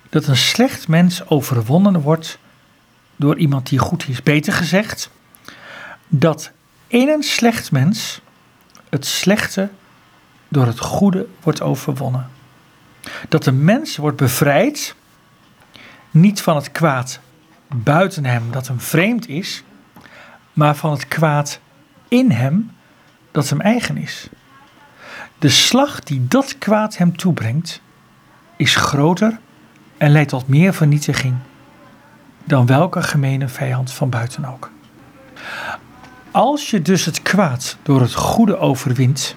dat 0.10 0.28
een 0.28 0.38
slecht 0.38 0.88
mens 0.88 1.28
overwonnen 1.30 2.02
wordt 2.02 2.39
door 3.15 3.38
iemand 3.38 3.69
die 3.69 3.80
goed 3.80 4.08
is. 4.08 4.23
Beter 4.23 4.54
gezegd, 4.54 5.12
dat 6.08 6.52
in 6.88 7.10
een 7.10 7.23
slecht 7.23 7.71
mens 7.71 8.21
het 8.89 9.06
slechte 9.06 9.69
door 10.47 10.65
het 10.65 10.80
goede 10.80 11.28
wordt 11.41 11.62
overwonnen. 11.62 12.30
Dat 13.30 13.43
de 13.43 13.52
mens 13.52 13.97
wordt 13.97 14.17
bevrijd, 14.17 14.95
niet 16.12 16.41
van 16.41 16.56
het 16.56 16.71
kwaad 16.71 17.19
buiten 17.67 18.26
hem 18.26 18.52
dat 18.52 18.67
hem 18.67 18.80
vreemd 18.80 19.28
is, 19.28 19.63
maar 20.54 20.76
van 20.76 20.91
het 20.91 21.08
kwaad 21.08 21.60
in 22.08 22.32
hem 22.32 22.71
dat 23.31 23.49
hem 23.49 23.61
eigen 23.61 23.97
is. 23.97 24.29
De 25.39 25.49
slag 25.49 25.99
die 25.99 26.27
dat 26.27 26.57
kwaad 26.57 26.97
hem 26.97 27.17
toebrengt, 27.17 27.81
is 28.57 28.75
groter 28.75 29.39
en 29.97 30.11
leidt 30.11 30.29
tot 30.29 30.47
meer 30.47 30.73
vernietiging 30.73 31.35
dan 32.47 32.65
welke 32.65 33.01
gemene 33.01 33.47
vijand 33.47 33.91
van 33.93 34.09
buiten 34.09 34.45
ook. 34.45 34.71
Als 36.31 36.69
je 36.69 36.81
dus 36.81 37.05
het 37.05 37.21
kwaad 37.21 37.77
door 37.83 38.01
het 38.01 38.13
goede 38.13 38.57
overwint, 38.57 39.35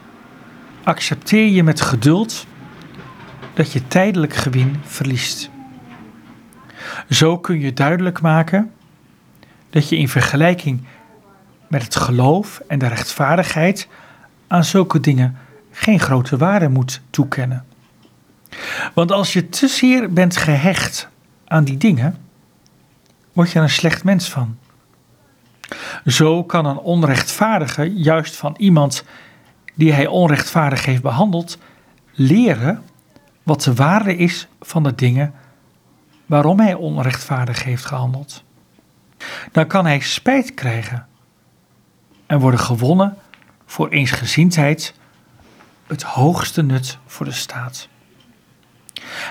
accepteer 0.84 1.46
je 1.46 1.62
met 1.62 1.80
geduld 1.80 2.46
dat 3.54 3.72
je 3.72 3.88
tijdelijk 3.88 4.34
gewin 4.34 4.80
verliest. 4.84 5.50
Zo 7.08 7.38
kun 7.38 7.60
je 7.60 7.72
duidelijk 7.72 8.20
maken 8.20 8.72
dat 9.70 9.88
je 9.88 9.96
in 9.96 10.08
vergelijking 10.08 10.84
met 11.70 11.82
het 11.82 11.96
geloof 11.96 12.62
en 12.68 12.78
de 12.78 12.86
rechtvaardigheid 12.86 13.88
aan 14.46 14.64
zulke 14.64 15.00
dingen 15.00 15.36
geen 15.70 16.00
grote 16.00 16.36
waarde 16.36 16.68
moet 16.68 17.00
toekennen. 17.10 17.64
Want 18.94 19.12
als 19.12 19.32
je 19.32 19.48
te 19.48 19.68
zeer 19.68 20.12
bent 20.12 20.36
gehecht 20.36 21.08
aan 21.44 21.64
die 21.64 21.76
dingen, 21.76 22.16
word 23.32 23.50
je 23.50 23.56
er 23.56 23.64
een 23.64 23.70
slecht 23.70 24.04
mens 24.04 24.28
van. 24.30 24.58
Zo 26.06 26.44
kan 26.44 26.66
een 26.66 26.78
onrechtvaardige 26.78 27.92
juist 27.94 28.36
van 28.36 28.54
iemand 28.58 29.04
die 29.74 29.92
hij 29.92 30.06
onrechtvaardig 30.06 30.84
heeft 30.84 31.02
behandeld, 31.02 31.58
leren 32.12 32.82
wat 33.42 33.62
de 33.62 33.74
waarde 33.74 34.16
is 34.16 34.48
van 34.60 34.82
de 34.82 34.94
dingen 34.94 35.34
waarom 36.26 36.60
hij 36.60 36.74
onrechtvaardig 36.74 37.64
heeft 37.64 37.84
gehandeld. 37.84 38.44
Dan 39.52 39.66
kan 39.66 39.86
hij 39.86 40.00
spijt 40.00 40.54
krijgen 40.54 41.08
en 42.30 42.38
worden 42.38 42.60
gewonnen 42.60 43.16
voor 43.66 43.88
eensgezindheid, 43.88 44.94
het 45.86 46.02
hoogste 46.02 46.62
nut 46.62 46.98
voor 47.06 47.26
de 47.26 47.32
staat. 47.32 47.88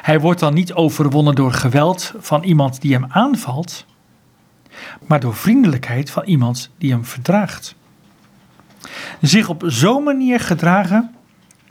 Hij 0.01 0.19
wordt 0.19 0.39
dan 0.39 0.53
niet 0.53 0.73
overwonnen 0.73 1.35
door 1.35 1.51
geweld 1.51 2.13
van 2.17 2.43
iemand 2.43 2.81
die 2.81 2.93
hem 2.93 3.05
aanvalt, 3.09 3.85
maar 5.07 5.19
door 5.19 5.35
vriendelijkheid 5.35 6.12
van 6.12 6.23
iemand 6.23 6.69
die 6.77 6.91
hem 6.91 7.05
verdraagt. 7.05 7.75
Zich 9.21 9.49
op 9.49 9.63
zo'n 9.65 10.03
manier 10.03 10.39
gedragen 10.39 11.15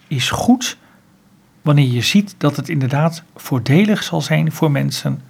is 0.07 0.31
goed 0.31 0.79
wanneer 1.62 1.88
je 1.88 2.03
ziet 2.03 2.35
dat 2.38 2.57
het 2.57 2.69
inderdaad 2.69 3.23
voordelig 3.37 4.03
zal 4.03 4.21
zijn 4.21 4.53
voor 4.53 4.71
mensen 4.71 5.23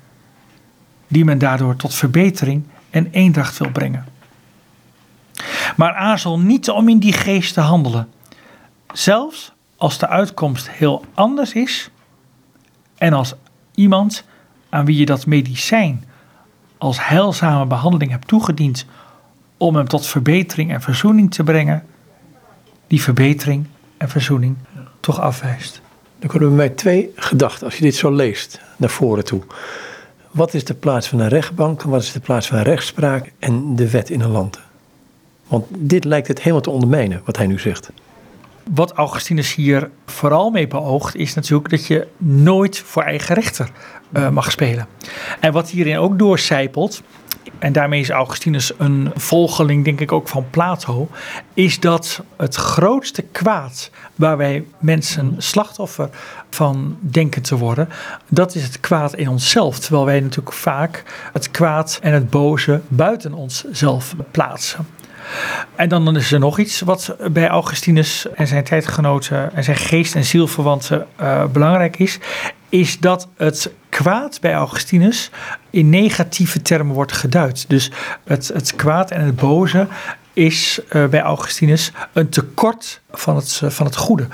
die 1.08 1.24
men 1.24 1.38
daardoor 1.38 1.76
tot 1.76 1.94
verbetering 1.94 2.64
en 2.90 3.08
eendracht 3.10 3.58
wil 3.58 3.70
brengen. 3.70 4.17
Maar 5.76 5.94
aarzel 5.94 6.38
niet 6.38 6.70
om 6.70 6.88
in 6.88 6.98
die 6.98 7.12
geest 7.12 7.54
te 7.54 7.60
handelen, 7.60 8.08
zelfs 8.92 9.52
als 9.76 9.98
de 9.98 10.08
uitkomst 10.08 10.70
heel 10.70 11.04
anders 11.14 11.52
is 11.52 11.90
en 12.96 13.12
als 13.12 13.34
iemand 13.74 14.24
aan 14.68 14.84
wie 14.84 14.98
je 14.98 15.06
dat 15.06 15.26
medicijn 15.26 16.04
als 16.78 17.06
heilzame 17.06 17.66
behandeling 17.66 18.10
hebt 18.10 18.28
toegediend 18.28 18.86
om 19.56 19.76
hem 19.76 19.88
tot 19.88 20.06
verbetering 20.06 20.72
en 20.72 20.80
verzoening 20.80 21.30
te 21.34 21.42
brengen, 21.42 21.84
die 22.86 23.02
verbetering 23.02 23.66
en 23.96 24.08
verzoening 24.08 24.56
toch 25.00 25.20
afwijst. 25.20 25.80
Dan 26.18 26.28
komen 26.30 26.48
bij 26.48 26.56
mij 26.56 26.68
twee 26.68 27.12
gedachten 27.16 27.64
als 27.64 27.76
je 27.76 27.82
dit 27.82 27.94
zo 27.94 28.10
leest 28.10 28.60
naar 28.76 28.90
voren 28.90 29.24
toe. 29.24 29.42
Wat 30.30 30.54
is 30.54 30.64
de 30.64 30.74
plaats 30.74 31.08
van 31.08 31.18
een 31.18 31.28
rechtbank 31.28 31.82
wat 31.82 32.02
is 32.02 32.12
de 32.12 32.20
plaats 32.20 32.46
van 32.46 32.58
rechtspraak 32.58 33.32
en 33.38 33.76
de 33.76 33.90
wet 33.90 34.10
in 34.10 34.20
een 34.20 34.30
land? 34.30 34.60
Want 35.48 35.66
dit 35.70 36.04
lijkt 36.04 36.28
het 36.28 36.38
helemaal 36.38 36.60
te 36.60 36.70
ondermijnen, 36.70 37.22
wat 37.24 37.36
hij 37.36 37.46
nu 37.46 37.58
zegt. 37.58 37.90
Wat 38.74 38.92
Augustinus 38.92 39.54
hier 39.54 39.90
vooral 40.06 40.50
mee 40.50 40.66
beoogt, 40.66 41.16
is 41.16 41.34
natuurlijk 41.34 41.70
dat 41.70 41.86
je 41.86 42.06
nooit 42.16 42.78
voor 42.78 43.02
eigen 43.02 43.34
rechter 43.34 43.70
uh, 44.12 44.28
mag 44.28 44.50
spelen. 44.50 44.86
En 45.40 45.52
wat 45.52 45.70
hierin 45.70 45.98
ook 45.98 46.18
doorcijpelt, 46.18 47.02
en 47.58 47.72
daarmee 47.72 48.00
is 48.00 48.10
Augustinus 48.10 48.72
een 48.78 49.10
volgeling, 49.14 49.84
denk 49.84 50.00
ik 50.00 50.12
ook 50.12 50.28
van 50.28 50.46
Plato, 50.50 51.08
is 51.54 51.80
dat 51.80 52.22
het 52.36 52.54
grootste 52.54 53.22
kwaad 53.22 53.90
waar 54.14 54.36
wij 54.36 54.64
mensen 54.78 55.34
slachtoffer 55.38 56.08
van 56.50 56.96
denken 57.00 57.42
te 57.42 57.56
worden, 57.56 57.88
dat 58.28 58.54
is 58.54 58.62
het 58.62 58.80
kwaad 58.80 59.14
in 59.14 59.28
onszelf. 59.28 59.78
Terwijl 59.78 60.04
wij 60.04 60.20
natuurlijk 60.20 60.56
vaak 60.56 61.02
het 61.32 61.50
kwaad 61.50 61.98
en 62.02 62.12
het 62.12 62.30
boze 62.30 62.80
buiten 62.88 63.32
onszelf 63.32 64.14
plaatsen. 64.30 64.86
En 65.76 65.88
dan 65.88 66.16
is 66.16 66.32
er 66.32 66.38
nog 66.38 66.58
iets 66.58 66.80
wat 66.80 67.16
bij 67.30 67.48
Augustinus 67.48 68.26
en 68.34 68.46
zijn 68.46 68.64
tijdgenoten 68.64 69.54
en 69.54 69.64
zijn 69.64 69.76
geest- 69.76 70.14
en 70.14 70.24
zielverwanten 70.24 71.06
uh, 71.20 71.44
belangrijk 71.44 71.98
is. 71.98 72.18
Is 72.68 72.98
dat 72.98 73.28
het 73.36 73.72
kwaad 73.88 74.40
bij 74.40 74.54
Augustinus 74.54 75.30
in 75.70 75.90
negatieve 75.90 76.62
termen 76.62 76.94
wordt 76.94 77.12
geduid. 77.12 77.64
Dus 77.68 77.90
het, 78.24 78.50
het 78.54 78.76
kwaad 78.76 79.10
en 79.10 79.24
het 79.24 79.36
boze 79.36 79.86
is 80.32 80.80
uh, 80.92 81.06
bij 81.06 81.20
Augustinus 81.20 81.92
een 82.12 82.28
tekort 82.28 83.00
van 83.10 83.36
het, 83.36 83.60
uh, 83.64 83.70
van 83.70 83.86
het 83.86 83.96
goede. 83.96 84.26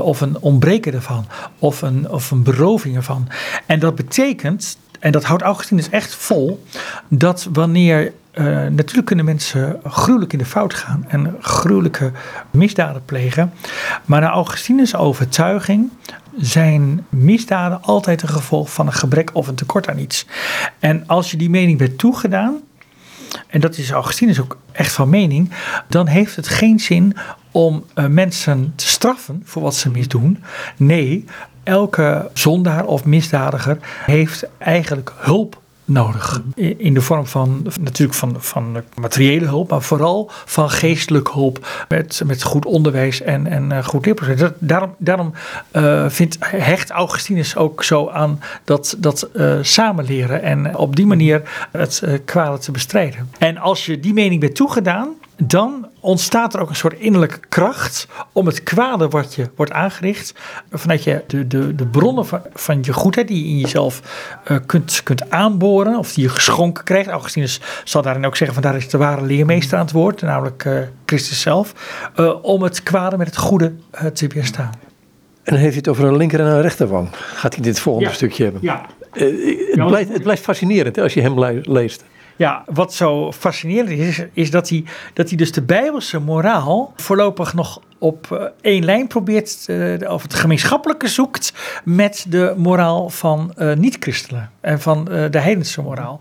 Of 0.00 0.20
een 0.20 0.38
ontbreken 0.40 0.92
ervan. 0.92 1.26
Of 1.58 1.82
een, 1.82 2.10
of 2.10 2.30
een 2.30 2.42
beroving 2.42 2.96
ervan. 2.96 3.28
En 3.66 3.78
dat 3.78 3.94
betekent 3.94 4.78
en 5.00 5.12
dat 5.12 5.24
houdt 5.24 5.42
Augustinus 5.42 5.88
echt 5.88 6.14
vol, 6.14 6.64
dat 7.08 7.48
wanneer 7.52 8.12
uh, 8.34 8.44
natuurlijk 8.66 9.06
kunnen 9.06 9.24
mensen 9.24 9.80
gruwelijk 9.84 10.32
in 10.32 10.38
de 10.38 10.44
fout 10.44 10.74
gaan 10.74 11.04
en 11.08 11.36
gruwelijke 11.40 12.12
misdaden 12.50 13.04
plegen. 13.04 13.52
Maar 14.04 14.20
naar 14.20 14.30
Augustinus' 14.30 14.94
overtuiging 14.94 15.90
zijn 16.36 17.06
misdaden 17.08 17.82
altijd 17.82 18.22
een 18.22 18.28
gevolg 18.28 18.72
van 18.72 18.86
een 18.86 18.92
gebrek 18.92 19.30
of 19.32 19.48
een 19.48 19.54
tekort 19.54 19.88
aan 19.88 19.98
iets. 19.98 20.26
En 20.78 21.04
als 21.06 21.30
je 21.30 21.36
die 21.36 21.50
mening 21.50 21.78
bent 21.78 21.98
toegedaan, 21.98 22.60
en 23.46 23.60
dat 23.60 23.76
is 23.76 23.90
Augustinus 23.90 24.40
ook 24.40 24.58
echt 24.72 24.92
van 24.92 25.08
mening, 25.08 25.50
dan 25.88 26.06
heeft 26.06 26.36
het 26.36 26.48
geen 26.48 26.80
zin 26.80 27.16
om 27.50 27.84
uh, 27.94 28.06
mensen 28.06 28.72
te 28.76 28.88
straffen 28.88 29.42
voor 29.44 29.62
wat 29.62 29.74
ze 29.74 29.90
misdoen. 29.90 30.42
Nee, 30.76 31.24
elke 31.70 32.30
zondaar 32.32 32.84
of 32.84 33.04
misdadiger 33.04 33.78
heeft 34.04 34.46
eigenlijk 34.58 35.12
hulp 35.16 35.58
nodig. 35.84 36.42
In 36.54 36.94
de 36.94 37.00
vorm 37.00 37.26
van 37.26 37.66
natuurlijk 37.80 38.18
van, 38.18 38.36
van 38.38 38.82
materiële 38.94 39.44
hulp, 39.46 39.70
maar 39.70 39.82
vooral 39.82 40.30
van 40.44 40.70
geestelijke 40.70 41.32
hulp 41.32 41.84
met, 41.88 42.22
met 42.26 42.42
goed 42.42 42.64
onderwijs 42.64 43.22
en, 43.22 43.46
en 43.46 43.70
uh, 43.70 43.84
goed 43.84 44.04
leerproces. 44.04 44.50
Daarom, 44.58 44.94
daarom 44.98 45.32
uh, 45.72 46.08
vindt, 46.08 46.38
hecht 46.40 46.90
Augustinus 46.90 47.56
ook 47.56 47.84
zo 47.84 48.08
aan 48.08 48.40
dat, 48.64 48.96
dat 48.98 49.28
uh, 49.34 49.58
samenleren 49.60 50.42
en 50.42 50.76
op 50.76 50.96
die 50.96 51.06
manier 51.06 51.42
het 51.72 52.02
kwade 52.24 52.58
te 52.58 52.70
bestrijden. 52.70 53.30
En 53.38 53.58
als 53.58 53.86
je 53.86 54.00
die 54.00 54.12
mening 54.12 54.40
bent 54.40 54.54
toegedaan, 54.54 55.08
dan 55.36 55.86
ontstaat 56.00 56.54
er 56.54 56.60
ook 56.60 56.68
een 56.68 56.76
soort 56.76 56.98
innerlijke 56.98 57.38
kracht 57.48 58.08
om 58.32 58.46
het 58.46 58.62
kwade 58.62 59.08
wat 59.08 59.34
je 59.34 59.50
wordt 59.56 59.72
aangericht, 59.72 60.34
vanuit 60.70 61.04
je 61.04 61.24
de, 61.26 61.46
de, 61.46 61.74
de 61.74 61.86
bronnen 61.86 62.26
van, 62.26 62.40
van 62.54 62.78
je 62.82 62.92
goedheid 62.92 63.28
die 63.28 63.44
je 63.44 63.50
in 63.50 63.58
jezelf 63.58 64.02
uh, 64.50 64.58
kunt, 64.66 65.00
kunt 65.02 65.30
aanboren, 65.30 65.98
of 65.98 66.12
die 66.12 66.24
je 66.24 66.30
geschonken 66.30 66.84
krijgt. 66.84 67.08
Augustinus 67.08 67.60
zal 67.84 68.02
daarin 68.02 68.26
ook 68.26 68.36
zeggen 68.36 68.62
van 68.62 68.70
daar 68.70 68.76
is 68.76 68.88
de 68.88 68.98
ware 68.98 69.22
leermeester 69.22 69.78
aan 69.78 69.84
het 69.84 69.94
woord, 69.94 70.22
namelijk 70.22 70.64
uh, 70.64 70.78
Christus 71.06 71.40
zelf, 71.40 71.74
uh, 72.16 72.44
om 72.44 72.62
het 72.62 72.82
kwade 72.82 73.16
met 73.16 73.26
het 73.26 73.36
goede 73.36 73.72
te 74.12 74.26
weerstaan. 74.26 74.70
En 75.42 75.56
dan 75.56 75.64
heeft 75.64 75.74
hij 75.74 75.82
het 75.84 75.88
over 75.88 76.04
een 76.04 76.16
linker 76.16 76.40
en 76.40 76.46
een 76.46 76.62
rechterwang. 76.62 77.08
Gaat 77.12 77.54
hij 77.54 77.62
dit 77.62 77.80
volgende 77.80 78.08
ja. 78.08 78.14
stukje 78.14 78.42
hebben? 78.42 78.62
Ja. 78.62 78.86
het, 79.12 79.86
blijft, 79.86 80.12
het 80.12 80.22
blijft 80.22 80.42
fascinerend 80.42 80.96
hè, 80.96 81.02
als 81.02 81.14
je 81.14 81.20
hem 81.20 81.60
leest. 81.62 82.04
Ja, 82.40 82.64
wat 82.66 82.94
zo 82.94 83.32
fascinerend 83.32 83.90
is, 83.90 84.24
is 84.32 84.50
dat 84.50 84.68
hij, 84.68 84.84
dat 85.14 85.28
hij 85.28 85.36
dus 85.36 85.52
de 85.52 85.62
Bijbelse 85.62 86.18
moraal 86.18 86.92
voorlopig 86.96 87.54
nog 87.54 87.80
op 87.98 88.50
één 88.60 88.84
lijn 88.84 89.06
probeert, 89.06 89.66
uh, 89.66 90.10
of 90.10 90.22
het 90.22 90.34
gemeenschappelijke 90.34 91.08
zoekt 91.08 91.52
met 91.84 92.26
de 92.28 92.54
moraal 92.56 93.08
van 93.08 93.54
uh, 93.56 93.76
niet-christenen 93.76 94.50
en 94.60 94.80
van 94.80 95.04
de 95.04 95.38
heidense 95.38 95.82
moraal. 95.82 96.20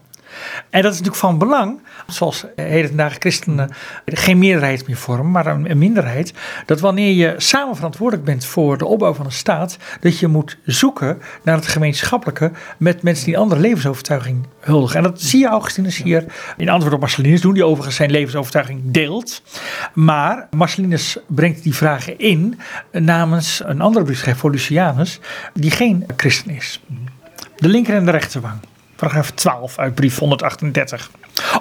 En 0.69 0.81
dat 0.81 0.93
is 0.93 0.97
natuurlijk 0.97 1.25
van 1.25 1.37
belang, 1.37 1.81
zoals 2.07 2.45
hedendaag 2.55 3.15
christenen 3.19 3.71
geen 4.05 4.37
meerderheid 4.37 4.87
meer 4.87 4.97
vormen, 4.97 5.31
maar 5.31 5.47
een, 5.47 5.77
minderheid, 5.77 6.33
dat 6.65 6.79
wanneer 6.79 7.13
je 7.13 7.33
samen 7.37 7.75
verantwoordelijk 7.75 8.25
bent 8.25 8.45
voor 8.45 8.77
de 8.77 8.85
opbouw 8.85 9.13
van 9.13 9.25
een 9.25 9.31
staat, 9.31 9.77
dat 9.99 10.19
je 10.19 10.27
moet 10.27 10.57
zoeken 10.65 11.21
naar 11.43 11.55
het 11.55 11.67
gemeenschappelijke 11.67 12.51
met 12.77 13.03
mensen 13.03 13.25
die 13.25 13.33
een 13.33 13.41
andere 13.41 13.61
levensovertuiging 13.61 14.47
huldigen. 14.59 14.97
En 14.97 15.03
dat 15.03 15.21
zie 15.21 15.39
je 15.39 15.47
Augustinus 15.47 15.97
hier 15.97 16.25
in 16.57 16.69
antwoord 16.69 16.93
op 16.93 16.99
Marcellinus 16.99 17.41
doen, 17.41 17.53
die 17.53 17.65
overigens 17.65 17.95
zijn 17.95 18.11
levensovertuiging 18.11 18.81
deelt. 18.83 19.41
Maar 19.93 20.47
Marcellinus 20.51 21.17
brengt 21.27 21.63
die 21.63 21.75
vragen 21.75 22.19
in 22.19 22.59
namens 22.91 23.61
een 23.65 23.81
andere 23.81 24.05
briefschrijver, 24.05 24.49
Lucianus, 24.49 25.19
die 25.53 25.71
geen 25.71 26.05
christen 26.17 26.51
is. 26.51 26.81
De 27.55 27.67
linker 27.67 27.95
en 27.95 28.05
de 28.05 28.11
rechterwang 28.11 28.59
paragraaf 28.99 29.31
12 29.31 29.77
uit 29.77 29.95
brief 29.95 30.17
138. 30.17 31.11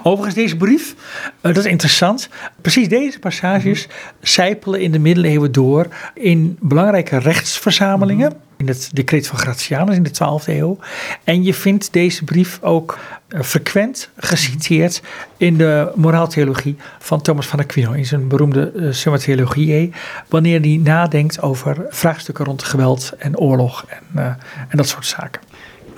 Overigens, 0.03 0.35
deze 0.35 0.57
brief, 0.57 0.95
uh, 0.95 1.53
dat 1.53 1.57
is 1.57 1.71
interessant. 1.71 2.29
Precies 2.61 2.87
deze 2.87 3.19
passages 3.19 3.87
zijpelen 4.21 4.81
in 4.81 4.91
de 4.91 4.99
middeleeuwen 4.99 5.51
door 5.51 5.87
in 6.13 6.57
belangrijke 6.61 7.17
rechtsverzamelingen. 7.17 8.33
In 8.57 8.67
het 8.67 8.89
decreet 8.93 9.27
van 9.27 9.39
Gratianus 9.39 9.95
in 9.95 10.03
de 10.03 10.09
12e 10.09 10.45
eeuw. 10.45 10.79
En 11.23 11.43
je 11.43 11.53
vindt 11.53 11.93
deze 11.93 12.23
brief 12.23 12.59
ook 12.61 12.97
uh, 13.29 13.41
frequent 13.41 14.09
geciteerd 14.17 15.01
in 15.37 15.57
de 15.57 15.91
moraaltheologie 15.95 16.75
van 16.99 17.21
Thomas 17.21 17.47
van 17.47 17.59
Aquino. 17.59 17.91
In 17.91 18.05
zijn 18.05 18.27
beroemde 18.27 18.71
uh, 18.75 18.91
Summa 18.93 19.17
Theologiae. 19.17 19.91
Wanneer 20.27 20.59
hij 20.61 20.79
nadenkt 20.83 21.41
over 21.41 21.85
vraagstukken 21.89 22.45
rond 22.45 22.63
geweld 22.63 23.13
en 23.17 23.37
oorlog 23.37 23.85
en, 23.87 24.37
en 24.69 24.77
dat 24.77 24.87
soort 24.87 25.05
zaken. 25.05 25.48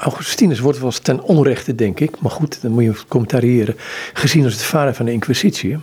Augustinus 0.02 0.60
wordt 0.60 0.78
wel 0.78 0.88
eens 0.88 1.00
ten 1.00 1.22
onrechte, 1.22 1.76
denk 1.76 2.00
ik, 2.00 2.20
maar 2.20 2.32
goed, 2.32 2.62
dan 2.62 2.72
moet 2.72 2.84
je 2.84 2.94
commentariëren, 3.08 3.76
gezien 4.14 4.44
als 4.44 4.54
het 4.54 4.64
vader 4.64 4.94
van 4.94 5.06
de 5.06 5.12
Inquisitie. 5.12 5.78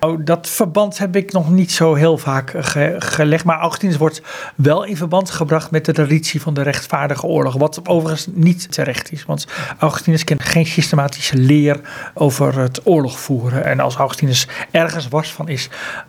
Oh, 0.00 0.20
dat 0.24 0.48
verband 0.48 0.98
heb 0.98 1.16
ik 1.16 1.32
nog 1.32 1.50
niet 1.50 1.72
zo 1.72 1.94
heel 1.94 2.18
vaak 2.18 2.54
ge 2.56 2.96
gelegd. 2.98 3.44
Maar 3.44 3.58
Augustinus 3.58 3.96
wordt 3.96 4.22
wel 4.54 4.84
in 4.84 4.96
verband 4.96 5.30
gebracht 5.30 5.70
met 5.70 5.84
de 5.84 5.92
traditie 5.92 6.40
van 6.40 6.54
de 6.54 6.62
rechtvaardige 6.62 7.26
oorlog. 7.26 7.54
Wat 7.54 7.80
overigens 7.88 8.26
niet 8.32 8.72
terecht 8.72 9.12
is. 9.12 9.24
Want 9.24 9.46
Augustinus 9.78 10.24
kent 10.24 10.42
geen 10.42 10.66
systematische 10.66 11.36
leer 11.36 11.80
over 12.14 12.58
het 12.58 12.86
oorlog 12.86 13.20
voeren. 13.20 13.64
En 13.64 13.80
als 13.80 13.94
Augustinus 13.94 14.48
ergens 14.70 15.08
was 15.08 15.32
van 15.32 15.48
is, 15.48 15.68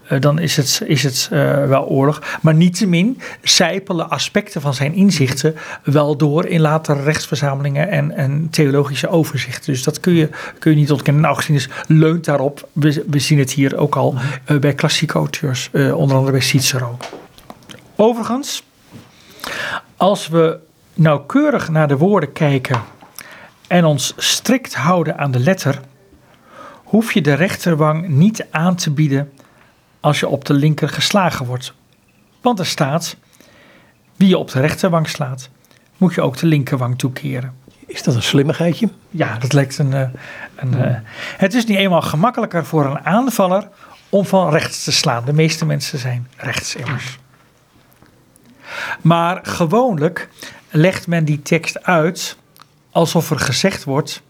uh, 0.10 0.22
dan 0.22 0.40
is 0.40 0.58
het, 0.58 0.82
is 0.86 1.04
het 1.04 1.30
uh, 1.34 1.68
wel 1.68 1.86
oorlog. 1.86 2.22
Maar 2.42 2.54
niettemin 2.54 3.22
zijpelen 3.42 4.10
aspecten 4.10 4.62
van 4.62 4.74
zijn 4.74 4.94
inzichten 4.94 5.56
wel 5.84 6.18
door 6.18 6.46
in 6.46 6.62
latere 6.62 7.04
rechtsverzamelingen 7.04 7.90
en, 7.90 8.48
theologische 8.52 9.08
overzichten. 9.08 9.74
Dus 9.74 9.84
dat 9.84 10.00
kun 10.00 10.14
je, 10.14 10.30
kun 10.60 10.72
je 10.72 10.78
niet 10.78 10.92
ontkennen. 10.92 11.22
En 11.22 11.28
Augustinus 11.28 11.70
leunt 11.88 12.26
daarop. 12.26 12.70
We, 12.74 13.04
we 13.10 13.20
zien 13.20 13.40
het 13.40 13.55
hier 13.56 13.78
ook 13.78 13.96
al 13.96 14.16
uh, 14.16 14.60
bij 14.60 14.74
klassieke 14.74 15.14
auteurs, 15.14 15.70
uh, 15.72 15.98
onder 15.98 16.16
andere 16.16 16.32
bij 16.32 16.42
Cicero. 16.42 16.98
Overigens, 17.96 18.64
als 19.98 20.28
we 20.28 20.60
nauwkeurig 20.94 21.70
naar 21.70 21.88
de 21.88 21.98
woorden 21.98 22.34
kijken 22.34 22.84
en 23.68 23.86
ons 23.86 24.14
strikt 24.18 24.76
houden 24.76 25.18
aan 25.18 25.32
de 25.32 25.40
letter, 25.40 25.82
hoef 26.74 27.14
je 27.14 27.22
de 27.22 27.34
rechterwang 27.34 28.08
niet 28.08 28.46
aan 28.52 28.76
te 28.76 28.92
bieden 28.92 29.32
als 30.00 30.20
je 30.20 30.28
op 30.28 30.46
de 30.46 30.54
linker 30.54 30.90
geslagen 30.90 31.46
wordt. 31.46 31.74
Want 32.42 32.60
er 32.60 32.66
staat, 32.66 33.16
wie 34.16 34.28
je 34.28 34.38
op 34.38 34.52
de 34.52 34.60
rechterwang 34.60 35.10
slaat, 35.10 35.50
moet 35.98 36.14
je 36.14 36.22
ook 36.22 36.38
de 36.38 36.46
linkerwang 36.48 36.98
toekeren. 36.98 37.54
Is 37.86 38.04
dat 38.04 38.16
een 38.16 38.24
slimmigheidje? 38.24 38.90
Ja, 39.10 39.38
dat 39.38 39.54
lijkt 39.54 39.78
een. 39.78 39.92
een 39.92 40.12
hmm. 40.56 40.74
uh, 40.74 40.96
het 41.38 41.54
is 41.54 41.66
niet 41.66 41.78
eenmaal 41.78 42.02
gemakkelijker 42.02 42.66
voor 42.66 42.86
een 42.86 43.06
aanvaller 43.06 43.70
om 44.10 44.26
van 44.26 44.50
rechts 44.50 44.84
te 44.84 44.92
slaan. 44.92 45.26
De 45.26 45.34
meeste 45.34 45.66
mensen 45.66 46.00
zijn 46.00 46.28
rechts 46.38 46.76
immers. 46.76 47.20
Maar 49.02 49.40
gewoonlijk 49.44 50.30
legt 50.70 51.08
men 51.08 51.26
die 51.26 51.42
tekst 51.42 51.84
uit 51.84 52.38
alsof 52.92 53.30
er 53.30 53.40
gezegd 53.40 53.84
wordt: 53.84 54.22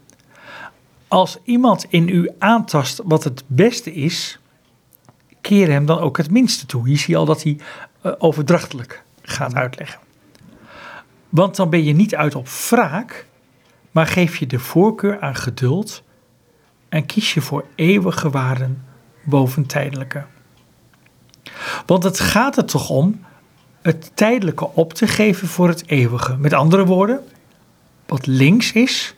als 1.08 1.38
iemand 1.44 1.86
in 1.90 2.10
u 2.10 2.30
aantast 2.40 3.02
wat 3.04 3.24
het 3.24 3.44
beste 3.48 3.94
is, 3.94 4.40
keer 5.42 5.72
hem 5.72 5.86
dan 5.86 6.00
ook 6.00 6.18
het 6.18 6.32
minste 6.32 6.66
toe. 6.66 6.88
Hier 6.88 6.98
zie 6.98 7.14
je 7.14 7.20
al 7.20 7.26
dat 7.26 7.44
hij 7.44 7.58
uh, 8.04 8.12
overdrachtelijk 8.18 9.04
gaat 9.22 9.56
uitleggen. 9.56 10.00
Want 11.30 11.56
dan 11.56 11.70
ben 11.70 11.84
je 11.84 11.94
niet 11.94 12.16
uit 12.16 12.36
op 12.36 12.48
wraak, 12.50 13.26
maar 13.96 14.08
geef 14.08 14.38
je 14.38 14.48
de 14.48 14.60
voorkeur 14.60 15.20
aan 15.20 15.36
geduld 15.36 16.04
en 16.90 17.06
kies 17.06 17.34
je 17.34 17.42
voor 17.42 17.66
eeuwige 17.76 18.30
waarden 18.30 18.86
boven 19.24 19.66
tijdelijke. 19.66 20.26
Want 21.86 22.04
het 22.04 22.20
gaat 22.20 22.58
er 22.58 22.66
toch 22.66 22.90
om 22.90 23.26
het 23.82 24.12
tijdelijke 24.14 24.70
op 24.74 24.94
te 24.94 25.08
geven 25.08 25.48
voor 25.48 25.68
het 25.68 25.84
eeuwige. 25.86 26.38
Met 26.38 26.54
andere 26.54 26.86
woorden, 26.86 27.20
wat 28.06 28.26
links 28.26 28.72
is, 28.72 29.16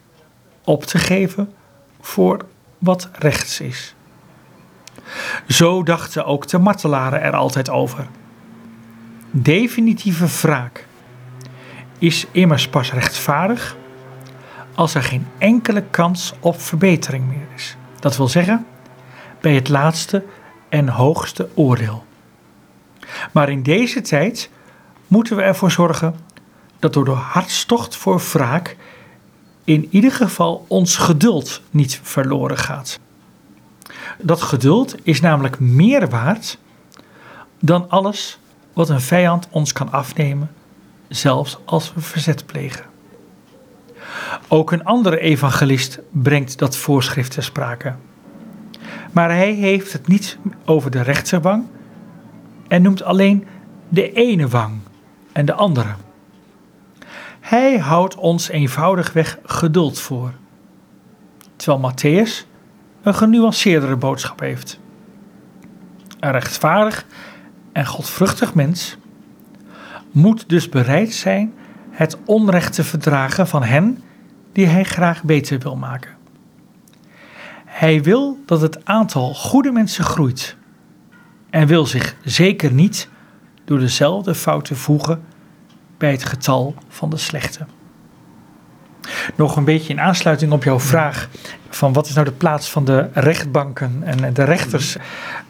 op 0.64 0.84
te 0.84 0.98
geven 0.98 1.54
voor 2.02 2.46
wat 2.78 3.10
rechts 3.14 3.60
is. 3.60 3.96
Zo 5.48 5.84
dachten 5.84 6.26
ook 6.26 6.48
de 6.48 6.58
martelaren 6.58 7.22
er 7.22 7.36
altijd 7.36 7.70
over. 7.70 8.08
Definitieve 9.32 10.28
wraak 10.42 10.88
is 11.98 12.26
immers 12.32 12.68
pas 12.68 12.92
rechtvaardig 12.94 13.78
als 14.78 14.94
er 14.94 15.04
geen 15.04 15.28
enkele 15.38 15.84
kans 15.92 16.34
op 16.40 16.62
verbetering 16.62 17.28
meer 17.28 17.48
is. 17.56 17.76
Dat 18.00 18.18
wil 18.18 18.28
zeggen, 18.28 18.66
bij 19.42 19.56
het 19.56 19.70
laatste 19.70 20.24
en 20.70 20.88
hoogste 20.88 21.50
oordeel. 21.54 22.06
Maar 23.32 23.50
in 23.50 23.64
deze 23.64 24.02
tijd 24.02 24.50
moeten 25.08 25.36
we 25.36 25.42
ervoor 25.42 25.72
zorgen 25.72 26.16
dat 26.80 26.94
door 26.94 27.06
de 27.06 27.12
hartstocht 27.12 27.96
voor 27.96 28.22
wraak 28.32 28.76
in 29.64 29.88
ieder 29.92 30.12
geval 30.12 30.66
ons 30.68 30.96
geduld 30.96 31.62
niet 31.70 32.00
verloren 32.04 32.58
gaat. 32.58 33.00
Dat 34.22 34.42
geduld 34.42 34.96
is 35.04 35.22
namelijk 35.22 35.60
meer 35.60 36.10
waard 36.10 36.58
dan 37.60 37.90
alles 37.90 38.40
wat 38.74 38.90
een 38.90 39.02
vijand 39.02 39.48
ons 39.50 39.74
kan 39.74 39.92
afnemen, 39.92 40.52
zelfs 41.08 41.58
als 41.66 41.94
we 41.94 42.02
verzet 42.02 42.46
plegen. 42.46 42.86
Ook 44.48 44.72
een 44.72 44.84
andere 44.84 45.20
evangelist 45.20 46.00
brengt 46.12 46.58
dat 46.58 46.78
voorschrift 46.78 47.32
ter 47.32 47.44
sprake. 47.44 47.96
Maar 49.12 49.30
hij 49.30 49.52
heeft 49.52 49.94
het 49.94 50.08
niet 50.08 50.38
over 50.66 50.92
de 50.92 51.02
rechterwang 51.02 51.66
en 52.68 52.82
noemt 52.82 53.04
alleen 53.04 53.48
de 53.90 54.12
ene 54.12 54.48
wang 54.48 54.80
en 55.32 55.46
de 55.46 55.54
andere. 55.54 55.96
Hij 57.40 57.78
houdt 57.78 58.16
ons 58.16 58.50
eenvoudigweg 58.50 59.40
geduld 59.44 60.00
voor, 60.00 60.32
terwijl 61.56 61.92
Matthäus 61.92 62.48
een 63.02 63.16
genuanceerdere 63.16 63.96
boodschap 63.96 64.40
heeft. 64.40 64.80
Een 66.20 66.32
rechtvaardig 66.32 67.06
en 67.72 67.86
godvruchtig 67.86 68.54
mens 68.54 68.98
moet 70.12 70.50
dus 70.50 70.70
bereid 70.70 71.14
zijn 71.14 71.54
het 71.98 72.18
onrecht 72.26 72.74
te 72.74 72.84
verdragen 72.84 73.48
van 73.48 73.64
hen 73.64 74.04
die 74.52 74.66
hij 74.66 74.84
graag 74.84 75.24
beter 75.24 75.60
wil 75.60 75.76
maken. 75.76 76.16
Hij 77.66 78.04
wil 78.04 78.40
dat 78.46 78.62
het 78.62 78.86
aantal 78.86 79.34
goede 79.34 79.72
mensen 79.72 80.04
groeit 80.04 80.56
en 81.50 81.68
wil 81.68 81.86
zich 81.86 82.16
zeker 82.24 82.72
niet 82.72 83.10
door 83.66 83.80
dezelfde 83.80 84.36
fouten 84.36 84.76
voegen 84.76 85.24
bij 85.98 86.12
het 86.12 86.24
getal 86.24 86.76
van 86.88 87.10
de 87.10 87.18
slechte. 87.18 87.66
Nog 89.36 89.56
een 89.56 89.64
beetje 89.64 89.94
in 89.94 90.02
aansluiting 90.02 90.52
op 90.52 90.64
jouw 90.64 90.80
vraag 90.80 91.30
van 91.70 91.94
wat 91.94 92.08
is 92.08 92.14
nou 92.14 92.26
de 92.26 92.32
plaats 92.32 92.70
van 92.70 92.86
de 92.86 93.10
rechtbanken 93.14 94.02
en 94.04 94.34
de 94.34 94.44
rechters. 94.44 94.98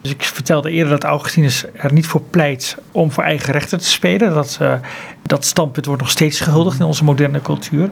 Dus 0.00 0.10
ik 0.10 0.22
vertelde 0.22 0.70
eerder 0.70 0.92
dat 0.92 1.04
Augustinus 1.04 1.64
er 1.72 1.92
niet 1.92 2.06
voor 2.06 2.22
pleit 2.22 2.76
om 2.92 3.12
voor 3.12 3.24
eigen 3.24 3.52
rechter 3.52 3.78
te 3.78 3.84
spelen. 3.84 4.34
Dat, 4.34 4.58
uh, 4.62 4.72
dat 5.22 5.44
standpunt 5.44 5.86
wordt 5.86 6.02
nog 6.02 6.10
steeds 6.10 6.40
gehuldigd 6.40 6.78
in 6.78 6.86
onze 6.86 7.04
moderne 7.04 7.42
cultuur. 7.42 7.90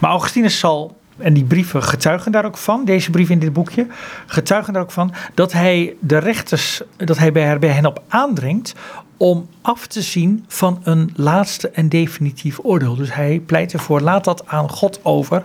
Maar 0.00 0.10
Augustinus 0.10 0.58
zal 0.58 0.96
en 1.18 1.34
die 1.34 1.44
brieven 1.44 1.82
getuigen 1.82 2.32
daar 2.32 2.44
ook 2.44 2.56
van, 2.56 2.84
deze 2.84 3.10
brieven 3.10 3.34
in 3.34 3.40
dit 3.40 3.52
boekje, 3.52 3.86
getuigen 4.26 4.72
daar 4.72 4.82
ook 4.82 4.90
van 4.90 5.14
dat 5.34 5.52
hij 5.52 5.94
de 6.00 6.18
rechters, 6.18 6.82
dat 6.96 7.18
hij 7.18 7.32
bij, 7.32 7.58
bij 7.58 7.68
hen 7.68 7.86
op 7.86 8.02
aandringt 8.08 8.74
om 9.16 9.48
af 9.62 9.86
te 9.86 10.02
zien 10.02 10.44
van 10.48 10.80
een 10.82 11.12
laatste 11.14 11.70
en 11.70 11.88
definitief 11.88 12.58
oordeel. 12.62 12.94
Dus 12.94 13.14
hij 13.14 13.42
pleit 13.46 13.72
ervoor, 13.72 14.00
laat 14.00 14.24
dat 14.24 14.46
aan 14.46 14.70
God 14.70 15.00
over. 15.02 15.44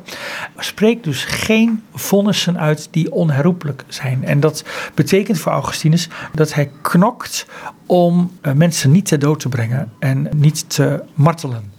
Spreek 0.58 1.04
dus 1.04 1.24
geen 1.24 1.84
vonnissen 1.94 2.60
uit 2.60 2.88
die 2.92 3.12
onherroepelijk 3.12 3.84
zijn. 3.88 4.26
En 4.26 4.40
dat 4.40 4.64
betekent 4.94 5.40
voor 5.40 5.52
Augustinus 5.52 6.10
dat 6.34 6.54
hij 6.54 6.72
knokt 6.82 7.46
om 7.86 8.32
eh, 8.42 8.54
mensen 8.54 8.92
niet 8.92 9.06
ter 9.06 9.20
dood 9.20 9.40
te 9.40 9.50
brengen 9.50 9.92
en 10.00 10.30
niet 10.36 10.70
te 10.70 11.04
martelen. 11.14 11.72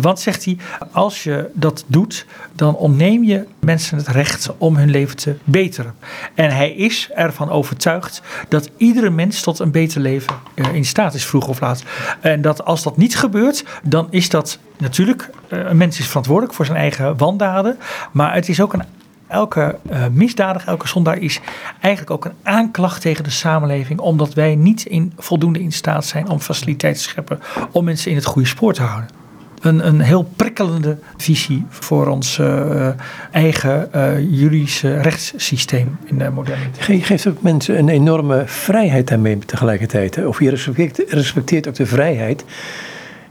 Want 0.00 0.20
zegt 0.20 0.44
hij, 0.44 0.56
als 0.92 1.22
je 1.22 1.50
dat 1.52 1.84
doet, 1.86 2.26
dan 2.52 2.76
ontneem 2.76 3.24
je 3.24 3.46
mensen 3.58 3.96
het 3.96 4.08
recht 4.08 4.50
om 4.58 4.76
hun 4.76 4.90
leven 4.90 5.16
te 5.16 5.36
beteren. 5.44 5.94
En 6.34 6.50
hij 6.50 6.70
is 6.70 7.08
ervan 7.14 7.50
overtuigd 7.50 8.22
dat 8.48 8.70
iedere 8.76 9.10
mens 9.10 9.42
tot 9.42 9.58
een 9.58 9.70
beter 9.70 10.00
leven 10.00 10.34
eh, 10.54 10.74
in 10.74 10.84
staat 10.84 11.14
is, 11.14 11.26
vroeg 11.26 11.48
of 11.48 11.60
laat. 11.60 11.82
En 12.20 12.42
dat 12.42 12.64
als 12.64 12.82
dat 12.82 12.96
niet 12.96 13.16
gebeurt, 13.16 13.64
dan 13.82 14.06
is 14.10 14.28
dat 14.28 14.58
natuurlijk, 14.78 15.30
eh, 15.48 15.58
een 15.58 15.76
mens 15.76 15.98
is 15.98 16.06
verantwoordelijk 16.06 16.54
voor 16.54 16.66
zijn 16.66 16.78
eigen 16.78 17.16
wandaden. 17.16 17.78
Maar 18.12 18.34
het 18.34 18.48
is 18.48 18.60
ook 18.60 18.72
een 18.72 18.84
elke 19.26 19.78
uh, 19.90 20.06
misdadiger, 20.12 20.68
elke 20.68 20.88
zondaar 20.88 21.18
is 21.18 21.40
eigenlijk 21.80 22.10
ook 22.10 22.24
een 22.24 22.34
aanklacht 22.42 23.00
tegen 23.00 23.24
de 23.24 23.30
samenleving, 23.30 24.00
omdat 24.00 24.34
wij 24.34 24.54
niet 24.54 24.86
in, 24.86 25.12
voldoende 25.16 25.60
in 25.60 25.72
staat 25.72 26.06
zijn 26.06 26.28
om 26.28 26.40
faciliteiten 26.40 27.02
te 27.02 27.08
scheppen 27.08 27.40
om 27.72 27.84
mensen 27.84 28.10
in 28.10 28.16
het 28.16 28.24
goede 28.24 28.48
spoor 28.48 28.72
te 28.72 28.82
houden 28.82 29.23
een, 29.64 29.86
een 29.86 30.00
heel 30.00 30.22
prikkelende 30.36 30.98
visie 31.16 31.64
voor 31.68 32.06
ons 32.06 32.38
uh, 32.38 32.88
eigen 33.30 33.88
uh, 33.94 34.20
juridische 34.30 35.00
rechtssysteem 35.00 35.98
in 36.04 36.18
de 36.18 36.30
moderne 36.30 36.70
tijd. 36.70 36.86
Je 36.86 37.04
geeft 37.04 37.26
ook 37.26 37.42
mensen 37.42 37.78
een 37.78 37.88
enorme 37.88 38.42
vrijheid 38.46 39.08
daarmee 39.08 39.38
tegelijkertijd. 39.38 40.26
Of 40.26 40.40
je 40.40 40.50
respecteert, 40.50 41.12
respecteert 41.12 41.68
ook 41.68 41.74
de 41.74 41.86
vrijheid 41.86 42.44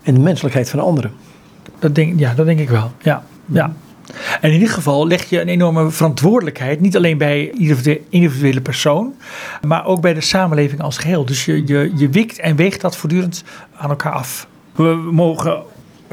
en 0.03 0.13
de 0.13 0.19
menselijkheid 0.19 0.69
van 0.69 0.79
anderen. 0.79 1.11
Dat 1.79 1.95
denk, 1.95 2.19
ja, 2.19 2.33
dat 2.33 2.45
denk 2.45 2.59
ik 2.59 2.69
wel. 2.69 2.91
Ja, 3.01 3.23
ja. 3.45 3.73
En 4.41 4.49
in 4.49 4.53
ieder 4.53 4.73
geval 4.73 5.07
leg 5.07 5.29
je 5.29 5.41
een 5.41 5.47
enorme 5.47 5.91
verantwoordelijkheid, 5.91 6.79
niet 6.79 6.95
alleen 6.95 7.17
bij 7.17 7.51
iedere 7.51 8.01
individuele 8.09 8.61
persoon, 8.61 9.13
maar 9.67 9.85
ook 9.85 10.01
bij 10.01 10.13
de 10.13 10.21
samenleving 10.21 10.81
als 10.81 10.97
geheel. 10.97 11.25
Dus 11.25 11.45
je, 11.45 11.67
je, 11.67 11.91
je 11.95 12.09
wikt 12.09 12.39
en 12.39 12.55
weegt 12.55 12.81
dat 12.81 12.97
voortdurend 12.97 13.43
aan 13.75 13.89
elkaar 13.89 14.11
af. 14.11 14.47
We 14.75 15.09
mogen 15.11 15.63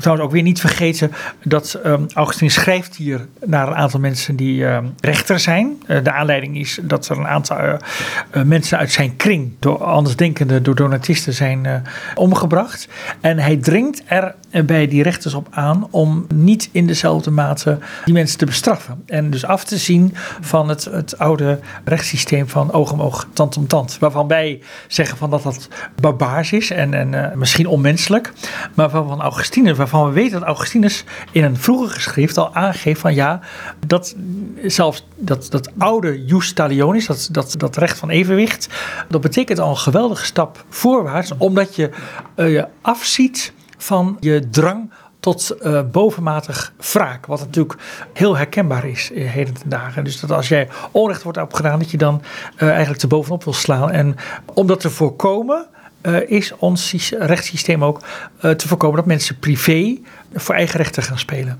trouwens 0.00 0.26
ook 0.26 0.32
weer 0.32 0.42
niet 0.42 0.60
vergeten 0.60 1.12
dat 1.44 1.80
um, 1.86 2.06
schrijft 2.46 2.96
hier 2.96 3.26
naar 3.44 3.68
een 3.68 3.74
aantal 3.74 4.00
mensen 4.00 4.36
die 4.36 4.60
uh, 4.60 4.78
rechter 5.00 5.40
zijn. 5.40 5.82
Uh, 5.86 6.04
de 6.04 6.12
aanleiding 6.12 6.56
is 6.56 6.78
dat 6.82 7.08
er 7.08 7.18
een 7.18 7.26
aantal 7.26 7.58
uh, 7.58 8.42
mensen 8.42 8.78
uit 8.78 8.92
zijn 8.92 9.16
kring, 9.16 9.52
door 9.58 9.84
andersdenkende, 9.84 10.62
door 10.62 10.74
donatisten 10.74 11.34
zijn 11.34 11.84
omgebracht. 12.14 12.88
En 13.20 13.38
hij 13.38 13.56
dringt 13.56 14.02
er 14.06 14.34
bij 14.64 14.88
die 14.88 15.02
rechters 15.02 15.34
op 15.34 15.46
aan 15.50 15.86
om 15.90 16.26
niet 16.34 16.68
in 16.72 16.86
dezelfde 16.86 17.30
mate 17.30 17.78
die 18.04 18.14
mensen 18.14 18.38
te 18.38 18.46
bestraffen. 18.46 19.02
En 19.06 19.30
dus 19.30 19.44
af 19.44 19.64
te 19.64 19.78
zien 19.78 20.14
van 20.40 20.68
het, 20.68 20.84
het 20.84 21.18
oude 21.18 21.58
rechtssysteem 21.84 22.48
van 22.48 22.72
oog 22.72 22.92
om 22.92 23.02
oog, 23.02 23.28
tand 23.32 23.56
om 23.56 23.66
tand. 23.66 23.98
Waarvan 23.98 24.28
wij 24.28 24.60
zeggen 24.88 25.16
van 25.16 25.30
dat 25.30 25.42
dat 25.42 25.68
barbaars 26.00 26.52
is 26.52 26.70
en, 26.70 26.94
en 26.94 27.32
misschien 27.38 27.66
onmenselijk. 27.66 28.32
Maar 28.74 28.90
van 28.90 29.20
Augustinus, 29.20 29.76
waarvan 29.76 29.89
we 29.90 30.10
weten 30.10 30.38
dat 30.38 30.48
Augustinus 30.48 31.04
in 31.32 31.44
een 31.44 31.56
vroeger 31.56 31.90
geschrift 31.90 32.38
al 32.38 32.54
aangeeft 32.54 33.00
van 33.00 33.14
ja, 33.14 33.40
dat 33.86 34.16
zelfs 34.64 35.06
dat, 35.16 35.46
dat 35.50 35.70
oude 35.78 36.24
jus 36.24 36.52
talionis, 36.52 37.06
dat, 37.06 37.28
dat, 37.32 37.54
dat 37.58 37.76
recht 37.76 37.98
van 37.98 38.10
evenwicht, 38.10 38.68
dat 39.08 39.20
betekent 39.20 39.58
al 39.58 39.70
een 39.70 39.76
geweldige 39.76 40.24
stap 40.24 40.64
voorwaarts, 40.68 41.32
omdat 41.38 41.76
je 41.76 41.90
uh, 42.36 42.52
je 42.52 42.68
afziet 42.80 43.52
van 43.78 44.16
je 44.20 44.48
drang 44.50 44.90
tot 45.20 45.56
uh, 45.62 45.80
bovenmatig 45.90 46.72
wraak. 46.92 47.26
Wat 47.26 47.40
natuurlijk 47.40 47.80
heel 48.12 48.36
herkenbaar 48.36 48.88
is 48.88 49.10
in 49.10 49.26
heden 49.26 49.54
ten 49.54 49.68
dagen. 49.68 50.04
Dus 50.04 50.20
dat 50.20 50.30
als 50.30 50.48
jij 50.48 50.68
onrecht 50.90 51.22
wordt 51.22 51.38
opgedaan, 51.38 51.78
dat 51.78 51.90
je 51.90 51.96
dan 51.96 52.22
eigenlijk 52.56 53.00
te 53.00 53.06
bovenop 53.06 53.44
wil 53.44 53.52
slaan. 53.52 53.90
En 53.90 54.16
om 54.54 54.66
dat 54.66 54.80
te 54.80 54.90
voorkomen, 54.90 55.66
uh, 56.02 56.30
is 56.30 56.52
ons 56.56 57.12
rechtssysteem 57.18 57.84
ook 57.84 58.00
uh, 58.44 58.50
te 58.50 58.68
voorkomen 58.68 58.96
dat 58.96 59.06
mensen 59.06 59.38
privé 59.38 59.98
voor 60.34 60.54
eigen 60.54 60.76
rechten 60.76 61.02
gaan 61.02 61.18
spelen. 61.18 61.58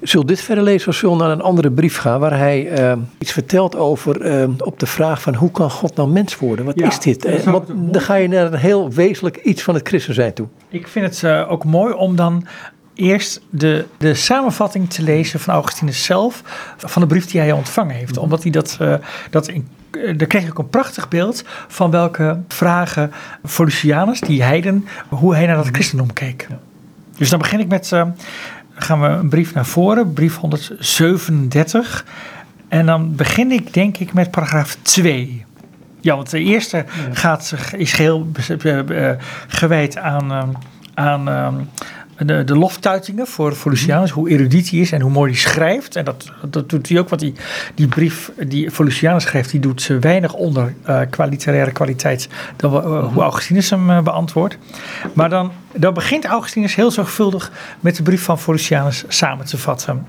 Zul 0.00 0.26
dit 0.26 0.40
verder 0.40 0.64
lezen 0.64 0.88
of 0.88 0.94
zullen 0.94 1.18
naar 1.18 1.30
een 1.30 1.40
andere 1.40 1.70
brief 1.70 1.96
gaan 1.96 2.20
waar 2.20 2.38
hij 2.38 2.78
uh, 2.78 2.92
iets 3.18 3.32
vertelt 3.32 3.76
over 3.76 4.48
op 4.64 4.78
de 4.78 4.86
vraag 4.86 5.22
van 5.22 5.34
hoe 5.34 5.50
kan 5.50 5.70
God 5.70 5.96
nou 5.96 6.08
mens 6.08 6.38
worden? 6.38 6.64
Wat 6.64 6.78
ja, 6.78 6.86
is 6.86 6.98
dit? 6.98 7.44
Want 7.44 7.66
dan 7.92 8.00
ga 8.02 8.14
je 8.14 8.28
naar 8.28 8.52
een 8.52 8.58
heel 8.58 8.90
wezenlijk 8.90 9.36
iets 9.36 9.62
van 9.62 9.74
het 9.74 9.88
christen 9.88 10.14
zijn 10.14 10.34
toe. 10.34 10.46
Ik 10.68 10.88
vind 10.88 11.20
het 11.20 11.46
ook 11.48 11.64
mooi 11.64 11.94
om 11.94 12.16
dan 12.16 12.46
eerst 12.94 13.40
de, 13.50 13.84
de 13.98 14.14
samenvatting 14.14 14.90
te 14.90 15.02
lezen 15.02 15.40
van 15.40 15.54
Augustinus 15.54 16.04
zelf 16.04 16.42
van 16.76 17.02
de 17.02 17.08
brief 17.08 17.26
die 17.26 17.40
hij 17.40 17.52
ontvangen 17.52 17.94
heeft. 17.94 18.16
Omdat 18.16 18.42
hij 18.42 18.52
dat, 18.52 18.78
dat 19.30 19.48
in 19.48 19.54
eh, 19.54 19.83
daar 20.16 20.26
kreeg 20.26 20.46
ik 20.46 20.58
een 20.58 20.68
prachtig 20.68 21.08
beeld 21.08 21.44
van 21.68 21.90
welke 21.90 22.40
vragen 22.48 23.12
Volusianus, 23.44 24.20
die 24.20 24.42
heiden, 24.42 24.86
hoe 25.08 25.34
hij 25.34 25.46
naar 25.46 25.56
dat 25.56 25.68
christendom 25.72 26.12
keek. 26.12 26.46
Dus 27.16 27.30
dan 27.30 27.38
begin 27.38 27.60
ik 27.60 27.68
met, 27.68 27.90
uh, 27.90 28.06
gaan 28.74 29.00
we 29.00 29.06
een 29.06 29.28
brief 29.28 29.54
naar 29.54 29.66
voren, 29.66 30.12
brief 30.12 30.36
137. 30.36 32.04
En 32.68 32.86
dan 32.86 33.14
begin 33.16 33.52
ik 33.52 33.72
denk 33.72 33.98
ik 33.98 34.12
met 34.12 34.30
paragraaf 34.30 34.76
2. 34.82 35.44
Ja, 36.00 36.16
want 36.16 36.30
de 36.30 36.40
eerste 36.40 36.84
gaat, 37.12 37.54
is 37.76 37.92
geheel 37.92 38.26
uh, 38.64 39.10
gewijd 39.48 39.96
aan, 39.96 40.56
aan 40.94 41.68
de, 42.16 42.44
de 42.44 42.56
loftuitingen 42.56 43.26
voor, 43.26 43.56
voor 43.56 43.70
Lucianus, 43.70 44.10
hoe 44.10 44.30
erudiet 44.30 44.70
hij 44.70 44.80
is 44.80 44.92
en 44.92 45.00
hoe 45.00 45.10
mooi 45.10 45.30
hij 45.30 45.40
schrijft. 45.40 45.96
En 45.96 46.04
dat, 46.04 46.32
dat 46.50 46.68
doet 46.68 46.88
hij 46.88 46.98
ook, 46.98 47.08
want 47.08 47.20
die, 47.20 47.34
die 47.74 47.88
brief 47.88 48.32
die 48.46 48.70
voor 48.70 48.84
Lucianus 48.84 49.22
schrijft, 49.22 49.50
die 49.50 49.60
doet 49.60 49.82
ze 49.82 49.98
weinig 49.98 50.32
onder 50.32 50.74
uh, 50.88 51.00
qua 51.10 51.24
literaire 51.24 51.72
kwaliteit 51.72 52.28
dan 52.56 52.74
uh, 52.74 53.12
hoe 53.12 53.22
Augustinus 53.22 53.70
hem 53.70 53.90
uh, 53.90 54.00
beantwoordt. 54.00 54.58
Maar 55.12 55.28
dan, 55.28 55.52
dan 55.72 55.94
begint 55.94 56.24
Augustinus 56.24 56.74
heel 56.74 56.90
zorgvuldig 56.90 57.52
met 57.80 57.96
de 57.96 58.02
brief 58.02 58.22
van 58.22 58.38
Volusianus 58.38 59.04
samen 59.08 59.46
te 59.46 59.58
vatten. 59.58 60.06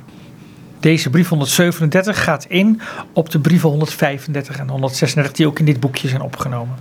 Deze 0.80 1.10
brief 1.10 1.30
137 1.30 2.24
gaat 2.24 2.46
in 2.46 2.82
op 3.13 3.30
de 3.30 3.39
brieven 3.39 3.70
135 3.70 4.58
en 4.58 4.70
136 4.70 5.34
die 5.34 5.48
ook 5.48 5.60
in 5.60 5.65
dit 5.65 5.80
boekje 5.80 6.08
zijn 6.08 6.22
opgenomen. 6.22 6.76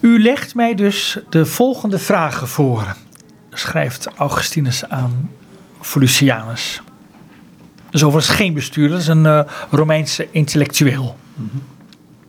U 0.00 0.22
legt 0.22 0.54
mij 0.54 0.74
dus 0.74 1.18
de 1.28 1.46
volgende 1.46 1.98
vragen 1.98 2.48
voor 2.48 2.96
schrijft 3.50 4.06
Augustinus 4.16 4.88
aan 4.88 5.30
Volusianus. 5.80 6.82
Dat 7.84 7.94
is 7.94 8.04
overigens 8.04 8.36
geen 8.36 8.54
bestuurder, 8.54 8.90
dat 8.90 9.00
is 9.00 9.06
een 9.06 9.24
uh, 9.24 9.40
Romeinse 9.70 10.28
intellectueel. 10.30 11.16
Mm-hmm. 11.34 11.62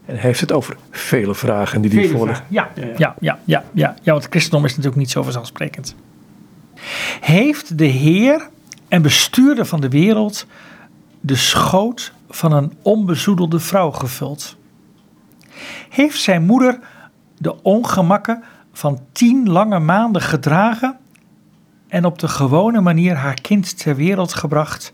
En 0.05 0.13
hij 0.13 0.23
heeft 0.23 0.39
het 0.39 0.51
over 0.51 0.77
vele 0.91 1.35
vragen 1.35 1.81
die 1.81 1.99
hij 1.99 2.09
voorlegt. 2.09 2.43
Ja, 2.47 2.69
ja, 2.75 2.85
ja, 2.97 3.15
ja, 3.19 3.39
ja, 3.45 3.63
ja, 3.73 3.95
ja, 4.01 4.11
want 4.11 4.23
het 4.23 4.31
christendom 4.31 4.65
is 4.65 4.71
natuurlijk 4.71 5.01
niet 5.01 5.11
zo 5.11 5.23
vanzelfsprekend. 5.23 5.95
Heeft 7.19 7.77
de 7.77 7.85
Heer 7.85 8.49
en 8.87 9.01
bestuurder 9.01 9.65
van 9.65 9.81
de 9.81 9.89
wereld 9.89 10.45
de 11.19 11.35
schoot 11.35 12.13
van 12.29 12.51
een 12.51 12.73
onbezoedelde 12.81 13.59
vrouw 13.59 13.91
gevuld? 13.91 14.57
Heeft 15.89 16.21
zijn 16.21 16.43
moeder 16.43 16.79
de 17.37 17.63
ongemakken 17.63 18.43
van 18.73 18.99
tien 19.11 19.49
lange 19.49 19.79
maanden 19.79 20.21
gedragen 20.21 20.99
en 21.91 22.05
op 22.05 22.19
de 22.19 22.27
gewone 22.27 22.81
manier 22.81 23.15
haar 23.15 23.41
kind 23.41 23.77
ter 23.77 23.95
wereld 23.95 24.33
gebracht, 24.33 24.93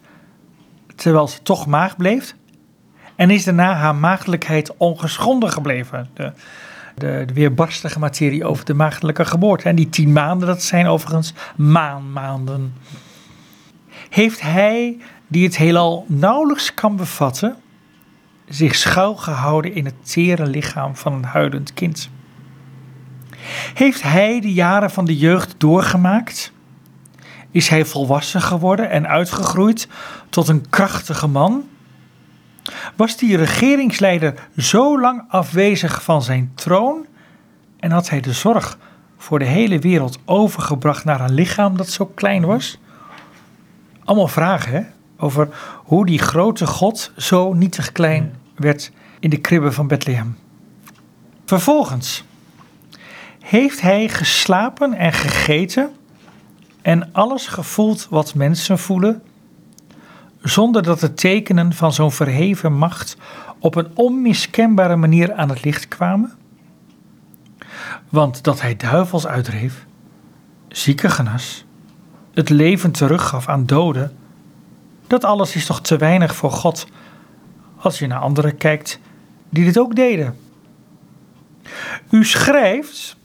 terwijl 0.96 1.28
ze 1.28 1.42
toch 1.42 1.66
maag 1.66 1.98
bleef? 1.98 2.36
En 3.16 3.30
is 3.30 3.44
daarna 3.44 3.74
haar 3.74 3.96
maagdelijkheid 3.96 4.78
ongeschonden 4.78 5.52
gebleven? 5.52 6.10
De, 6.14 6.32
de, 6.96 7.24
de 7.26 7.34
weerbarstige 7.34 8.00
materie 8.00 8.46
over 8.46 8.66
de 8.66 8.74
maagdelijke 8.74 9.26
geboorte. 9.26 9.70
En 9.70 9.76
die 9.76 9.90
tien 9.90 10.12
maanden, 10.12 10.48
dat 10.48 10.64
zijn 10.64 10.88
overigens 10.88 11.34
maanmaanden. 11.56 12.74
Heeft 14.10 14.42
hij, 14.42 14.98
die 15.28 15.46
het 15.46 15.58
heelal 15.58 16.06
nauwelijks 16.08 16.74
kan 16.74 16.96
bevatten, 16.96 17.56
zich 18.48 18.76
schuilgehouden 18.76 19.74
in 19.74 19.86
het 19.86 20.14
tere 20.14 20.46
lichaam 20.46 20.96
van 20.96 21.14
een 21.14 21.26
huilend 21.26 21.74
kind? 21.74 22.10
Heeft 23.74 24.02
hij 24.02 24.40
de 24.42 24.54
jaren 24.54 24.92
van 24.92 25.06
de 25.06 25.18
jeugd 25.18 25.56
doorgemaakt? 25.58 26.56
Is 27.52 27.68
hij 27.68 27.86
volwassen 27.86 28.42
geworden 28.42 28.90
en 28.90 29.08
uitgegroeid 29.08 29.88
tot 30.30 30.48
een 30.48 30.70
krachtige 30.70 31.28
man? 31.28 31.64
Was 32.96 33.18
die 33.18 33.38
regeringsleider 33.38 34.34
zo 34.58 35.00
lang 35.00 35.24
afwezig 35.28 36.04
van 36.04 36.24
zijn 36.24 36.52
troon 36.56 37.06
en 37.80 37.92
had 37.92 38.10
hij 38.10 38.22
de 38.22 38.34
zorg 38.34 38.78
voor 39.18 39.40
de 39.40 39.46
hele 39.46 39.80
wereld 39.80 40.20
overgebracht 40.26 41.06
naar 41.06 41.22
een 41.22 41.34
lichaam 41.34 41.78
dat 41.78 41.90
zo 41.90 42.06
klein 42.06 42.46
was? 42.46 42.80
Allemaal 44.04 44.28
vragen 44.28 44.72
hè? 44.72 44.82
over 45.18 45.50
hoe 45.84 46.06
die 46.06 46.20
grote 46.20 46.68
God 46.68 47.12
zo 47.18 47.54
nietig 47.54 47.92
klein 47.92 48.34
werd 48.56 48.92
in 49.20 49.30
de 49.30 49.38
kribben 49.38 49.74
van 49.74 49.88
Bethlehem. 49.88 50.38
Vervolgens 51.46 52.24
heeft 53.40 53.82
hij 53.82 54.10
geslapen 54.10 54.94
en 54.94 55.14
gegeten 55.14 55.90
en 56.82 57.14
alles 57.14 57.48
gevoeld 57.48 58.08
wat 58.10 58.36
mensen 58.36 58.80
voelen, 58.80 59.22
zonder 60.42 60.84
dat 60.84 61.00
de 61.00 61.14
tekenen 61.14 61.74
van 61.74 61.94
zo'n 61.94 62.12
verheven 62.12 62.74
macht 62.74 63.18
op 63.60 63.76
een 63.76 63.88
onmiskenbare 63.94 64.96
manier 64.96 65.34
aan 65.34 65.50
het 65.50 65.64
licht 65.64 65.88
kwamen? 65.88 66.34
Want 68.10 68.44
dat 68.44 68.62
hij 68.62 68.76
duivels 68.76 69.28
uitdreef, 69.28 69.86
zieken 70.68 71.12
genas, 71.12 71.66
het 72.34 72.50
leven 72.50 72.92
teruggaf 72.92 73.48
aan 73.48 73.66
doden, 73.66 74.18
dat 75.08 75.24
alles 75.24 75.56
is 75.56 75.66
toch 75.66 75.82
te 75.82 75.98
weinig 75.98 76.36
voor 76.36 76.52
God 76.52 76.88
als 77.78 78.00
je 78.00 78.08
naar 78.08 78.20
anderen 78.20 78.58
kijkt 78.58 79.00
die 79.50 79.66
dit 79.66 79.80
ook 79.80 79.96
deden. 79.96 80.38
U 82.10 82.26
schrijft 82.26 83.17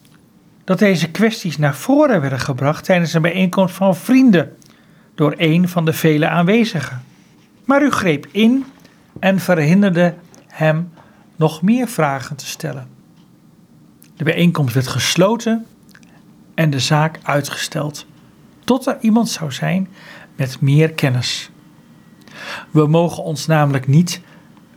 dat 0.72 0.80
deze 0.80 1.10
kwesties 1.10 1.58
naar 1.58 1.74
voren 1.74 2.20
werden 2.20 2.40
gebracht 2.40 2.84
tijdens 2.84 3.12
een 3.12 3.22
bijeenkomst 3.22 3.74
van 3.74 3.96
vrienden 3.96 4.56
door 5.14 5.34
een 5.36 5.68
van 5.68 5.84
de 5.84 5.92
vele 5.92 6.28
aanwezigen. 6.28 7.02
Maar 7.64 7.82
u 7.82 7.90
greep 7.90 8.26
in 8.30 8.64
en 9.18 9.38
verhinderde 9.38 10.14
hem 10.46 10.92
nog 11.36 11.62
meer 11.62 11.88
vragen 11.88 12.36
te 12.36 12.46
stellen. 12.46 12.88
De 14.16 14.24
bijeenkomst 14.24 14.74
werd 14.74 14.86
gesloten 14.86 15.66
en 16.54 16.70
de 16.70 16.80
zaak 16.80 17.18
uitgesteld, 17.22 18.06
tot 18.64 18.86
er 18.86 18.96
iemand 19.00 19.28
zou 19.28 19.52
zijn 19.52 19.88
met 20.36 20.60
meer 20.60 20.92
kennis. 20.92 21.50
We 22.70 22.86
mogen 22.86 23.22
ons 23.22 23.46
namelijk 23.46 23.86
niet 23.86 24.20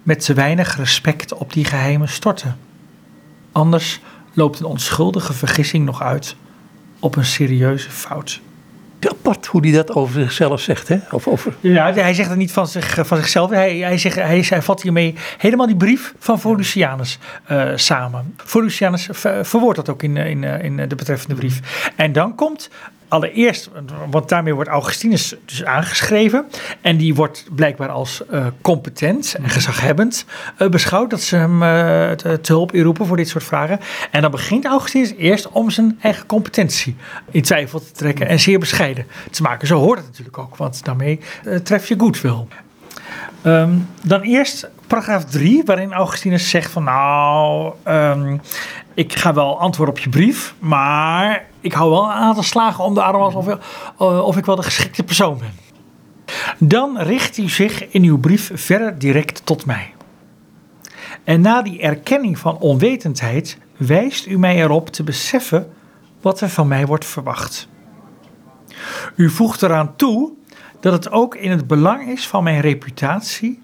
met 0.03 0.25
te 0.25 0.33
weinig 0.33 0.77
respect 0.77 1.33
op 1.33 1.53
die 1.53 1.65
geheimen 1.65 2.09
storten. 2.09 2.57
Anders 3.51 4.01
loopt 4.35 4.59
een 4.59 4.65
onschuldige 4.65 5.33
vergissing 5.33 5.85
nog 5.85 6.01
uit 6.01 6.35
op 6.99 7.15
een 7.15 7.25
serieuze 7.25 7.89
fout. 7.89 8.41
Apart 9.09 9.45
hoe 9.45 9.61
hij 9.61 9.71
dat 9.71 9.91
over 9.93 10.21
zichzelf 10.21 10.61
zegt, 10.61 10.87
hè? 10.87 10.97
Of 11.11 11.27
over... 11.27 11.53
Ja, 11.59 11.93
hij 11.93 12.13
zegt 12.13 12.29
het 12.29 12.37
niet 12.37 12.51
van, 12.51 12.67
zich, 12.67 13.07
van 13.07 13.17
zichzelf. 13.17 13.49
Hij, 13.49 13.77
hij, 13.77 13.97
zegt, 13.97 14.15
hij, 14.15 14.45
hij 14.49 14.61
vat 14.61 14.81
hiermee 14.81 15.15
helemaal 15.37 15.67
die 15.67 15.75
brief 15.75 16.13
van 16.19 16.39
Volusianus 16.39 17.17
uh, 17.51 17.71
samen. 17.75 18.33
Volusianus 18.37 19.09
verwoordt 19.41 19.75
dat 19.75 19.89
ook 19.89 20.03
in, 20.03 20.17
in, 20.17 20.43
in 20.43 20.89
de 20.89 20.95
betreffende 20.95 21.35
brief. 21.35 21.89
En 21.95 22.11
dan 22.11 22.35
komt 22.35 22.69
allereerst, 23.15 23.69
want 24.09 24.29
daarmee 24.29 24.53
wordt 24.53 24.69
Augustinus 24.69 25.35
dus 25.45 25.63
aangeschreven. 25.63 26.45
En 26.81 26.97
die 26.97 27.15
wordt 27.15 27.45
blijkbaar 27.55 27.89
als 27.89 28.21
uh, 28.31 28.45
competent 28.61 29.35
en 29.35 29.49
gezaghebbend 29.49 30.25
uh, 30.59 30.69
beschouwd. 30.69 31.09
Dat 31.09 31.21
ze 31.21 31.35
hem 31.35 31.63
uh, 31.63 32.11
te, 32.11 32.41
te, 32.41 32.51
hulp 32.51 32.73
inroepen 32.73 33.05
voor 33.05 33.17
dit 33.17 33.29
soort 33.29 33.43
vragen. 33.43 33.79
En 34.11 34.21
dan 34.21 34.31
begint 34.31 34.65
Augustinus 34.65 35.13
eerst 35.17 35.49
om 35.49 35.69
zijn 35.69 35.97
eigen 36.01 36.25
competentie 36.25 36.95
in 37.31 37.41
twijfel 37.41 37.79
te 37.79 37.91
trekken. 37.91 38.27
En 38.27 38.39
zeer 38.39 38.59
bescheiden 38.59 39.05
te 39.31 39.41
maken. 39.41 39.67
Zo 39.67 39.79
hoort 39.79 39.97
het 39.97 40.07
natuurlijk 40.07 40.37
ook, 40.37 40.55
want 40.55 40.83
daarmee 40.83 41.19
tref 41.63 41.87
je 41.87 41.95
goed 41.97 42.21
wel. 42.21 42.47
Um, 43.45 43.89
dan 44.03 44.21
eerst 44.21 44.69
paragraaf 44.87 45.25
3, 45.25 45.61
waarin 45.65 45.93
Augustinus 45.93 46.49
zegt 46.49 46.71
van 46.71 46.83
nou, 46.83 47.73
um, 47.87 48.41
ik 48.95 49.15
ga 49.15 49.33
wel 49.33 49.59
antwoorden 49.59 49.95
op 49.95 50.01
je 50.01 50.09
brief, 50.09 50.55
maar 50.59 51.45
ik 51.59 51.73
hou 51.73 51.89
wel 51.89 52.03
een 52.03 52.11
aantal 52.11 52.43
slagen 52.43 52.83
om 52.83 52.93
de 52.93 53.01
arm 53.01 53.21
alsof 53.21 53.47
ik, 53.47 53.57
of 53.97 54.37
ik 54.37 54.45
wel 54.45 54.55
de 54.55 54.63
geschikte 54.63 55.03
persoon 55.03 55.37
ben. 55.37 55.53
Dan 56.59 56.97
richt 56.97 57.37
u 57.37 57.49
zich 57.49 57.87
in 57.87 58.03
uw 58.03 58.19
brief 58.19 58.51
verder 58.53 58.99
direct 58.99 59.45
tot 59.45 59.65
mij. 59.65 59.93
En 61.23 61.41
na 61.41 61.61
die 61.61 61.81
erkenning 61.81 62.39
van 62.39 62.57
onwetendheid 62.57 63.57
wijst 63.77 64.25
u 64.25 64.37
mij 64.37 64.55
erop 64.55 64.89
te 64.89 65.03
beseffen 65.03 65.73
wat 66.21 66.41
er 66.41 66.49
van 66.49 66.67
mij 66.67 66.85
wordt 66.85 67.05
verwacht. 67.05 67.67
U 69.15 69.29
voegt 69.29 69.61
eraan 69.61 69.95
toe 69.95 70.31
dat 70.79 70.93
het 70.93 71.11
ook 71.11 71.35
in 71.35 71.51
het 71.51 71.67
belang 71.67 72.07
is 72.07 72.27
van 72.27 72.43
mijn 72.43 72.61
reputatie 72.61 73.63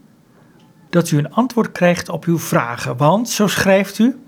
dat 0.90 1.12
u 1.12 1.18
een 1.18 1.34
antwoord 1.34 1.72
krijgt 1.72 2.10
op 2.10 2.26
uw 2.26 2.40
vragen. 2.40 2.98
Want, 2.98 3.30
zo 3.30 3.48
schrijft 3.48 4.00
u, 4.00 4.20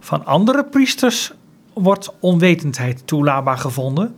van 0.00 0.24
andere 0.26 0.64
priesters 0.64 1.32
wordt 1.72 2.14
onwetendheid 2.20 3.06
toelaatbaar 3.06 3.58
gevonden 3.58 4.16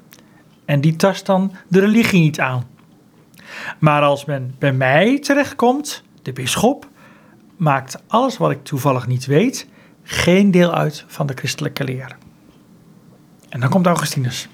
en 0.64 0.80
die 0.80 0.96
tast 0.96 1.26
dan 1.26 1.52
de 1.68 1.80
religie 1.80 2.20
niet 2.20 2.40
aan. 2.40 2.66
Maar 3.78 4.02
als 4.02 4.24
men 4.24 4.54
bij 4.58 4.72
mij 4.72 5.18
terechtkomt, 5.18 6.02
de 6.22 6.32
bisschop, 6.32 6.88
maakt 7.56 8.02
alles 8.06 8.36
wat 8.36 8.50
ik 8.50 8.64
toevallig 8.64 9.06
niet 9.06 9.26
weet 9.26 9.66
geen 10.02 10.50
deel 10.50 10.74
uit 10.74 11.04
van 11.06 11.26
de 11.26 11.34
christelijke 11.34 11.84
leer. 11.84 12.16
En 13.48 13.60
dan 13.60 13.70
komt 13.70 13.86
Augustinus. 13.86 14.48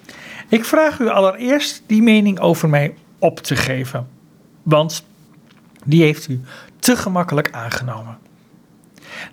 Ik 0.48 0.64
vraag 0.64 0.98
u 0.98 1.08
allereerst 1.08 1.82
die 1.86 2.02
mening 2.02 2.40
over 2.40 2.68
mij 2.68 2.94
op 3.18 3.38
te 3.38 3.56
geven, 3.56 4.08
want 4.62 5.04
die 5.84 6.02
heeft 6.02 6.28
u 6.28 6.40
te 6.78 6.96
gemakkelijk 6.96 7.50
aangenomen. 7.50 8.18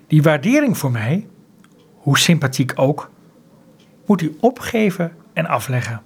Die 0.06 0.22
waardering 0.22 0.78
voor 0.78 0.90
mij, 0.90 1.26
hoe 2.06 2.18
sympathiek 2.18 2.72
ook, 2.74 3.10
moet 4.06 4.22
u 4.22 4.36
opgeven 4.40 5.12
en 5.32 5.46
afleggen. 5.46 6.02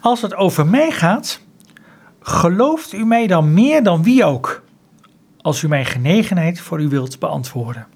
Als 0.00 0.22
het 0.22 0.34
over 0.34 0.66
mij 0.66 0.90
gaat, 0.90 1.40
gelooft 2.20 2.92
u 2.92 3.04
mij 3.04 3.26
dan 3.26 3.54
meer 3.54 3.82
dan 3.82 4.02
wie 4.02 4.24
ook, 4.24 4.62
als 5.40 5.62
u 5.62 5.68
mijn 5.68 5.86
genegenheid 5.86 6.60
voor 6.60 6.80
u 6.80 6.88
wilt 6.88 7.18
beantwoorden. 7.18 7.86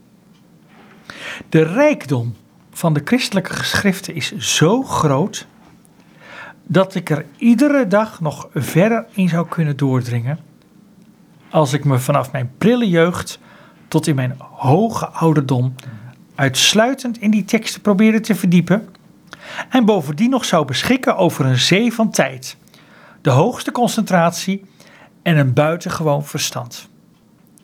De 1.48 1.62
rijkdom 1.62 2.36
van 2.70 2.92
de 2.92 3.00
christelijke 3.04 3.52
geschriften 3.52 4.14
is 4.14 4.36
zo 4.36 4.82
groot 4.82 5.46
dat 6.62 6.94
ik 6.94 7.10
er 7.10 7.26
iedere 7.36 7.86
dag 7.86 8.20
nog 8.20 8.48
verder 8.54 9.06
in 9.12 9.28
zou 9.28 9.48
kunnen 9.48 9.76
doordringen 9.76 10.38
als 11.50 11.72
ik 11.72 11.84
me 11.84 11.98
vanaf 11.98 12.32
mijn 12.32 12.50
prille 12.58 12.88
jeugd 12.88 13.38
tot 13.88 14.06
in 14.06 14.14
mijn 14.14 14.34
hoge 14.38 15.06
ouderdom 15.06 15.74
uitsluitend 16.36 17.18
in 17.18 17.30
die 17.30 17.44
teksten 17.44 17.80
probeerde 17.80 18.20
te 18.20 18.34
verdiepen 18.34 18.88
en 19.70 19.84
bovendien 19.84 20.30
nog 20.30 20.44
zou 20.44 20.64
beschikken 20.64 21.16
over 21.16 21.44
een 21.44 21.58
zee 21.58 21.92
van 21.92 22.10
tijd, 22.10 22.56
de 23.20 23.30
hoogste 23.30 23.72
concentratie 23.72 24.64
en 25.22 25.36
een 25.36 25.52
buitengewoon 25.52 26.24
verstand. 26.24 26.88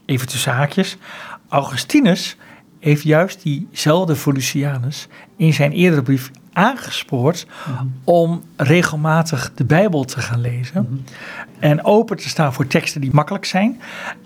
Even 0.04 0.28
tussen 0.28 0.52
haakjes, 0.52 0.96
Augustinus 1.48 2.36
heeft 2.80 3.02
juist 3.02 3.42
diezelfde 3.42 4.16
Volusianus 4.16 5.08
in 5.36 5.52
zijn 5.52 5.72
eerdere 5.72 6.02
brief 6.02 6.30
aangespoord 6.52 7.46
om 8.04 8.42
regelmatig 8.56 9.52
de 9.54 9.64
Bijbel 9.64 10.04
te 10.04 10.20
gaan 10.20 10.40
lezen. 10.40 11.04
En 11.58 11.84
open 11.84 12.16
te 12.16 12.28
staan 12.28 12.52
voor 12.52 12.66
teksten 12.66 13.00
die 13.00 13.10
makkelijk 13.12 13.44
zijn. 13.44 13.80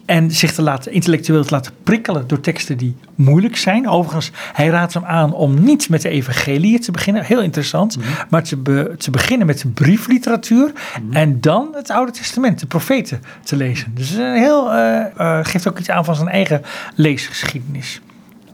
En 0.04 0.30
zich 0.30 0.52
te 0.52 0.62
laten, 0.62 0.92
intellectueel 0.92 1.44
te 1.44 1.54
laten 1.54 1.72
prikkelen 1.82 2.26
door 2.26 2.40
teksten 2.40 2.76
die 2.76 2.96
moeilijk 3.14 3.56
zijn. 3.56 3.88
Overigens, 3.88 4.30
hij 4.52 4.68
raadt 4.68 4.94
hem 4.94 5.04
aan 5.04 5.32
om 5.32 5.64
niet 5.64 5.88
met 5.88 6.02
de 6.02 6.08
evangelie 6.08 6.78
te 6.78 6.90
beginnen. 6.90 7.24
Heel 7.24 7.42
interessant. 7.42 7.96
Maar 8.30 8.42
te, 8.42 8.56
be- 8.56 8.94
te 8.98 9.10
beginnen 9.10 9.46
met 9.46 9.58
de 9.60 9.68
briefliteratuur. 9.68 10.72
En 11.10 11.40
dan 11.40 11.68
het 11.72 11.90
Oude 11.90 12.12
Testament, 12.12 12.60
de 12.60 12.66
profeten, 12.66 13.22
te 13.44 13.56
lezen. 13.56 13.94
Dus 13.94 14.10
een 14.10 14.34
heel, 14.34 14.72
eh, 14.72 15.06
eh, 15.16 15.44
geeft 15.44 15.68
ook 15.68 15.78
iets 15.78 15.90
aan 15.90 16.04
van 16.04 16.14
zijn 16.16 16.28
eigen 16.28 16.62
leesgeschiedenis. 16.94 18.00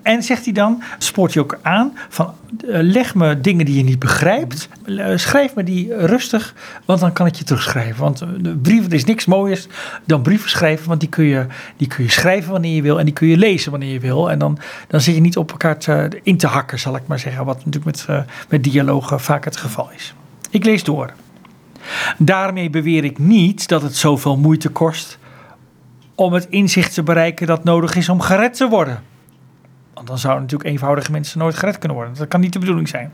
En 0.02 0.22
zegt 0.22 0.44
hij 0.44 0.52
dan, 0.52 0.82
spoort 0.98 1.34
hij 1.34 1.42
ook 1.42 1.58
aan 1.62 1.92
van 2.08 2.34
eh, 2.68 2.78
leg 2.82 3.14
me 3.14 3.40
dingen 3.40 3.64
die 3.64 3.76
je 3.76 3.84
niet 3.84 3.98
begrijpt. 3.98 4.68
Eh, 4.84 5.06
schrijf 5.16 5.54
me 5.54 5.62
die 5.64 5.96
rustig, 6.06 6.54
want 6.84 7.00
dan 7.00 7.12
kan 7.12 7.26
ik 7.26 7.34
je 7.34 7.44
terugschrijven. 7.44 8.02
Want 8.02 8.20
eh, 8.20 8.28
brieven, 8.62 8.90
is 8.90 9.04
niks 9.04 9.26
mooiers 9.26 9.66
dan 10.04 10.22
brieven 10.22 10.50
schrijven. 10.50 10.88
Want 10.88 11.00
die 11.00 11.08
kun, 11.08 11.24
je, 11.24 11.46
die 11.76 11.88
kun 11.88 12.04
je 12.04 12.10
schrijven 12.10 12.52
wanneer 12.52 12.74
je 12.74 12.82
wil 12.82 12.98
en 12.98 13.04
die 13.04 13.14
kun 13.14 13.28
je 13.28 13.36
lezen 13.36 13.70
wanneer 13.70 13.92
je 13.92 14.00
wil. 14.00 14.30
En 14.30 14.38
dan, 14.38 14.58
dan 14.88 15.00
zit 15.00 15.14
je 15.14 15.20
niet 15.20 15.36
op 15.36 15.50
elkaar 15.50 15.78
in 16.22 16.36
te 16.36 16.46
hakken, 16.46 16.78
zal 16.78 16.96
ik 16.96 17.06
maar 17.06 17.18
zeggen. 17.18 17.44
Wat 17.44 17.56
natuurlijk 17.56 17.84
met, 17.84 18.04
eh, 18.08 18.22
met 18.48 18.64
dialogen 18.64 19.20
vaak 19.20 19.44
het 19.44 19.56
geval 19.56 19.90
is. 19.94 20.14
Ik 20.50 20.64
lees 20.64 20.84
door. 20.84 21.12
Daarmee 22.18 22.70
beweer 22.70 23.04
ik 23.04 23.18
niet 23.18 23.68
dat 23.68 23.82
het 23.82 23.96
zoveel 23.96 24.36
moeite 24.36 24.68
kost 24.68 25.18
om 26.14 26.32
het 26.32 26.46
inzicht 26.50 26.94
te 26.94 27.02
bereiken 27.02 27.46
dat 27.46 27.64
nodig 27.64 27.94
is 27.94 28.08
om 28.08 28.20
gered 28.20 28.54
te 28.54 28.68
worden. 28.68 29.02
Want 29.94 30.06
dan 30.06 30.18
zouden 30.18 30.42
natuurlijk 30.42 30.70
eenvoudige 30.70 31.10
mensen 31.10 31.38
nooit 31.38 31.54
gered 31.54 31.78
kunnen 31.78 31.96
worden. 31.96 32.14
Dat 32.16 32.28
kan 32.28 32.40
niet 32.40 32.52
de 32.52 32.58
bedoeling 32.58 32.88
zijn. 32.88 33.12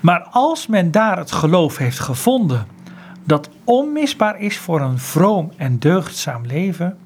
Maar 0.00 0.20
als 0.30 0.66
men 0.66 0.90
daar 0.90 1.18
het 1.18 1.32
geloof 1.32 1.76
heeft 1.76 1.98
gevonden 1.98 2.66
dat 3.24 3.48
onmisbaar 3.64 4.40
is 4.40 4.58
voor 4.58 4.80
een 4.80 4.98
vroom 4.98 5.52
en 5.56 5.78
deugdzaam 5.78 6.46
leven, 6.46 6.98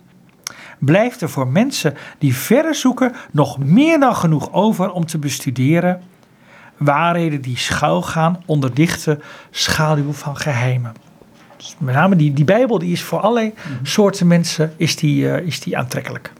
blijft 0.78 1.20
er 1.20 1.30
voor 1.30 1.48
mensen 1.48 1.94
die 2.18 2.36
verder 2.36 2.74
zoeken 2.74 3.12
nog 3.30 3.58
meer 3.58 4.00
dan 4.00 4.16
genoeg 4.16 4.52
over 4.52 4.90
om 4.90 5.06
te 5.06 5.18
bestuderen 5.18 6.02
waarheden 6.76 7.40
die 7.40 7.56
schuilgaan 7.56 8.42
onder 8.46 8.74
dichte 8.74 9.18
schaduw 9.50 10.12
van 10.12 10.36
geheimen. 10.36 10.92
Dus 11.56 11.76
met 11.78 11.94
name 11.94 12.16
die, 12.16 12.32
die 12.32 12.44
Bijbel 12.44 12.78
die 12.78 12.92
is 12.92 13.02
voor 13.02 13.20
allerlei 13.20 13.54
soorten 13.82 14.26
mensen 14.26 14.72
is 14.76 14.96
die, 14.96 15.30
eh, 15.30 15.46
is 15.46 15.60
die 15.60 15.78
aantrekkelijk. 15.78 16.32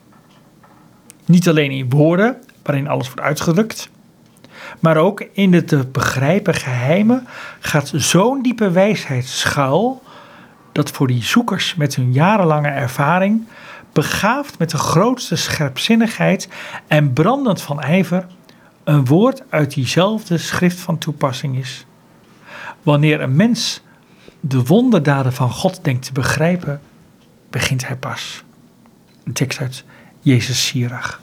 Niet 1.25 1.49
alleen 1.49 1.71
in 1.71 1.91
woorden, 1.91 2.37
waarin 2.67 2.89
alles 2.89 3.07
wordt 3.07 3.21
uitgedrukt, 3.21 3.91
maar 4.81 4.97
ook 4.97 5.27
in 5.33 5.51
de 5.51 5.65
te 5.65 5.87
begrijpen 5.93 6.55
geheimen 6.55 7.27
gaat 7.61 7.93
zo'n 7.95 8.43
diepe 8.43 8.71
wijsheid 8.71 9.27
schuil, 9.27 10.03
dat 10.73 10.91
voor 10.91 11.07
die 11.07 11.23
zoekers 11.23 11.75
met 11.75 11.95
hun 11.95 12.13
jarenlange 12.13 12.69
ervaring, 12.69 13.47
begaafd 13.93 14.59
met 14.59 14.71
de 14.71 14.79
grootste 14.79 15.37
scherpzinnigheid 15.37 16.49
en 16.87 17.13
brandend 17.13 17.63
van 17.63 17.81
ijver, 17.81 18.27
een 18.85 19.05
woord 19.05 19.43
uit 19.49 19.75
diezelfde 19.75 20.39
schrift 20.39 20.81
van 20.81 20.99
toepassing 20.99 21.57
is. 21.57 21.87
Wanneer 22.83 23.21
een 23.21 23.37
mens 23.37 23.83
de 24.41 24.65
wonderdaden 24.65 25.33
van 25.33 25.51
God 25.51 25.85
denkt 25.85 26.05
te 26.05 26.13
begrijpen, 26.13 26.81
begint 27.51 27.87
hij 27.87 27.97
pas. 27.97 28.45
Een 29.25 29.33
tekst 29.33 29.61
uit 29.61 29.85
Jezus 30.21 30.67
Sirach. 30.67 31.21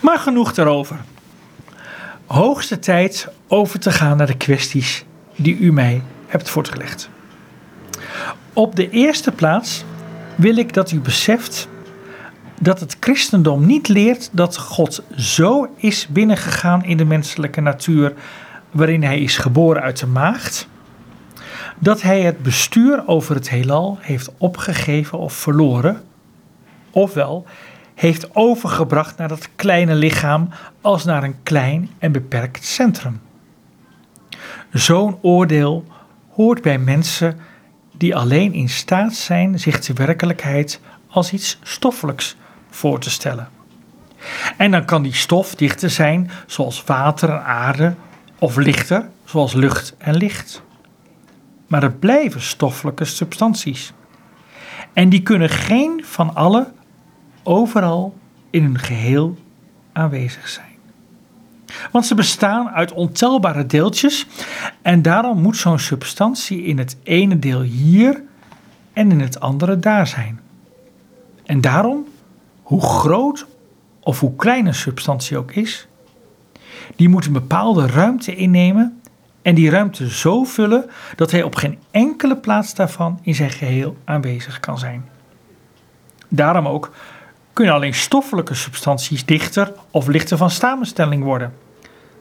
Maar 0.00 0.18
genoeg 0.18 0.52
daarover. 0.54 0.96
Hoogste 2.26 2.78
tijd 2.78 3.28
over 3.48 3.80
te 3.80 3.90
gaan 3.90 4.16
naar 4.16 4.26
de 4.26 4.36
kwesties 4.36 5.04
die 5.36 5.58
u 5.58 5.72
mij 5.72 6.02
hebt 6.26 6.50
voortgelegd. 6.50 7.08
Op 8.52 8.76
de 8.76 8.90
eerste 8.90 9.32
plaats 9.32 9.84
wil 10.34 10.56
ik 10.56 10.72
dat 10.72 10.90
u 10.90 11.00
beseft 11.00 11.68
dat 12.60 12.80
het 12.80 12.96
christendom 13.00 13.66
niet 13.66 13.88
leert 13.88 14.28
dat 14.32 14.58
God 14.58 15.02
zo 15.16 15.68
is 15.76 16.06
binnengegaan 16.06 16.84
in 16.84 16.96
de 16.96 17.04
menselijke 17.04 17.60
natuur 17.60 18.14
waarin 18.70 19.02
hij 19.02 19.20
is 19.20 19.36
geboren 19.36 19.82
uit 19.82 19.98
de 19.98 20.06
maagd, 20.06 20.68
dat 21.78 22.02
hij 22.02 22.20
het 22.20 22.42
bestuur 22.42 23.06
over 23.06 23.34
het 23.34 23.50
heelal 23.50 23.98
heeft 24.00 24.30
opgegeven 24.38 25.18
of 25.18 25.32
verloren, 25.32 26.02
ofwel 26.90 27.46
heeft 28.02 28.34
overgebracht 28.34 29.16
naar 29.16 29.28
dat 29.28 29.48
kleine 29.56 29.94
lichaam 29.94 30.48
als 30.80 31.04
naar 31.04 31.22
een 31.22 31.42
klein 31.42 31.90
en 31.98 32.12
beperkt 32.12 32.64
centrum. 32.64 33.20
Zo'n 34.72 35.18
oordeel 35.20 35.84
hoort 36.30 36.62
bij 36.62 36.78
mensen 36.78 37.38
die 37.96 38.16
alleen 38.16 38.52
in 38.52 38.68
staat 38.68 39.14
zijn 39.14 39.60
zich 39.60 39.80
de 39.80 39.92
werkelijkheid 39.92 40.80
als 41.08 41.32
iets 41.32 41.58
stoffelijks 41.62 42.36
voor 42.70 43.00
te 43.00 43.10
stellen. 43.10 43.48
En 44.56 44.70
dan 44.70 44.84
kan 44.84 45.02
die 45.02 45.14
stof 45.14 45.54
dichter 45.54 45.90
zijn 45.90 46.30
zoals 46.46 46.84
water 46.84 47.30
en 47.30 47.44
aarde 47.44 47.94
of 48.38 48.56
lichter 48.56 49.08
zoals 49.24 49.52
lucht 49.52 49.94
en 49.98 50.14
licht. 50.16 50.62
Maar 51.66 51.82
het 51.82 52.00
blijven 52.00 52.40
stoffelijke 52.40 53.04
substanties. 53.04 53.92
En 54.92 55.08
die 55.08 55.22
kunnen 55.22 55.48
geen 55.48 56.04
van 56.06 56.34
alle 56.34 56.72
overal 57.42 58.14
in 58.50 58.62
hun 58.62 58.78
geheel 58.78 59.36
aanwezig 59.92 60.48
zijn. 60.48 60.70
Want 61.90 62.06
ze 62.06 62.14
bestaan 62.14 62.68
uit 62.70 62.92
ontelbare 62.92 63.66
deeltjes 63.66 64.26
en 64.82 65.02
daarom 65.02 65.40
moet 65.40 65.56
zo'n 65.56 65.78
substantie 65.78 66.62
in 66.62 66.78
het 66.78 66.96
ene 67.02 67.38
deel 67.38 67.60
hier 67.60 68.22
en 68.92 69.10
in 69.10 69.20
het 69.20 69.40
andere 69.40 69.78
daar 69.78 70.06
zijn. 70.06 70.40
En 71.44 71.60
daarom, 71.60 72.04
hoe 72.62 72.82
groot 72.82 73.46
of 74.00 74.20
hoe 74.20 74.36
klein 74.36 74.66
een 74.66 74.74
substantie 74.74 75.36
ook 75.36 75.52
is, 75.52 75.88
die 76.96 77.08
moet 77.08 77.26
een 77.26 77.32
bepaalde 77.32 77.86
ruimte 77.86 78.34
innemen 78.34 79.00
en 79.42 79.54
die 79.54 79.70
ruimte 79.70 80.10
zo 80.10 80.44
vullen 80.44 80.90
dat 81.16 81.30
hij 81.30 81.42
op 81.42 81.54
geen 81.54 81.78
enkele 81.90 82.36
plaats 82.36 82.74
daarvan 82.74 83.18
in 83.22 83.34
zijn 83.34 83.50
geheel 83.50 83.96
aanwezig 84.04 84.60
kan 84.60 84.78
zijn. 84.78 85.04
Daarom 86.28 86.68
ook 86.68 86.90
kunnen 87.52 87.74
alleen 87.74 87.94
stoffelijke 87.94 88.54
substanties 88.54 89.24
dichter 89.24 89.72
of 89.90 90.06
lichter 90.06 90.36
van 90.36 90.50
samenstelling 90.50 91.24
worden, 91.24 91.54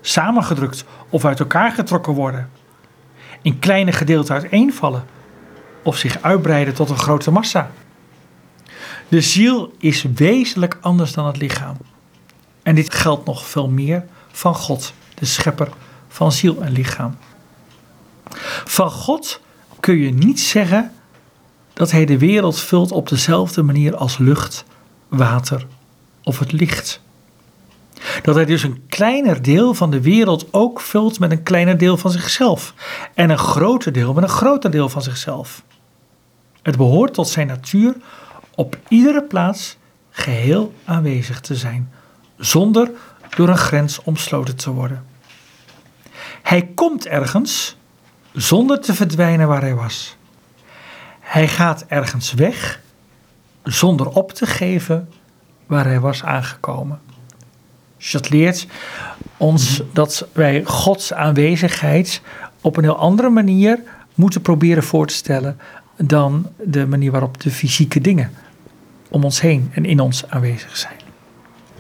samengedrukt 0.02 0.86
of 1.10 1.26
uit 1.26 1.40
elkaar 1.40 1.72
getrokken 1.72 2.14
worden, 2.14 2.50
in 3.42 3.60
kleine 3.60 3.92
gedeelten 3.92 4.36
uiteenvallen 4.36 5.06
of 5.84 5.98
zich 5.98 6.22
uitbreiden 6.22 6.74
tot 6.74 6.90
een 6.90 6.98
grote 6.98 7.32
massa. 7.32 7.72
De 9.08 9.22
ziel 9.22 9.74
is 9.78 10.06
wezenlijk 10.16 10.78
anders 10.82 11.14
dan 11.14 11.26
het 11.26 11.38
lichaam. 11.38 11.78
En 12.64 12.76
dit 12.76 12.94
geldt 12.94 13.26
nog 13.26 13.46
veel 13.48 13.70
meer 13.70 14.06
van 14.32 14.56
God, 14.56 14.94
de 15.14 15.26
schepper 15.26 15.70
van 16.08 16.32
ziel 16.32 16.62
en 16.62 16.72
lichaam. 16.72 17.18
Van 18.66 18.92
God 18.92 19.42
kun 19.80 19.98
je 19.98 20.14
niet 20.14 20.40
zeggen 20.40 20.92
dat 21.74 21.92
hij 21.92 22.06
de 22.06 22.18
wereld 22.18 22.60
vult 22.60 22.92
op 22.92 23.10
dezelfde 23.10 23.62
manier 23.62 23.96
als 23.96 24.18
lucht, 24.18 24.66
water 25.12 25.68
of 26.24 26.40
het 26.40 26.52
licht. 26.52 27.02
Dat 28.22 28.36
hij 28.36 28.46
dus 28.46 28.64
een 28.64 28.84
kleiner 28.88 29.42
deel 29.42 29.74
van 29.74 29.92
de 29.92 30.02
wereld 30.02 30.54
ook 30.54 30.82
vult 30.82 31.20
met 31.20 31.32
een 31.32 31.44
kleiner 31.44 31.78
deel 31.78 31.98
van 31.98 32.12
zichzelf. 32.12 32.74
En 33.14 33.30
een 33.30 33.38
groter 33.38 33.92
deel 33.92 34.14
met 34.14 34.24
een 34.24 34.30
groter 34.30 34.72
deel 34.72 34.90
van 34.90 35.02
zichzelf. 35.02 35.64
Het 36.62 36.78
behoort 36.78 37.14
tot 37.14 37.28
zijn 37.28 37.48
natuur 37.48 37.96
op 38.56 38.78
iedere 38.88 39.24
plaats 39.24 39.78
geheel 40.10 40.74
aanwezig 40.86 41.40
te 41.40 41.56
zijn, 41.56 41.92
zonder 42.38 42.92
door 43.36 43.50
een 43.50 43.58
grens 43.58 44.02
omsloten 44.02 44.56
te 44.56 44.72
worden. 44.72 45.06
Hij 46.42 46.68
komt 46.76 47.08
ergens 47.08 47.78
zonder 48.34 48.82
te 48.82 48.94
verdwijnen 48.94 49.48
waar 49.48 49.62
hij 49.62 49.76
was. 49.76 50.16
Hij 51.20 51.48
gaat 51.48 51.86
ergens 51.88 52.34
weg 52.34 52.82
zonder 53.64 54.10
op 54.10 54.32
te 54.32 54.46
geven 54.46 55.10
waar 55.66 55.86
hij 55.86 56.00
was 56.00 56.24
aangekomen. 56.24 57.00
Dus 57.98 58.12
dat 58.12 58.30
leert 58.30 58.68
ons 59.38 59.82
dat 59.94 60.28
wij 60.34 60.64
Gods 60.64 61.14
aanwezigheid 61.14 62.22
op 62.62 62.78
een 62.78 62.84
heel 62.84 62.98
andere 62.98 63.30
manier 63.30 63.80
moeten 64.16 64.42
proberen 64.42 64.84
voor 64.84 65.08
te 65.08 65.14
stellen 65.14 65.60
dan 65.98 66.50
de 66.64 66.88
manier 66.88 67.12
waarop 67.12 67.42
de 67.42 67.52
fysieke 67.52 68.02
dingen 68.02 68.32
om 69.10 69.24
ons 69.24 69.42
heen 69.42 69.72
en 69.74 69.86
in 69.86 70.00
ons 70.00 70.30
aanwezig 70.30 70.78
zijn. 70.78 71.00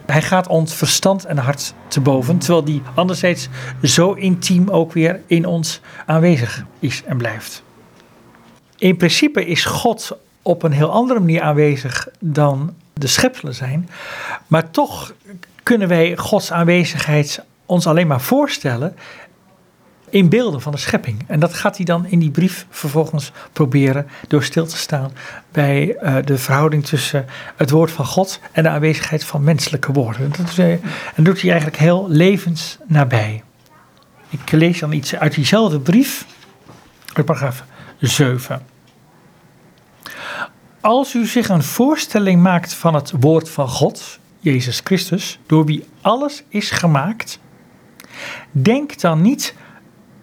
Hij 0.06 0.22
gaat 0.22 0.48
ons 0.48 0.74
verstand 0.74 1.26
en 1.26 1.38
hart 1.38 1.74
te 1.88 2.02
boven, 2.02 2.38
terwijl 2.38 2.64
die 2.64 2.82
anderzijds 2.96 3.48
zo 3.84 4.14
intiem 4.14 4.70
ook 4.70 4.94
weer 4.94 5.22
in 5.26 5.46
ons 5.46 5.82
aanwezig 6.06 6.66
is 6.80 7.04
en 7.04 7.18
blijft. 7.18 7.64
In 8.78 8.98
principe 8.98 9.46
is 9.46 9.66
God 9.66 10.18
op 10.42 10.64
een 10.64 10.72
heel 10.72 10.92
andere 10.92 11.20
manier 11.20 11.42
aanwezig 11.42 12.08
dan 12.20 12.74
de 12.94 13.08
schepselen 13.08 13.56
zijn, 13.56 13.90
maar 14.48 14.72
toch 14.72 15.14
kunnen 15.64 15.88
wij 15.88 16.18
Gods 16.18 16.52
aanwezigheid 16.52 17.44
ons 17.66 17.88
alleen 17.88 18.08
maar 18.08 18.22
voorstellen 18.22 18.96
in 20.12 20.30
beelden 20.30 20.62
van 20.62 20.72
de 20.72 20.78
schepping. 20.78 21.24
En 21.28 21.40
dat 21.40 21.54
gaat 21.54 21.76
hij 21.76 21.86
dan 21.86 22.06
in 22.06 22.20
die 22.20 22.32
brief 22.32 22.66
vervolgens 22.70 23.32
proberen 23.54 24.08
door 24.28 24.44
stil 24.44 24.66
te 24.66 24.78
staan 24.78 25.12
bij 25.52 25.98
uh, 26.02 26.16
de 26.26 26.38
verhouding 26.38 26.86
tussen 26.86 27.26
het 27.56 27.70
woord 27.70 27.92
van 27.92 28.06
God 28.06 28.40
en 28.52 28.64
de 28.64 28.70
aanwezigheid 28.70 29.24
van 29.24 29.44
menselijke 29.44 29.92
woorden. 29.92 30.32
Dat 30.38 30.58
uh, 30.58 30.72
en 31.16 31.24
doet 31.24 31.42
hij 31.42 31.50
eigenlijk 31.50 31.82
heel 31.82 32.06
levensnabij. 32.10 33.44
Ik 34.30 34.52
lees 34.52 34.80
dan 34.80 34.92
iets 34.92 35.16
uit 35.16 35.36
diezelfde 35.36 35.80
brief, 35.80 36.26
paragraaf 37.26 37.64
7. 38.00 38.62
Als 40.82 41.14
u 41.14 41.26
zich 41.26 41.50
een 41.50 41.64
voorstelling 41.64 42.42
maakt 42.42 42.74
van 42.74 42.94
het 42.94 43.14
woord 43.20 43.50
van 43.50 43.68
God, 43.68 44.20
Jezus 44.40 44.82
Christus, 44.84 45.40
door 45.46 45.66
wie 45.66 45.86
alles 46.02 46.44
is 46.48 46.72
gemaakt, 46.72 47.40
denk 48.52 49.00
dan 49.00 49.22
niet 49.22 49.56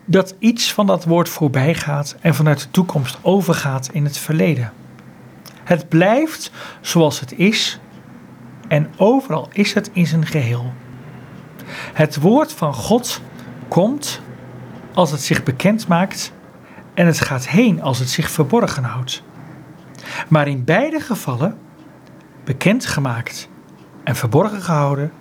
dat 0.04 0.34
iets 0.38 0.72
van 0.72 0.86
dat 0.86 1.04
woord 1.04 1.28
voorbij 1.28 1.74
gaat 1.74 2.16
en 2.20 2.34
vanuit 2.34 2.61
de 2.61 2.70
toekomst 2.70 3.18
overgaat 3.22 3.88
in 3.92 4.04
het 4.04 4.18
verleden. 4.18 4.72
Het 5.64 5.88
blijft 5.88 6.50
zoals 6.80 7.20
het 7.20 7.38
is 7.38 7.78
en 8.68 8.90
overal 8.96 9.48
is 9.52 9.74
het 9.74 9.90
in 9.92 10.06
zijn 10.06 10.26
geheel. 10.26 10.72
Het 11.92 12.20
woord 12.20 12.52
van 12.52 12.74
God 12.74 13.20
komt 13.68 14.20
als 14.94 15.11
het 15.11 15.22
zich 15.22 15.42
bekend 15.42 15.88
maakt 15.88 16.32
en 16.94 17.06
het 17.06 17.20
gaat 17.20 17.48
heen 17.48 17.82
als 17.82 17.98
het 17.98 18.11
zich 18.11 18.30
verborgen 18.30 18.84
houdt. 18.84 19.22
Maar 20.28 20.49
in 20.49 20.64
beide 20.64 21.01
gevallen, 21.01 21.59
bekendgemaakt 22.44 23.49
en 24.05 24.16
verborgen 24.16 24.62
gehouden, 24.62 25.12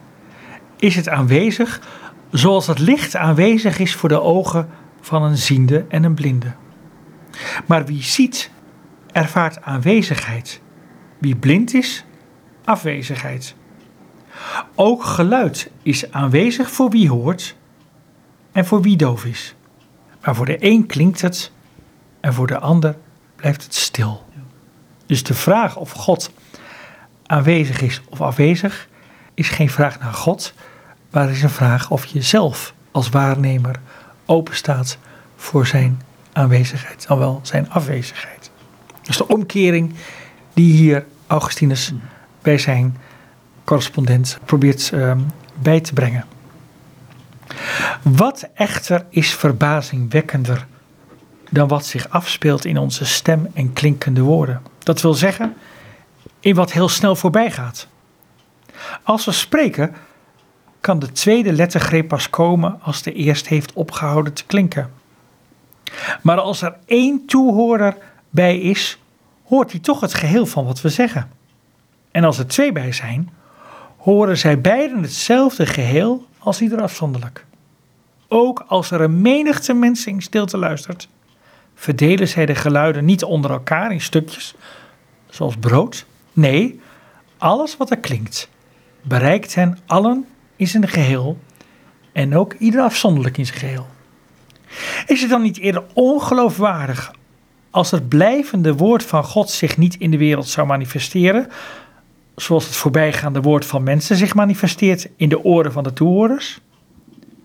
is 0.77 0.95
het 0.95 1.09
aanwezig 1.09 1.81
zoals 2.31 2.67
het 2.67 2.79
licht 2.79 3.15
aanwezig 3.15 3.79
is 3.79 3.95
voor 3.95 4.09
de 4.09 4.21
ogen 4.21 4.69
van 5.01 5.23
een 5.23 5.37
ziende 5.37 5.85
en 5.89 6.03
een 6.03 6.13
blinde. 6.13 6.53
Maar 7.65 7.85
wie 7.85 8.03
ziet, 8.03 8.51
ervaart 9.11 9.61
aanwezigheid. 9.61 10.61
Wie 11.17 11.35
blind 11.35 11.73
is, 11.73 12.05
afwezigheid. 12.63 13.55
Ook 14.75 15.03
geluid 15.03 15.71
is 15.83 16.11
aanwezig 16.11 16.71
voor 16.71 16.89
wie 16.89 17.09
hoort 17.09 17.55
en 18.51 18.65
voor 18.65 18.81
wie 18.81 18.97
doof 18.97 19.25
is. 19.25 19.55
Maar 20.21 20.35
voor 20.35 20.45
de 20.45 20.57
een 20.59 20.85
klinkt 20.85 21.21
het 21.21 21.51
en 22.19 22.33
voor 22.33 22.47
de 22.47 22.59
ander 22.59 22.97
blijft 23.35 23.63
het 23.63 23.75
stil. 23.75 24.26
Dus 25.07 25.23
de 25.23 25.33
vraag 25.33 25.75
of 25.75 25.91
God 25.91 26.31
aanwezig 27.25 27.81
is 27.81 28.01
of 28.09 28.21
afwezig 28.21 28.87
is 29.33 29.49
geen 29.49 29.69
vraag 29.69 29.99
naar 29.99 30.13
God, 30.13 30.53
maar 31.09 31.29
is 31.29 31.43
een 31.43 31.49
vraag 31.49 31.91
of 31.91 32.05
je 32.05 32.21
zelf 32.21 32.73
als 32.91 33.09
waarnemer 33.09 33.75
openstaat 34.25 34.97
voor 35.35 35.67
zijn 35.67 36.01
aanwezigheid, 36.33 37.07
dan 37.07 37.17
wel 37.17 37.39
zijn 37.43 37.69
afwezigheid. 37.69 38.51
Dus 39.01 39.17
de 39.17 39.27
omkering 39.27 39.93
die 40.53 40.73
hier 40.73 41.05
Augustinus 41.27 41.93
bij 42.41 42.57
zijn 42.57 42.97
correspondent 43.63 44.39
probeert 44.45 44.91
um, 44.93 45.25
bij 45.53 45.81
te 45.81 45.93
brengen. 45.93 46.25
Wat 48.01 48.49
echter 48.53 49.05
is 49.09 49.33
verbazingwekkender 49.33 50.65
dan 51.49 51.67
wat 51.67 51.85
zich 51.85 52.09
afspeelt 52.09 52.65
in 52.65 52.77
onze 52.77 53.05
stem 53.05 53.47
en 53.53 53.73
klinkende 53.73 54.21
woorden? 54.21 54.61
Dat 54.87 55.01
wil 55.01 55.13
zeggen, 55.13 55.55
in 56.39 56.55
wat 56.55 56.71
heel 56.71 56.89
snel 56.89 57.15
voorbij 57.15 57.51
gaat. 57.51 57.87
Als 59.03 59.25
we 59.25 59.31
spreken, 59.31 59.95
kan 60.81 60.99
de 60.99 61.11
tweede 61.11 61.53
lettergreep 61.53 62.07
pas 62.07 62.29
komen 62.29 62.79
als 62.81 63.01
de 63.01 63.13
eerste 63.13 63.49
heeft 63.49 63.73
opgehouden 63.73 64.33
te 64.33 64.45
klinken. 64.45 64.91
Maar 66.21 66.39
als 66.39 66.61
er 66.61 66.75
één 66.85 67.25
toehoorder 67.25 67.97
bij 68.29 68.59
is, 68.59 68.99
hoort 69.43 69.71
hij 69.71 69.79
toch 69.79 69.99
het 69.99 70.13
geheel 70.13 70.45
van 70.45 70.65
wat 70.65 70.81
we 70.81 70.89
zeggen. 70.89 71.29
En 72.11 72.23
als 72.23 72.37
er 72.37 72.47
twee 72.47 72.71
bij 72.71 72.91
zijn, 72.91 73.29
horen 73.97 74.37
zij 74.37 74.61
beiden 74.61 75.01
hetzelfde 75.01 75.65
geheel 75.65 76.25
als 76.37 76.61
ieder 76.61 76.81
afzonderlijk. 76.81 77.45
Ook 78.27 78.63
als 78.67 78.91
er 78.91 79.01
een 79.01 79.21
menigte 79.21 79.73
mensen 79.73 80.11
in 80.11 80.21
stilte 80.21 80.57
luistert, 80.57 81.07
verdelen 81.79 82.27
zij 82.27 82.45
de 82.45 82.55
geluiden 82.55 83.05
niet 83.05 83.23
onder 83.23 83.51
elkaar 83.51 83.91
in 83.91 84.01
stukjes, 84.01 84.55
zoals 85.29 85.55
brood. 85.55 86.05
Nee, 86.33 86.79
alles 87.37 87.77
wat 87.77 87.91
er 87.91 87.97
klinkt, 87.97 88.49
bereikt 89.01 89.55
hen 89.55 89.77
allen 89.85 90.25
in 90.55 90.67
zijn 90.67 90.87
geheel 90.87 91.37
en 92.11 92.35
ook 92.35 92.53
ieder 92.53 92.81
afzonderlijk 92.81 93.37
in 93.37 93.45
zijn 93.45 93.59
geheel. 93.59 93.87
Is 95.05 95.21
het 95.21 95.29
dan 95.29 95.41
niet 95.41 95.57
eerder 95.57 95.83
ongeloofwaardig 95.93 97.11
als 97.69 97.91
het 97.91 98.09
blijvende 98.09 98.75
woord 98.75 99.03
van 99.03 99.23
God 99.23 99.49
zich 99.49 99.77
niet 99.77 99.95
in 99.95 100.11
de 100.11 100.17
wereld 100.17 100.47
zou 100.47 100.67
manifesteren, 100.67 101.47
zoals 102.35 102.65
het 102.65 102.75
voorbijgaande 102.75 103.41
woord 103.41 103.65
van 103.65 103.83
mensen 103.83 104.15
zich 104.15 104.35
manifesteert 104.35 105.09
in 105.15 105.29
de 105.29 105.43
oren 105.43 105.71
van 105.71 105.83
de 105.83 105.93
toehoorders? 105.93 106.59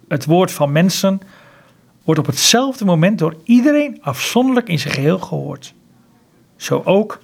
Het 0.09 0.24
woord 0.24 0.53
van 0.53 0.72
mensen 0.72 1.20
wordt 2.05 2.20
op 2.20 2.26
hetzelfde 2.26 2.84
moment 2.84 3.18
door 3.18 3.36
iedereen 3.44 3.98
afzonderlijk 4.03 4.68
in 4.68 4.78
zijn 4.78 4.94
geheel 4.94 5.18
gehoord. 5.18 5.74
Zo 6.57 6.82
ook 6.84 7.22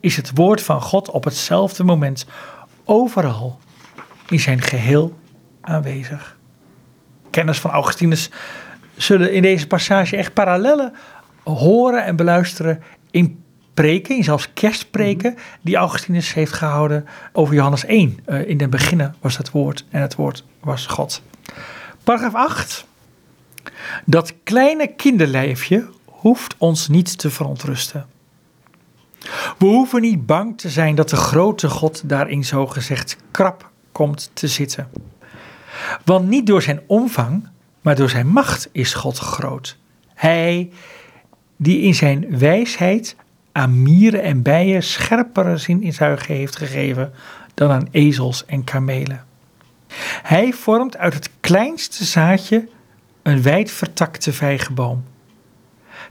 is 0.00 0.16
het 0.16 0.30
woord 0.34 0.62
van 0.62 0.82
God 0.82 1.10
op 1.10 1.24
hetzelfde 1.24 1.84
moment 1.84 2.26
overal 2.84 3.58
in 4.28 4.40
zijn 4.40 4.60
geheel 4.60 5.18
aanwezig. 5.60 6.36
Kenners 7.30 7.58
van 7.58 7.70
Augustinus 7.70 8.30
zullen 8.96 9.32
in 9.32 9.42
deze 9.42 9.66
passage 9.66 10.16
echt 10.16 10.32
parallellen 10.32 10.92
horen 11.44 12.04
en 12.04 12.16
beluisteren 12.16 12.82
in 13.10 13.42
preken, 13.74 14.16
in 14.16 14.24
zelfs 14.24 14.52
kerstpreken, 14.52 15.36
die 15.60 15.76
Augustinus 15.76 16.34
heeft 16.34 16.52
gehouden 16.52 17.06
over 17.32 17.54
Johannes 17.54 17.84
1. 17.84 18.18
Uh, 18.26 18.48
in 18.48 18.56
den 18.56 18.70
beginnen 18.70 19.14
was 19.20 19.36
het 19.36 19.50
woord 19.50 19.84
en 19.90 20.00
het 20.00 20.14
woord 20.14 20.44
was 20.60 20.86
God. 20.86 21.22
Paragraaf 22.04 22.34
8. 22.34 22.86
Dat 24.04 24.34
kleine 24.42 24.86
kinderlijfje 24.86 25.88
hoeft 26.04 26.54
ons 26.58 26.88
niet 26.88 27.18
te 27.18 27.30
verontrusten. 27.30 28.06
We 29.58 29.66
hoeven 29.66 30.00
niet 30.00 30.26
bang 30.26 30.58
te 30.58 30.68
zijn 30.68 30.94
dat 30.94 31.08
de 31.08 31.16
grote 31.16 31.68
God 31.68 32.08
daarin 32.08 32.44
zogezegd 32.44 33.16
krap 33.30 33.70
komt 33.92 34.30
te 34.32 34.48
zitten. 34.48 34.90
Want 36.04 36.28
niet 36.28 36.46
door 36.46 36.62
zijn 36.62 36.80
omvang, 36.86 37.48
maar 37.80 37.96
door 37.96 38.10
zijn 38.10 38.26
macht 38.26 38.68
is 38.72 38.94
God 38.94 39.18
groot. 39.18 39.78
Hij 40.14 40.70
die 41.56 41.80
in 41.80 41.94
zijn 41.94 42.38
wijsheid 42.38 43.16
aan 43.52 43.82
mieren 43.82 44.22
en 44.22 44.42
bijen 44.42 44.82
scherpere 44.82 45.90
zuigen 45.90 46.34
heeft 46.34 46.56
gegeven 46.56 47.12
dan 47.54 47.70
aan 47.70 47.88
ezels 47.90 48.44
en 48.44 48.64
kamelen. 48.64 49.24
Hij 50.22 50.52
vormt 50.52 50.96
uit 50.96 51.14
het 51.14 51.30
kleinste 51.40 52.04
zaadje 52.04 52.68
een 53.28 53.42
wijd 53.42 53.70
vertakte 53.70 54.32
vijgenboom. 54.32 55.04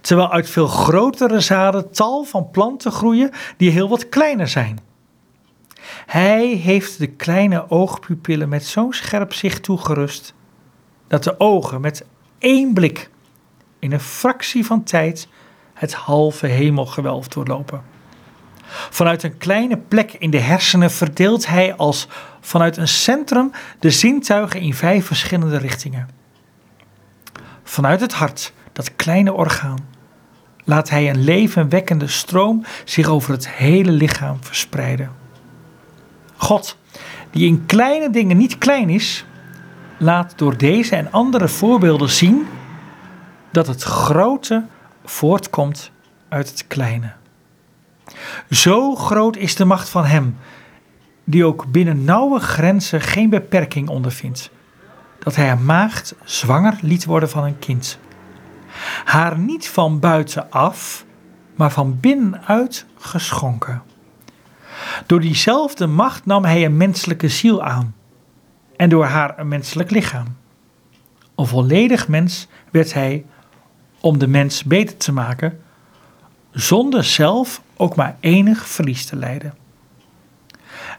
Terwijl 0.02 0.32
uit 0.32 0.50
veel 0.50 0.68
grotere 0.68 1.40
zaden 1.40 1.92
tal 1.92 2.24
van 2.24 2.50
planten 2.52 2.92
groeien 2.92 3.32
die 3.58 3.72
heel 3.72 3.90
wat 3.90 4.10
kleiner 4.10 4.48
zijn. 4.48 4.80
Hij 6.06 6.48
heeft 6.48 7.00
de 7.00 7.08
kleine 7.08 7.70
oogpupillen 7.70 8.50
met 8.50 8.66
zo'n 8.66 8.94
scherp 8.94 9.34
zicht 9.34 9.64
toegerust 9.64 10.34
dat 11.08 11.24
de 11.24 11.40
ogen 11.40 11.82
met 11.82 12.06
één 12.38 12.74
blik 12.74 13.10
in 13.80 13.92
een 13.92 14.00
fractie 14.00 14.66
van 14.66 14.84
tijd 14.84 15.28
het 15.74 15.94
halve 15.94 16.48
hemelgewelf 16.48 17.28
doorlopen. 17.28 17.84
Vanuit 18.90 19.24
een 19.24 19.38
kleine 19.38 19.78
plek 19.78 20.14
in 20.14 20.30
de 20.30 20.40
hersenen 20.40 20.92
verdeelt 20.92 21.48
hij 21.48 21.76
als 21.76 22.08
vanuit 22.42 22.78
een 22.78 22.88
centrum 22.88 23.52
de 23.80 23.92
zintuigen 23.92 24.60
in 24.60 24.74
vijf 24.74 25.06
verschillende 25.06 25.58
richtingen. 25.58 26.17
Vanuit 27.68 28.02
het 28.02 28.14
hart, 28.14 28.54
dat 28.74 28.96
kleine 28.96 29.34
orgaan, 29.34 29.88
laat 30.64 30.90
hij 30.90 31.10
een 31.10 31.24
levenwekkende 31.24 32.08
stroom 32.08 32.64
zich 32.84 33.08
over 33.08 33.32
het 33.32 33.50
hele 33.50 33.92
lichaam 33.92 34.38
verspreiden. 34.44 35.12
God, 36.36 36.78
die 37.32 37.48
in 37.48 37.66
kleine 37.66 38.10
dingen 38.10 38.38
niet 38.38 38.58
klein 38.58 38.90
is, 38.90 39.26
laat 39.98 40.34
door 40.38 40.58
deze 40.58 40.96
en 40.96 41.12
andere 41.12 41.48
voorbeelden 41.48 42.10
zien 42.10 42.48
dat 43.52 43.68
het 43.68 43.84
grote 43.84 44.66
voortkomt 45.06 45.92
uit 46.30 46.50
het 46.50 46.68
kleine. 46.68 47.14
Zo 48.50 48.96
groot 48.96 49.36
is 49.36 49.56
de 49.56 49.66
macht 49.66 49.90
van 49.90 50.06
Hem, 50.06 50.38
die 51.24 51.46
ook 51.46 51.72
binnen 51.72 52.04
nauwe 52.04 52.40
grenzen 52.40 53.02
geen 53.02 53.30
beperking 53.30 53.90
ondervindt, 53.90 54.52
dat 55.20 55.36
Hij 55.36 55.52
een 55.52 55.66
maagd 55.66 56.16
zwanger 56.24 56.78
liet 56.82 57.06
worden 57.06 57.30
van 57.30 57.44
een 57.44 57.60
kind. 57.60 58.00
Haar 59.04 59.38
niet 59.38 59.70
van 59.70 60.00
buitenaf, 60.00 61.06
maar 61.56 61.72
van 61.72 62.00
binnenuit 62.00 62.86
geschonken. 62.98 63.82
Door 65.06 65.22
diezelfde 65.22 65.88
macht 65.88 66.26
nam 66.26 66.46
hij 66.46 66.66
een 66.66 66.78
menselijke 66.78 67.28
ziel 67.28 67.64
aan 67.64 67.96
en 68.76 68.90
door 68.90 69.06
haar 69.06 69.40
een 69.40 69.48
menselijk 69.48 69.92
lichaam. 69.92 70.36
een 71.36 71.46
volledig 71.48 72.08
mens 72.08 72.48
werd 72.72 72.94
hij 72.94 73.26
om 74.00 74.18
de 74.18 74.28
mens 74.28 74.64
beter 74.64 74.98
te 74.98 75.12
maken, 75.12 75.62
zonder 76.52 77.04
zelf 77.04 77.62
ook 77.78 77.96
maar 77.96 78.18
enig 78.20 78.68
verlies 78.68 79.06
te 79.06 79.16
lijden. 79.16 79.54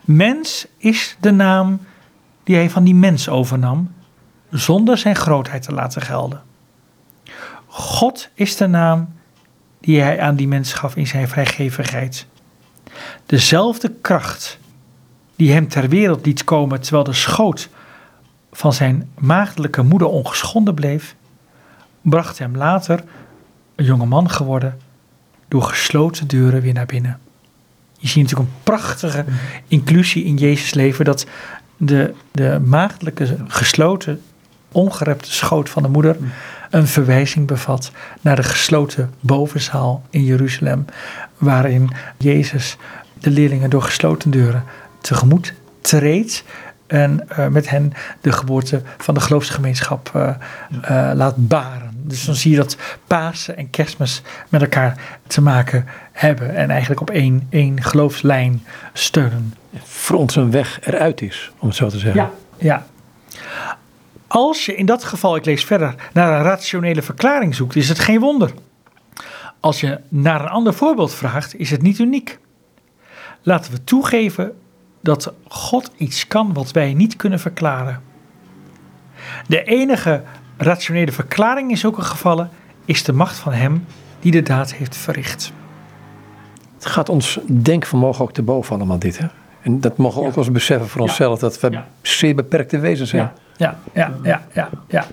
Mens 0.00 0.66
is 0.76 1.16
de 1.20 1.30
naam 1.30 1.80
die 2.44 2.56
hij 2.56 2.70
van 2.70 2.84
die 2.84 2.94
mens 2.94 3.28
overnam, 3.28 3.92
zonder 4.50 4.98
zijn 4.98 5.16
grootheid 5.16 5.62
te 5.62 5.72
laten 5.72 6.02
gelden. 6.02 6.42
God 7.66 8.28
is 8.34 8.56
de 8.56 8.66
naam 8.66 9.14
die 9.80 10.00
hij 10.00 10.20
aan 10.20 10.36
die 10.36 10.48
mens 10.48 10.72
gaf 10.72 10.96
in 10.96 11.06
zijn 11.06 11.28
vrijgevigheid. 11.28 12.26
Dezelfde 13.26 13.92
kracht 14.00 14.58
die 15.36 15.52
hem 15.52 15.68
ter 15.68 15.88
wereld 15.88 16.26
liet 16.26 16.44
komen 16.44 16.80
terwijl 16.80 17.04
de 17.04 17.12
schoot 17.12 17.68
van 18.52 18.72
zijn 18.72 19.10
maagdelijke 19.18 19.82
moeder 19.82 20.08
ongeschonden 20.08 20.74
bleef, 20.74 21.14
bracht 22.00 22.38
hem 22.38 22.56
later, 22.56 23.04
een 23.74 23.84
jonge 23.84 24.06
man 24.06 24.30
geworden, 24.30 24.78
door 25.48 25.62
gesloten 25.62 26.26
deuren 26.26 26.60
weer 26.60 26.72
naar 26.72 26.86
binnen. 26.86 27.18
Je 27.98 28.08
ziet 28.08 28.22
natuurlijk 28.22 28.50
een 28.50 28.62
prachtige 28.62 29.24
inclusie 29.68 30.24
in 30.24 30.36
Jezus' 30.36 30.74
leven, 30.74 31.04
dat 31.04 31.26
de, 31.76 32.14
de 32.32 32.60
maagdelijke 32.64 33.36
gesloten, 33.46 34.22
ongerepte 34.72 35.32
schoot 35.32 35.70
van 35.70 35.82
de 35.82 35.88
moeder 35.88 36.16
een 36.70 36.86
verwijzing 36.86 37.46
bevat 37.46 37.90
naar 38.20 38.36
de 38.36 38.42
gesloten 38.42 39.14
bovenzaal 39.20 40.02
in 40.10 40.24
Jeruzalem, 40.24 40.84
waarin 41.38 41.90
Jezus 42.18 42.76
de 43.20 43.30
leerlingen 43.30 43.70
door 43.70 43.82
gesloten 43.82 44.30
deuren 44.30 44.64
tegemoet 45.00 45.54
treedt 45.80 46.44
en 46.86 47.26
uh, 47.30 47.46
met 47.46 47.70
hen 47.70 47.92
de 48.20 48.32
geboorte 48.32 48.82
van 48.98 49.14
de 49.14 49.20
geloofsgemeenschap 49.20 50.12
uh, 50.16 50.30
uh, 50.90 51.10
laat 51.14 51.48
baren. 51.48 51.90
Dus 52.02 52.24
dan 52.24 52.34
zie 52.34 52.50
je 52.50 52.56
dat 52.56 52.76
Pasen 53.06 53.56
en 53.56 53.70
Kerstmis 53.70 54.22
met 54.48 54.60
elkaar 54.60 55.18
te 55.26 55.40
maken 55.40 55.86
hebben 56.12 56.56
en 56.56 56.70
eigenlijk 56.70 57.00
op 57.00 57.10
één, 57.10 57.46
één 57.50 57.82
geloofslijn 57.82 58.64
steunen. 58.92 59.54
Voor 59.82 60.18
ons 60.18 60.36
een 60.36 60.50
weg 60.50 60.78
eruit 60.80 61.22
is, 61.22 61.52
om 61.58 61.68
het 61.68 61.76
zo 61.76 61.88
te 61.88 61.98
zeggen. 61.98 62.20
Ja, 62.20 62.30
ja. 62.58 62.86
Als 64.28 64.66
je 64.66 64.74
in 64.74 64.86
dat 64.86 65.04
geval, 65.04 65.36
ik 65.36 65.44
lees 65.44 65.64
verder, 65.64 65.94
naar 66.12 66.38
een 66.38 66.44
rationele 66.44 67.02
verklaring 67.02 67.54
zoekt, 67.54 67.76
is 67.76 67.88
het 67.88 67.98
geen 67.98 68.20
wonder. 68.20 68.52
Als 69.60 69.80
je 69.80 70.00
naar 70.08 70.40
een 70.40 70.48
ander 70.48 70.74
voorbeeld 70.74 71.14
vraagt, 71.14 71.58
is 71.58 71.70
het 71.70 71.82
niet 71.82 71.98
uniek. 71.98 72.38
Laten 73.42 73.72
we 73.72 73.84
toegeven 73.84 74.58
dat 75.00 75.32
God 75.48 75.90
iets 75.96 76.26
kan 76.26 76.52
wat 76.52 76.70
wij 76.70 76.94
niet 76.94 77.16
kunnen 77.16 77.40
verklaren. 77.40 78.02
De 79.46 79.64
enige 79.64 80.22
rationele 80.56 81.12
verklaring 81.12 81.70
in 81.70 81.78
zulke 81.78 82.02
gevallen 82.02 82.50
is 82.84 83.04
de 83.04 83.12
macht 83.12 83.36
van 83.36 83.52
Hem 83.52 83.86
die 84.20 84.32
de 84.32 84.42
daad 84.42 84.74
heeft 84.74 84.96
verricht. 84.96 85.52
Het 86.74 86.86
gaat 86.86 87.08
ons 87.08 87.38
denkvermogen 87.46 88.24
ook 88.24 88.32
te 88.32 88.42
boven 88.42 88.76
allemaal 88.76 88.98
dit. 88.98 89.18
Hè? 89.18 89.26
En 89.62 89.80
dat 89.80 89.96
mogen 89.96 90.20
we 90.20 90.26
ook 90.26 90.34
wel 90.34 90.44
eens 90.44 90.52
beseffen 90.52 90.88
voor 90.88 91.00
onszelf, 91.00 91.38
dat 91.38 91.60
we 91.60 91.78
zeer 92.02 92.34
beperkte 92.34 92.78
wezens 92.78 93.10
zijn. 93.10 93.30
Ja, 93.56 93.78
ja, 93.92 94.12
ja, 94.22 94.42
ja, 94.52 94.70
ja. 94.88 95.06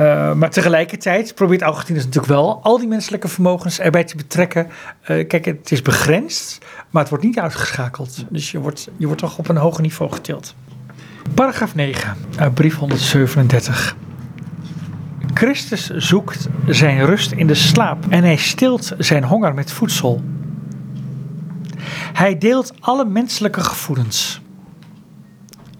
Uh, 0.00 0.32
maar 0.32 0.50
tegelijkertijd 0.50 1.34
probeert 1.34 1.62
Augustinus 1.62 2.04
natuurlijk 2.04 2.32
wel 2.32 2.60
al 2.62 2.78
die 2.78 2.88
menselijke 2.88 3.28
vermogens 3.28 3.80
erbij 3.80 4.04
te 4.04 4.16
betrekken. 4.16 4.66
Uh, 4.66 5.26
kijk, 5.26 5.44
het 5.44 5.72
is 5.72 5.82
begrensd, 5.82 6.58
maar 6.90 7.02
het 7.02 7.10
wordt 7.10 7.24
niet 7.24 7.38
uitgeschakeld. 7.38 8.24
Dus 8.28 8.50
je 8.50 8.58
wordt, 8.58 8.88
je 8.96 9.06
wordt 9.06 9.20
toch 9.20 9.38
op 9.38 9.48
een 9.48 9.56
hoger 9.56 9.82
niveau 9.82 10.12
getild. 10.12 10.54
Paragraaf 11.34 11.74
9, 11.74 12.16
uh, 12.40 12.46
brief 12.54 12.76
137. 12.76 13.96
Christus 15.34 15.90
zoekt 15.90 16.48
zijn 16.66 17.04
rust 17.04 17.32
in 17.32 17.46
de 17.46 17.54
slaap 17.54 18.04
en 18.08 18.24
hij 18.24 18.36
stilt 18.36 18.92
zijn 18.98 19.24
honger 19.24 19.54
met 19.54 19.72
voedsel. 19.72 20.22
Hij 22.12 22.38
deelt 22.38 22.72
alle 22.80 23.04
menselijke 23.04 23.60
gevoelens. 23.60 24.40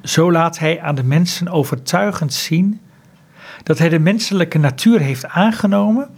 Zo 0.02 0.32
laat 0.32 0.59
hij 0.59 0.80
aan 0.80 0.94
de 0.94 1.04
mensen 1.04 1.48
overtuigend 1.48 2.32
zien 2.32 2.80
dat 3.62 3.78
hij 3.78 3.88
de 3.88 3.98
menselijke 3.98 4.59
natuur 4.59 5.00
heeft 5.00 5.26
aangenomen 5.26 6.09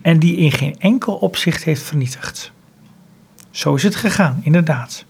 en 0.00 0.18
die 0.18 0.36
in 0.36 0.52
geen 0.52 0.76
enkel 0.78 1.14
opzicht 1.14 1.64
heeft 1.64 1.82
vernietigd. 1.82 2.52
Zo 3.50 3.74
is 3.74 3.82
het 3.82 3.96
gegaan, 3.96 4.40
inderdaad. 4.42 5.04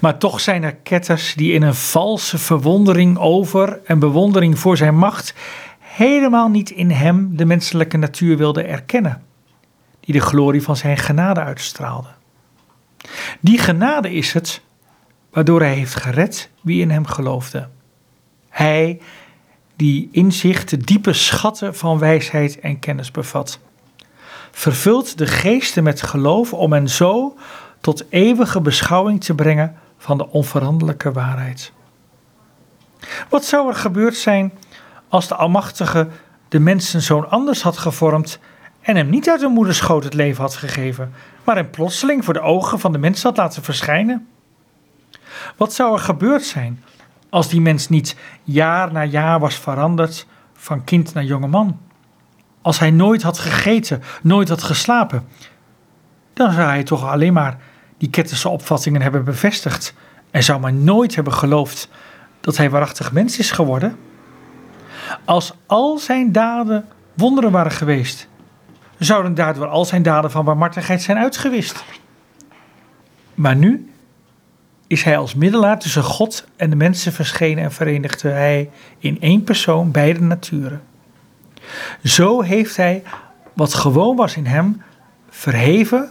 Maar 0.00 0.18
toch 0.18 0.40
zijn 0.40 0.62
er 0.62 0.74
ketters 0.74 1.34
die 1.34 1.52
in 1.52 1.62
een 1.62 1.74
valse 1.74 2.38
verwondering 2.38 3.18
over 3.18 3.80
en 3.84 3.98
bewondering 3.98 4.58
voor 4.58 4.76
zijn 4.76 4.96
macht 4.96 5.34
helemaal 5.78 6.48
niet 6.48 6.70
in 6.70 6.90
hem 6.90 7.36
de 7.36 7.44
menselijke 7.44 7.96
natuur 7.96 8.36
wilden 8.36 8.68
erkennen, 8.68 9.22
die 10.00 10.14
de 10.14 10.20
glorie 10.20 10.62
van 10.62 10.76
zijn 10.76 10.96
genade 10.96 11.40
uitstraalde. 11.40 12.08
Die 13.40 13.58
genade 13.58 14.12
is 14.12 14.32
het 14.32 14.60
waardoor 15.30 15.60
hij 15.60 15.74
heeft 15.74 15.94
gered 15.94 16.50
wie 16.60 16.80
in 16.80 16.90
hem 16.90 17.06
geloofde. 17.06 17.68
Hij 18.48 19.00
die 19.76 20.08
in 20.12 20.32
zich 20.32 20.64
de 20.64 20.76
diepe 20.76 21.12
schatten 21.12 21.74
van 21.74 21.98
wijsheid 21.98 22.60
en 22.60 22.78
kennis 22.78 23.10
bevat. 23.10 23.58
Vervult 24.50 25.18
de 25.18 25.26
geesten 25.26 25.82
met 25.82 26.02
geloof 26.02 26.52
om 26.52 26.72
hen 26.72 26.88
zo 26.88 27.36
tot 27.80 28.04
eeuwige 28.08 28.60
beschouwing 28.60 29.24
te 29.24 29.34
brengen 29.34 29.76
van 29.98 30.18
de 30.18 30.28
onveranderlijke 30.28 31.12
waarheid. 31.12 31.72
Wat 33.28 33.44
zou 33.44 33.68
er 33.68 33.74
gebeurd 33.74 34.16
zijn 34.16 34.52
als 35.08 35.28
de 35.28 35.34
Almachtige 35.34 36.08
de 36.48 36.58
mensen 36.58 37.02
zo'n 37.02 37.30
anders 37.30 37.62
had 37.62 37.78
gevormd 37.78 38.38
en 38.90 38.96
hem 38.96 39.10
niet 39.10 39.28
uit 39.28 39.40
de 39.40 39.48
moederschoot 39.48 40.04
het 40.04 40.14
leven 40.14 40.42
had 40.42 40.56
gegeven, 40.56 41.12
maar 41.44 41.56
hem 41.56 41.70
plotseling 41.70 42.24
voor 42.24 42.34
de 42.34 42.40
ogen 42.40 42.78
van 42.78 42.92
de 42.92 42.98
mensen 42.98 43.28
had 43.28 43.36
laten 43.36 43.62
verschijnen? 43.62 44.28
Wat 45.56 45.72
zou 45.72 45.92
er 45.92 45.98
gebeurd 45.98 46.44
zijn 46.44 46.82
als 47.28 47.48
die 47.48 47.60
mens 47.60 47.88
niet 47.88 48.16
jaar 48.44 48.92
na 48.92 49.04
jaar 49.04 49.40
was 49.40 49.54
veranderd 49.54 50.26
van 50.54 50.84
kind 50.84 51.14
naar 51.14 51.24
jonge 51.24 51.46
man? 51.46 51.78
Als 52.62 52.78
hij 52.78 52.90
nooit 52.90 53.22
had 53.22 53.38
gegeten, 53.38 54.02
nooit 54.22 54.48
had 54.48 54.62
geslapen, 54.62 55.28
dan 56.32 56.52
zou 56.52 56.66
hij 56.66 56.82
toch 56.82 57.06
alleen 57.06 57.32
maar 57.32 57.58
die 57.98 58.10
ketterse 58.10 58.48
opvattingen 58.48 59.02
hebben 59.02 59.24
bevestigd 59.24 59.94
en 60.30 60.42
zou 60.42 60.60
maar 60.60 60.72
nooit 60.72 61.14
hebben 61.14 61.32
geloofd 61.32 61.88
dat 62.40 62.56
hij 62.56 62.70
waarachtig 62.70 63.12
mens 63.12 63.38
is 63.38 63.50
geworden? 63.50 63.96
Als 65.24 65.54
al 65.66 65.98
zijn 65.98 66.32
daden 66.32 66.88
wonderen 67.14 67.50
waren 67.50 67.72
geweest, 67.72 68.28
zouden 69.00 69.34
daardoor 69.34 69.66
al 69.66 69.84
zijn 69.84 70.02
daden 70.02 70.30
van 70.30 70.44
barmhartigheid 70.44 71.02
zijn 71.02 71.18
uitgewist. 71.18 71.84
Maar 73.34 73.56
nu 73.56 73.90
is 74.86 75.02
hij 75.02 75.18
als 75.18 75.34
middelaar 75.34 75.78
tussen 75.78 76.02
God 76.02 76.46
en 76.56 76.70
de 76.70 76.76
mensen 76.76 77.12
verschenen 77.12 77.64
en 77.64 77.72
verenigde 77.72 78.28
hij 78.28 78.70
in 78.98 79.20
één 79.20 79.44
persoon 79.44 79.90
beide 79.90 80.20
naturen. 80.20 80.82
Zo 82.04 82.40
heeft 82.40 82.76
hij 82.76 83.02
wat 83.54 83.74
gewoon 83.74 84.16
was 84.16 84.36
in 84.36 84.46
hem 84.46 84.82
verheven 85.28 86.10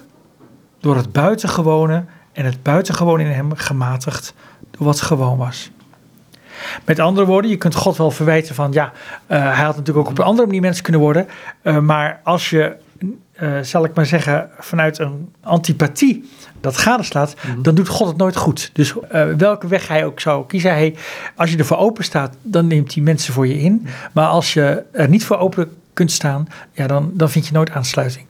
door 0.79 0.95
het 0.95 1.11
buitengewone 1.11 2.05
en 2.31 2.45
het 2.45 2.63
buitengewone 2.63 3.23
in 3.23 3.31
hem 3.31 3.55
gematigd 3.55 4.33
door 4.71 4.85
wat 4.85 5.01
gewoon 5.01 5.37
was. 5.37 5.71
Met 6.85 6.99
andere 6.99 7.25
woorden, 7.25 7.51
je 7.51 7.57
kunt 7.57 7.75
God 7.75 7.97
wel 7.97 8.11
verwijten 8.11 8.55
van 8.55 8.71
ja, 8.71 8.85
uh, 8.85 9.37
hij 9.37 9.65
had 9.65 9.75
natuurlijk 9.75 10.05
ook 10.07 10.11
op 10.11 10.19
een 10.19 10.25
andere 10.25 10.47
manier 10.47 10.61
mensen 10.61 10.83
kunnen 10.83 11.01
worden. 11.01 11.27
Uh, 11.63 11.79
maar 11.79 12.19
als 12.23 12.49
je, 12.49 12.75
uh, 13.41 13.59
zal 13.61 13.85
ik 13.85 13.93
maar 13.93 14.05
zeggen, 14.05 14.49
vanuit 14.59 14.99
een 14.99 15.33
antipathie 15.41 16.29
dat 16.61 16.77
gadeslaat, 16.77 17.35
mm 17.47 17.63
dan 17.63 17.75
doet 17.75 17.87
God 17.87 18.07
het 18.07 18.17
nooit 18.17 18.35
goed. 18.35 18.69
Dus 18.73 18.93
welke 19.37 19.67
weg 19.67 19.87
hij 19.87 20.05
ook 20.05 20.19
zou 20.19 20.45
kiezen, 20.45 20.71
hij, 20.71 20.95
als 21.35 21.51
je 21.51 21.57
ervoor 21.57 21.77
open 21.77 22.03
staat, 22.03 22.35
dan 22.41 22.67
neemt 22.67 22.93
hij 22.93 23.03
mensen 23.03 23.33
voor 23.33 23.47
je 23.47 23.59
in. 23.59 23.87
Maar 24.11 24.27
als 24.27 24.53
je 24.53 24.83
er 24.91 25.09
niet 25.09 25.25
voor 25.25 25.37
open 25.37 25.71
kunt 25.93 26.11
staan, 26.11 26.47
ja, 26.71 26.87
dan, 26.87 27.11
dan 27.13 27.29
vind 27.29 27.47
je 27.47 27.53
nooit 27.53 27.71
aansluiting. 27.71 28.28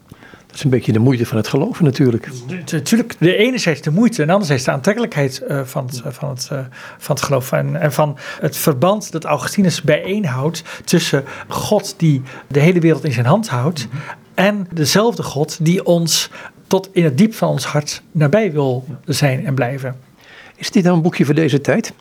Dat 0.50 0.58
is 0.58 0.64
een 0.64 0.70
beetje 0.70 0.92
de 0.92 1.00
moeite 1.00 1.26
van 1.26 1.38
het 1.38 1.48
geloven 1.48 1.86
natuurlijk. 1.86 2.30
Natuurlijk, 2.72 3.16
de 3.20 3.36
enerzijds 3.36 3.82
de 3.82 3.92
moeite 3.92 4.22
en 4.22 4.30
anderzijds 4.30 4.64
de 4.64 4.72
aantrekkelijkheid 4.72 5.44
uh, 5.48 5.62
van, 5.64 5.86
het, 5.86 6.02
uh, 6.06 6.12
van, 6.12 6.30
het, 6.30 6.50
uh, 6.52 6.60
van 6.98 7.16
het 7.16 7.26
geloof. 7.26 7.52
En, 7.52 7.76
en, 7.82 7.94
van 7.94 8.18
het 8.42 8.58
verband 8.58 9.12
dat 9.12 9.24
Augustinus 9.24 9.82
bijeenhoudt 9.82 10.64
tussen 10.86 11.24
God 11.48 11.94
die 11.98 12.22
de 12.48 12.60
hele 12.60 12.80
wereld 12.80 13.04
in 13.04 13.12
zijn 13.12 13.26
hand 13.26 13.50
houdt 13.50 13.86
mm 13.86 14.00
-hmm. 14.00 14.16
en 14.34 14.68
dezelfde 14.74 15.24
God 15.24 15.66
die 15.66 15.86
ons 15.86 16.30
tot 16.68 16.90
in 16.92 17.04
het 17.04 17.18
diep 17.18 17.34
van 17.34 17.50
ons 17.50 17.66
hart 17.66 18.02
nabij 18.12 18.52
wil 18.52 18.86
zijn 19.06 19.46
en 19.46 19.56
blijven. 19.56 19.96
Is 20.56 20.72
dit 20.72 20.84
dan 20.84 20.94
een 20.94 21.02
boekje 21.02 21.26
voor 21.26 21.36
deze 21.36 21.62
tijd? 21.62 21.94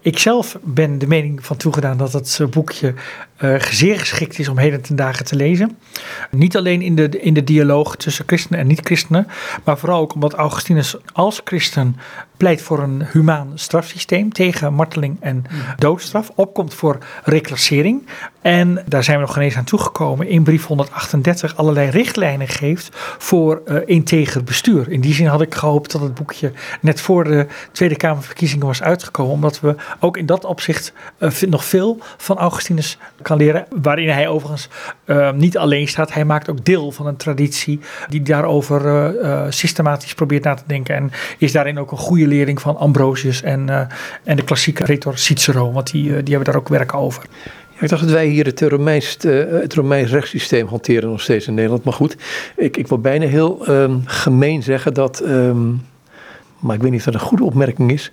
Ik 0.00 0.18
zelf 0.18 0.58
ben 0.62 0.98
de 0.98 1.06
mening 1.06 1.46
van 1.46 1.56
toegedaan 1.56 1.96
dat 1.96 2.12
het 2.12 2.40
boekje 2.50 2.94
uh, 3.40 3.60
zeer 3.60 3.98
geschikt 3.98 4.38
is 4.38 4.48
om 4.48 4.58
heden 4.58 4.80
ten 4.80 4.96
dagen 4.96 5.24
te 5.24 5.36
lezen. 5.36 5.78
Niet 6.30 6.56
alleen 6.56 6.82
in 6.82 6.94
de, 6.94 7.08
in 7.08 7.34
de 7.34 7.44
dialoog 7.44 7.96
tussen 7.96 8.24
christenen 8.26 8.60
en 8.60 8.66
niet-christenen, 8.66 9.26
maar 9.64 9.78
vooral 9.78 10.00
ook 10.00 10.14
omdat 10.14 10.34
Augustinus 10.34 10.96
als 11.12 11.40
christen 11.44 11.96
pleit 12.36 12.62
voor 12.62 12.78
een 12.78 13.04
humaan 13.12 13.52
strafsysteem 13.54 14.32
tegen 14.32 14.74
marteling 14.74 15.16
en 15.20 15.44
doodstraf, 15.76 16.30
opkomt 16.34 16.74
voor 16.74 16.98
reclassering. 17.24 18.06
En 18.40 18.82
daar 18.86 19.04
zijn 19.04 19.16
we 19.18 19.22
nog 19.24 19.32
geen 19.32 19.42
eens 19.42 19.56
aan 19.56 19.64
toegekomen. 19.64 20.28
In 20.28 20.42
brief 20.42 20.66
138 20.66 21.56
allerlei 21.56 21.90
richtlijnen 21.90 22.48
geeft 22.48 22.88
voor 23.18 23.62
uh, 23.66 23.76
integer 23.84 24.44
bestuur. 24.44 24.90
In 24.90 25.00
die 25.00 25.14
zin 25.14 25.26
had 25.26 25.40
ik 25.40 25.54
gehoopt 25.54 25.92
dat 25.92 26.00
het 26.00 26.14
boekje 26.14 26.52
net 26.80 27.00
voor 27.00 27.24
de 27.24 27.46
Tweede 27.72 27.96
Kamerverkiezingen 27.96 28.66
was 28.66 28.82
uitgekomen, 28.82 29.34
omdat 29.34 29.60
we 29.60 29.74
ook 29.98 30.16
in 30.16 30.26
dat 30.26 30.44
opzicht 30.44 30.92
uh, 31.18 31.30
nog 31.40 31.64
veel 31.64 31.98
van 32.16 32.38
Augustinus 32.38 32.98
leren, 33.36 33.66
waarin 33.82 34.08
hij 34.08 34.28
overigens 34.28 34.68
uh, 35.06 35.32
niet 35.32 35.58
alleen 35.58 35.88
staat. 35.88 36.12
Hij 36.12 36.24
maakt 36.24 36.50
ook 36.50 36.64
deel 36.64 36.92
van 36.92 37.06
een 37.06 37.16
traditie 37.16 37.80
die 38.08 38.22
daarover 38.22 39.14
systematisch 39.52 40.14
probeert 40.14 40.44
na 40.44 40.54
te 40.54 40.62
denken 40.66 40.94
en 40.94 41.10
is 41.38 41.52
daarin 41.52 41.78
ook 41.78 41.90
een 41.90 41.98
goede 41.98 42.26
lering 42.26 42.60
van 42.60 42.76
Ambrosius 42.76 43.42
en, 43.42 43.66
uh, 43.68 43.80
en 44.24 44.36
de 44.36 44.44
klassieke 44.44 44.84
retor 44.84 45.18
Cicero, 45.18 45.72
want 45.72 45.90
die, 45.90 46.02
die 46.02 46.34
hebben 46.34 46.44
daar 46.44 46.62
ook 46.62 46.68
werk 46.68 46.94
over. 46.94 47.24
Ik 47.80 47.88
dacht 47.88 48.02
dat 48.02 48.10
wij 48.10 48.26
hier 48.26 48.44
het 48.44 48.60
Romeins, 48.60 49.16
het 49.20 49.74
Romeins 49.74 50.10
rechtssysteem 50.10 50.66
hanteren 50.66 51.10
nog 51.10 51.20
steeds 51.20 51.46
in 51.46 51.54
Nederland. 51.54 51.84
Maar 51.84 51.92
goed, 51.92 52.16
ik, 52.56 52.76
ik 52.76 52.88
wil 52.88 52.98
bijna 52.98 53.26
heel 53.26 53.68
um, 53.68 54.02
gemeen 54.04 54.62
zeggen 54.62 54.94
dat, 54.94 55.22
um, 55.24 55.86
maar 56.58 56.76
ik 56.76 56.82
weet 56.82 56.90
niet 56.90 57.00
of 57.00 57.04
dat 57.04 57.14
een 57.14 57.20
goede 57.28 57.44
opmerking 57.44 57.92
is, 57.92 58.10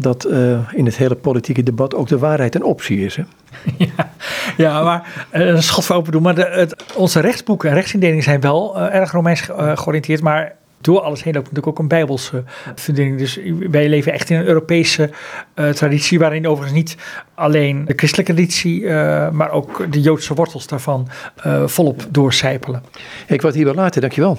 dat 0.00 0.26
uh, 0.26 0.58
in 0.72 0.84
het 0.84 0.96
hele 0.96 1.14
politieke 1.14 1.62
debat 1.62 1.94
ook 1.94 2.08
de 2.08 2.18
waarheid 2.18 2.54
een 2.54 2.62
optie 2.62 3.04
is. 3.04 3.16
Hè? 3.16 3.22
Ja, 3.96 4.12
ja, 4.56 4.82
maar 4.82 5.28
uh, 5.32 5.46
een 5.46 5.62
schot 5.62 5.84
voor 5.84 5.96
open 5.96 6.12
doen. 6.12 6.22
Maar 6.22 6.34
de, 6.34 6.48
het, 6.50 6.84
onze 6.94 7.20
rechtsboeken 7.20 7.68
en 7.68 7.74
rechtsindelingen 7.74 8.22
zijn 8.22 8.40
wel 8.40 8.76
uh, 8.76 8.94
erg 8.94 9.12
Romeins 9.12 9.40
georiënteerd. 9.74 10.22
Maar 10.22 10.56
door 10.80 11.00
alles 11.00 11.22
heen 11.22 11.34
loopt 11.34 11.46
natuurlijk 11.46 11.66
ook 11.66 11.78
een 11.78 11.88
bijbelse 11.88 12.44
fundering. 12.74 13.18
Dus 13.18 13.38
wij 13.70 13.88
leven 13.88 14.12
echt 14.12 14.30
in 14.30 14.36
een 14.36 14.46
Europese 14.46 15.10
uh, 15.54 15.68
traditie, 15.68 16.18
waarin 16.18 16.46
overigens 16.46 16.78
niet 16.78 16.96
alleen 17.34 17.84
de 17.84 17.92
christelijke 17.96 18.32
traditie, 18.32 18.80
uh, 18.80 19.30
maar 19.30 19.50
ook 19.50 19.92
de 19.92 20.00
Joodse 20.00 20.34
wortels 20.34 20.66
daarvan 20.66 21.08
uh, 21.46 21.66
volop 21.66 22.06
doorcijpelen. 22.10 22.82
Ik 23.26 23.42
word 23.42 23.54
hier 23.54 23.64
wel 23.64 23.74
later, 23.74 24.00
dankjewel. 24.00 24.38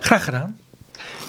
Graag 0.00 0.24
gedaan. 0.24 0.56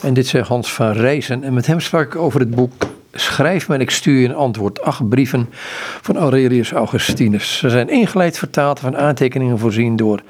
En 0.01 0.13
dit 0.13 0.27
zei 0.27 0.43
Hans 0.43 0.73
van 0.73 0.91
Rijzen. 0.91 1.43
En 1.43 1.53
met 1.53 1.65
hem 1.65 1.79
sprak 1.79 2.05
ik 2.05 2.15
over 2.15 2.39
het 2.39 2.55
boek 2.55 2.71
Schrijf 3.19 3.67
me 3.67 3.75
en 3.75 3.81
ik 3.81 3.89
stuur 3.89 4.19
je 4.19 4.27
een 4.27 4.35
antwoord. 4.35 4.81
Acht 4.81 5.09
brieven 5.09 5.49
van 6.01 6.17
Aurelius 6.17 6.71
Augustinus. 6.71 7.57
Ze 7.57 7.69
zijn 7.69 7.89
ingeleid, 7.89 8.37
vertaald, 8.37 8.79
van 8.79 8.97
aantekeningen 8.97 9.59
voorzien 9.59 9.95
door... 9.95 10.21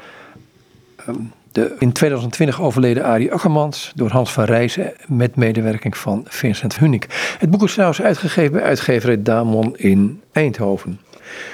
Um, 1.10 1.32
de 1.52 1.76
in 1.80 1.92
2020 1.92 2.62
overleden 2.62 3.04
Arie 3.04 3.34
Akkermans 3.34 3.92
door 3.96 4.10
Hans 4.10 4.34
van 4.34 4.44
Rijzen 4.44 4.94
met 5.08 5.36
medewerking 5.36 5.98
van 5.98 6.26
Vincent 6.28 6.80
Hunnik. 6.80 7.36
Het 7.40 7.50
boek 7.50 7.64
is 7.64 7.74
trouwens 7.74 8.02
uitgegeven 8.02 8.52
bij 8.52 8.64
uitgeverij 8.64 9.22
Damon 9.24 9.78
in 9.78 10.22
Eindhoven. 10.32 11.00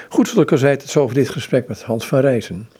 Goed, 0.08 0.28
zoals 0.28 0.42
ik 0.42 0.52
al 0.52 0.58
zei, 0.58 0.72
het 0.72 0.88
zo 0.88 1.02
over 1.02 1.14
dit 1.14 1.28
gesprek 1.28 1.68
met 1.68 1.82
Hans 1.82 2.06
van 2.06 2.20
Rijzen. 2.20 2.68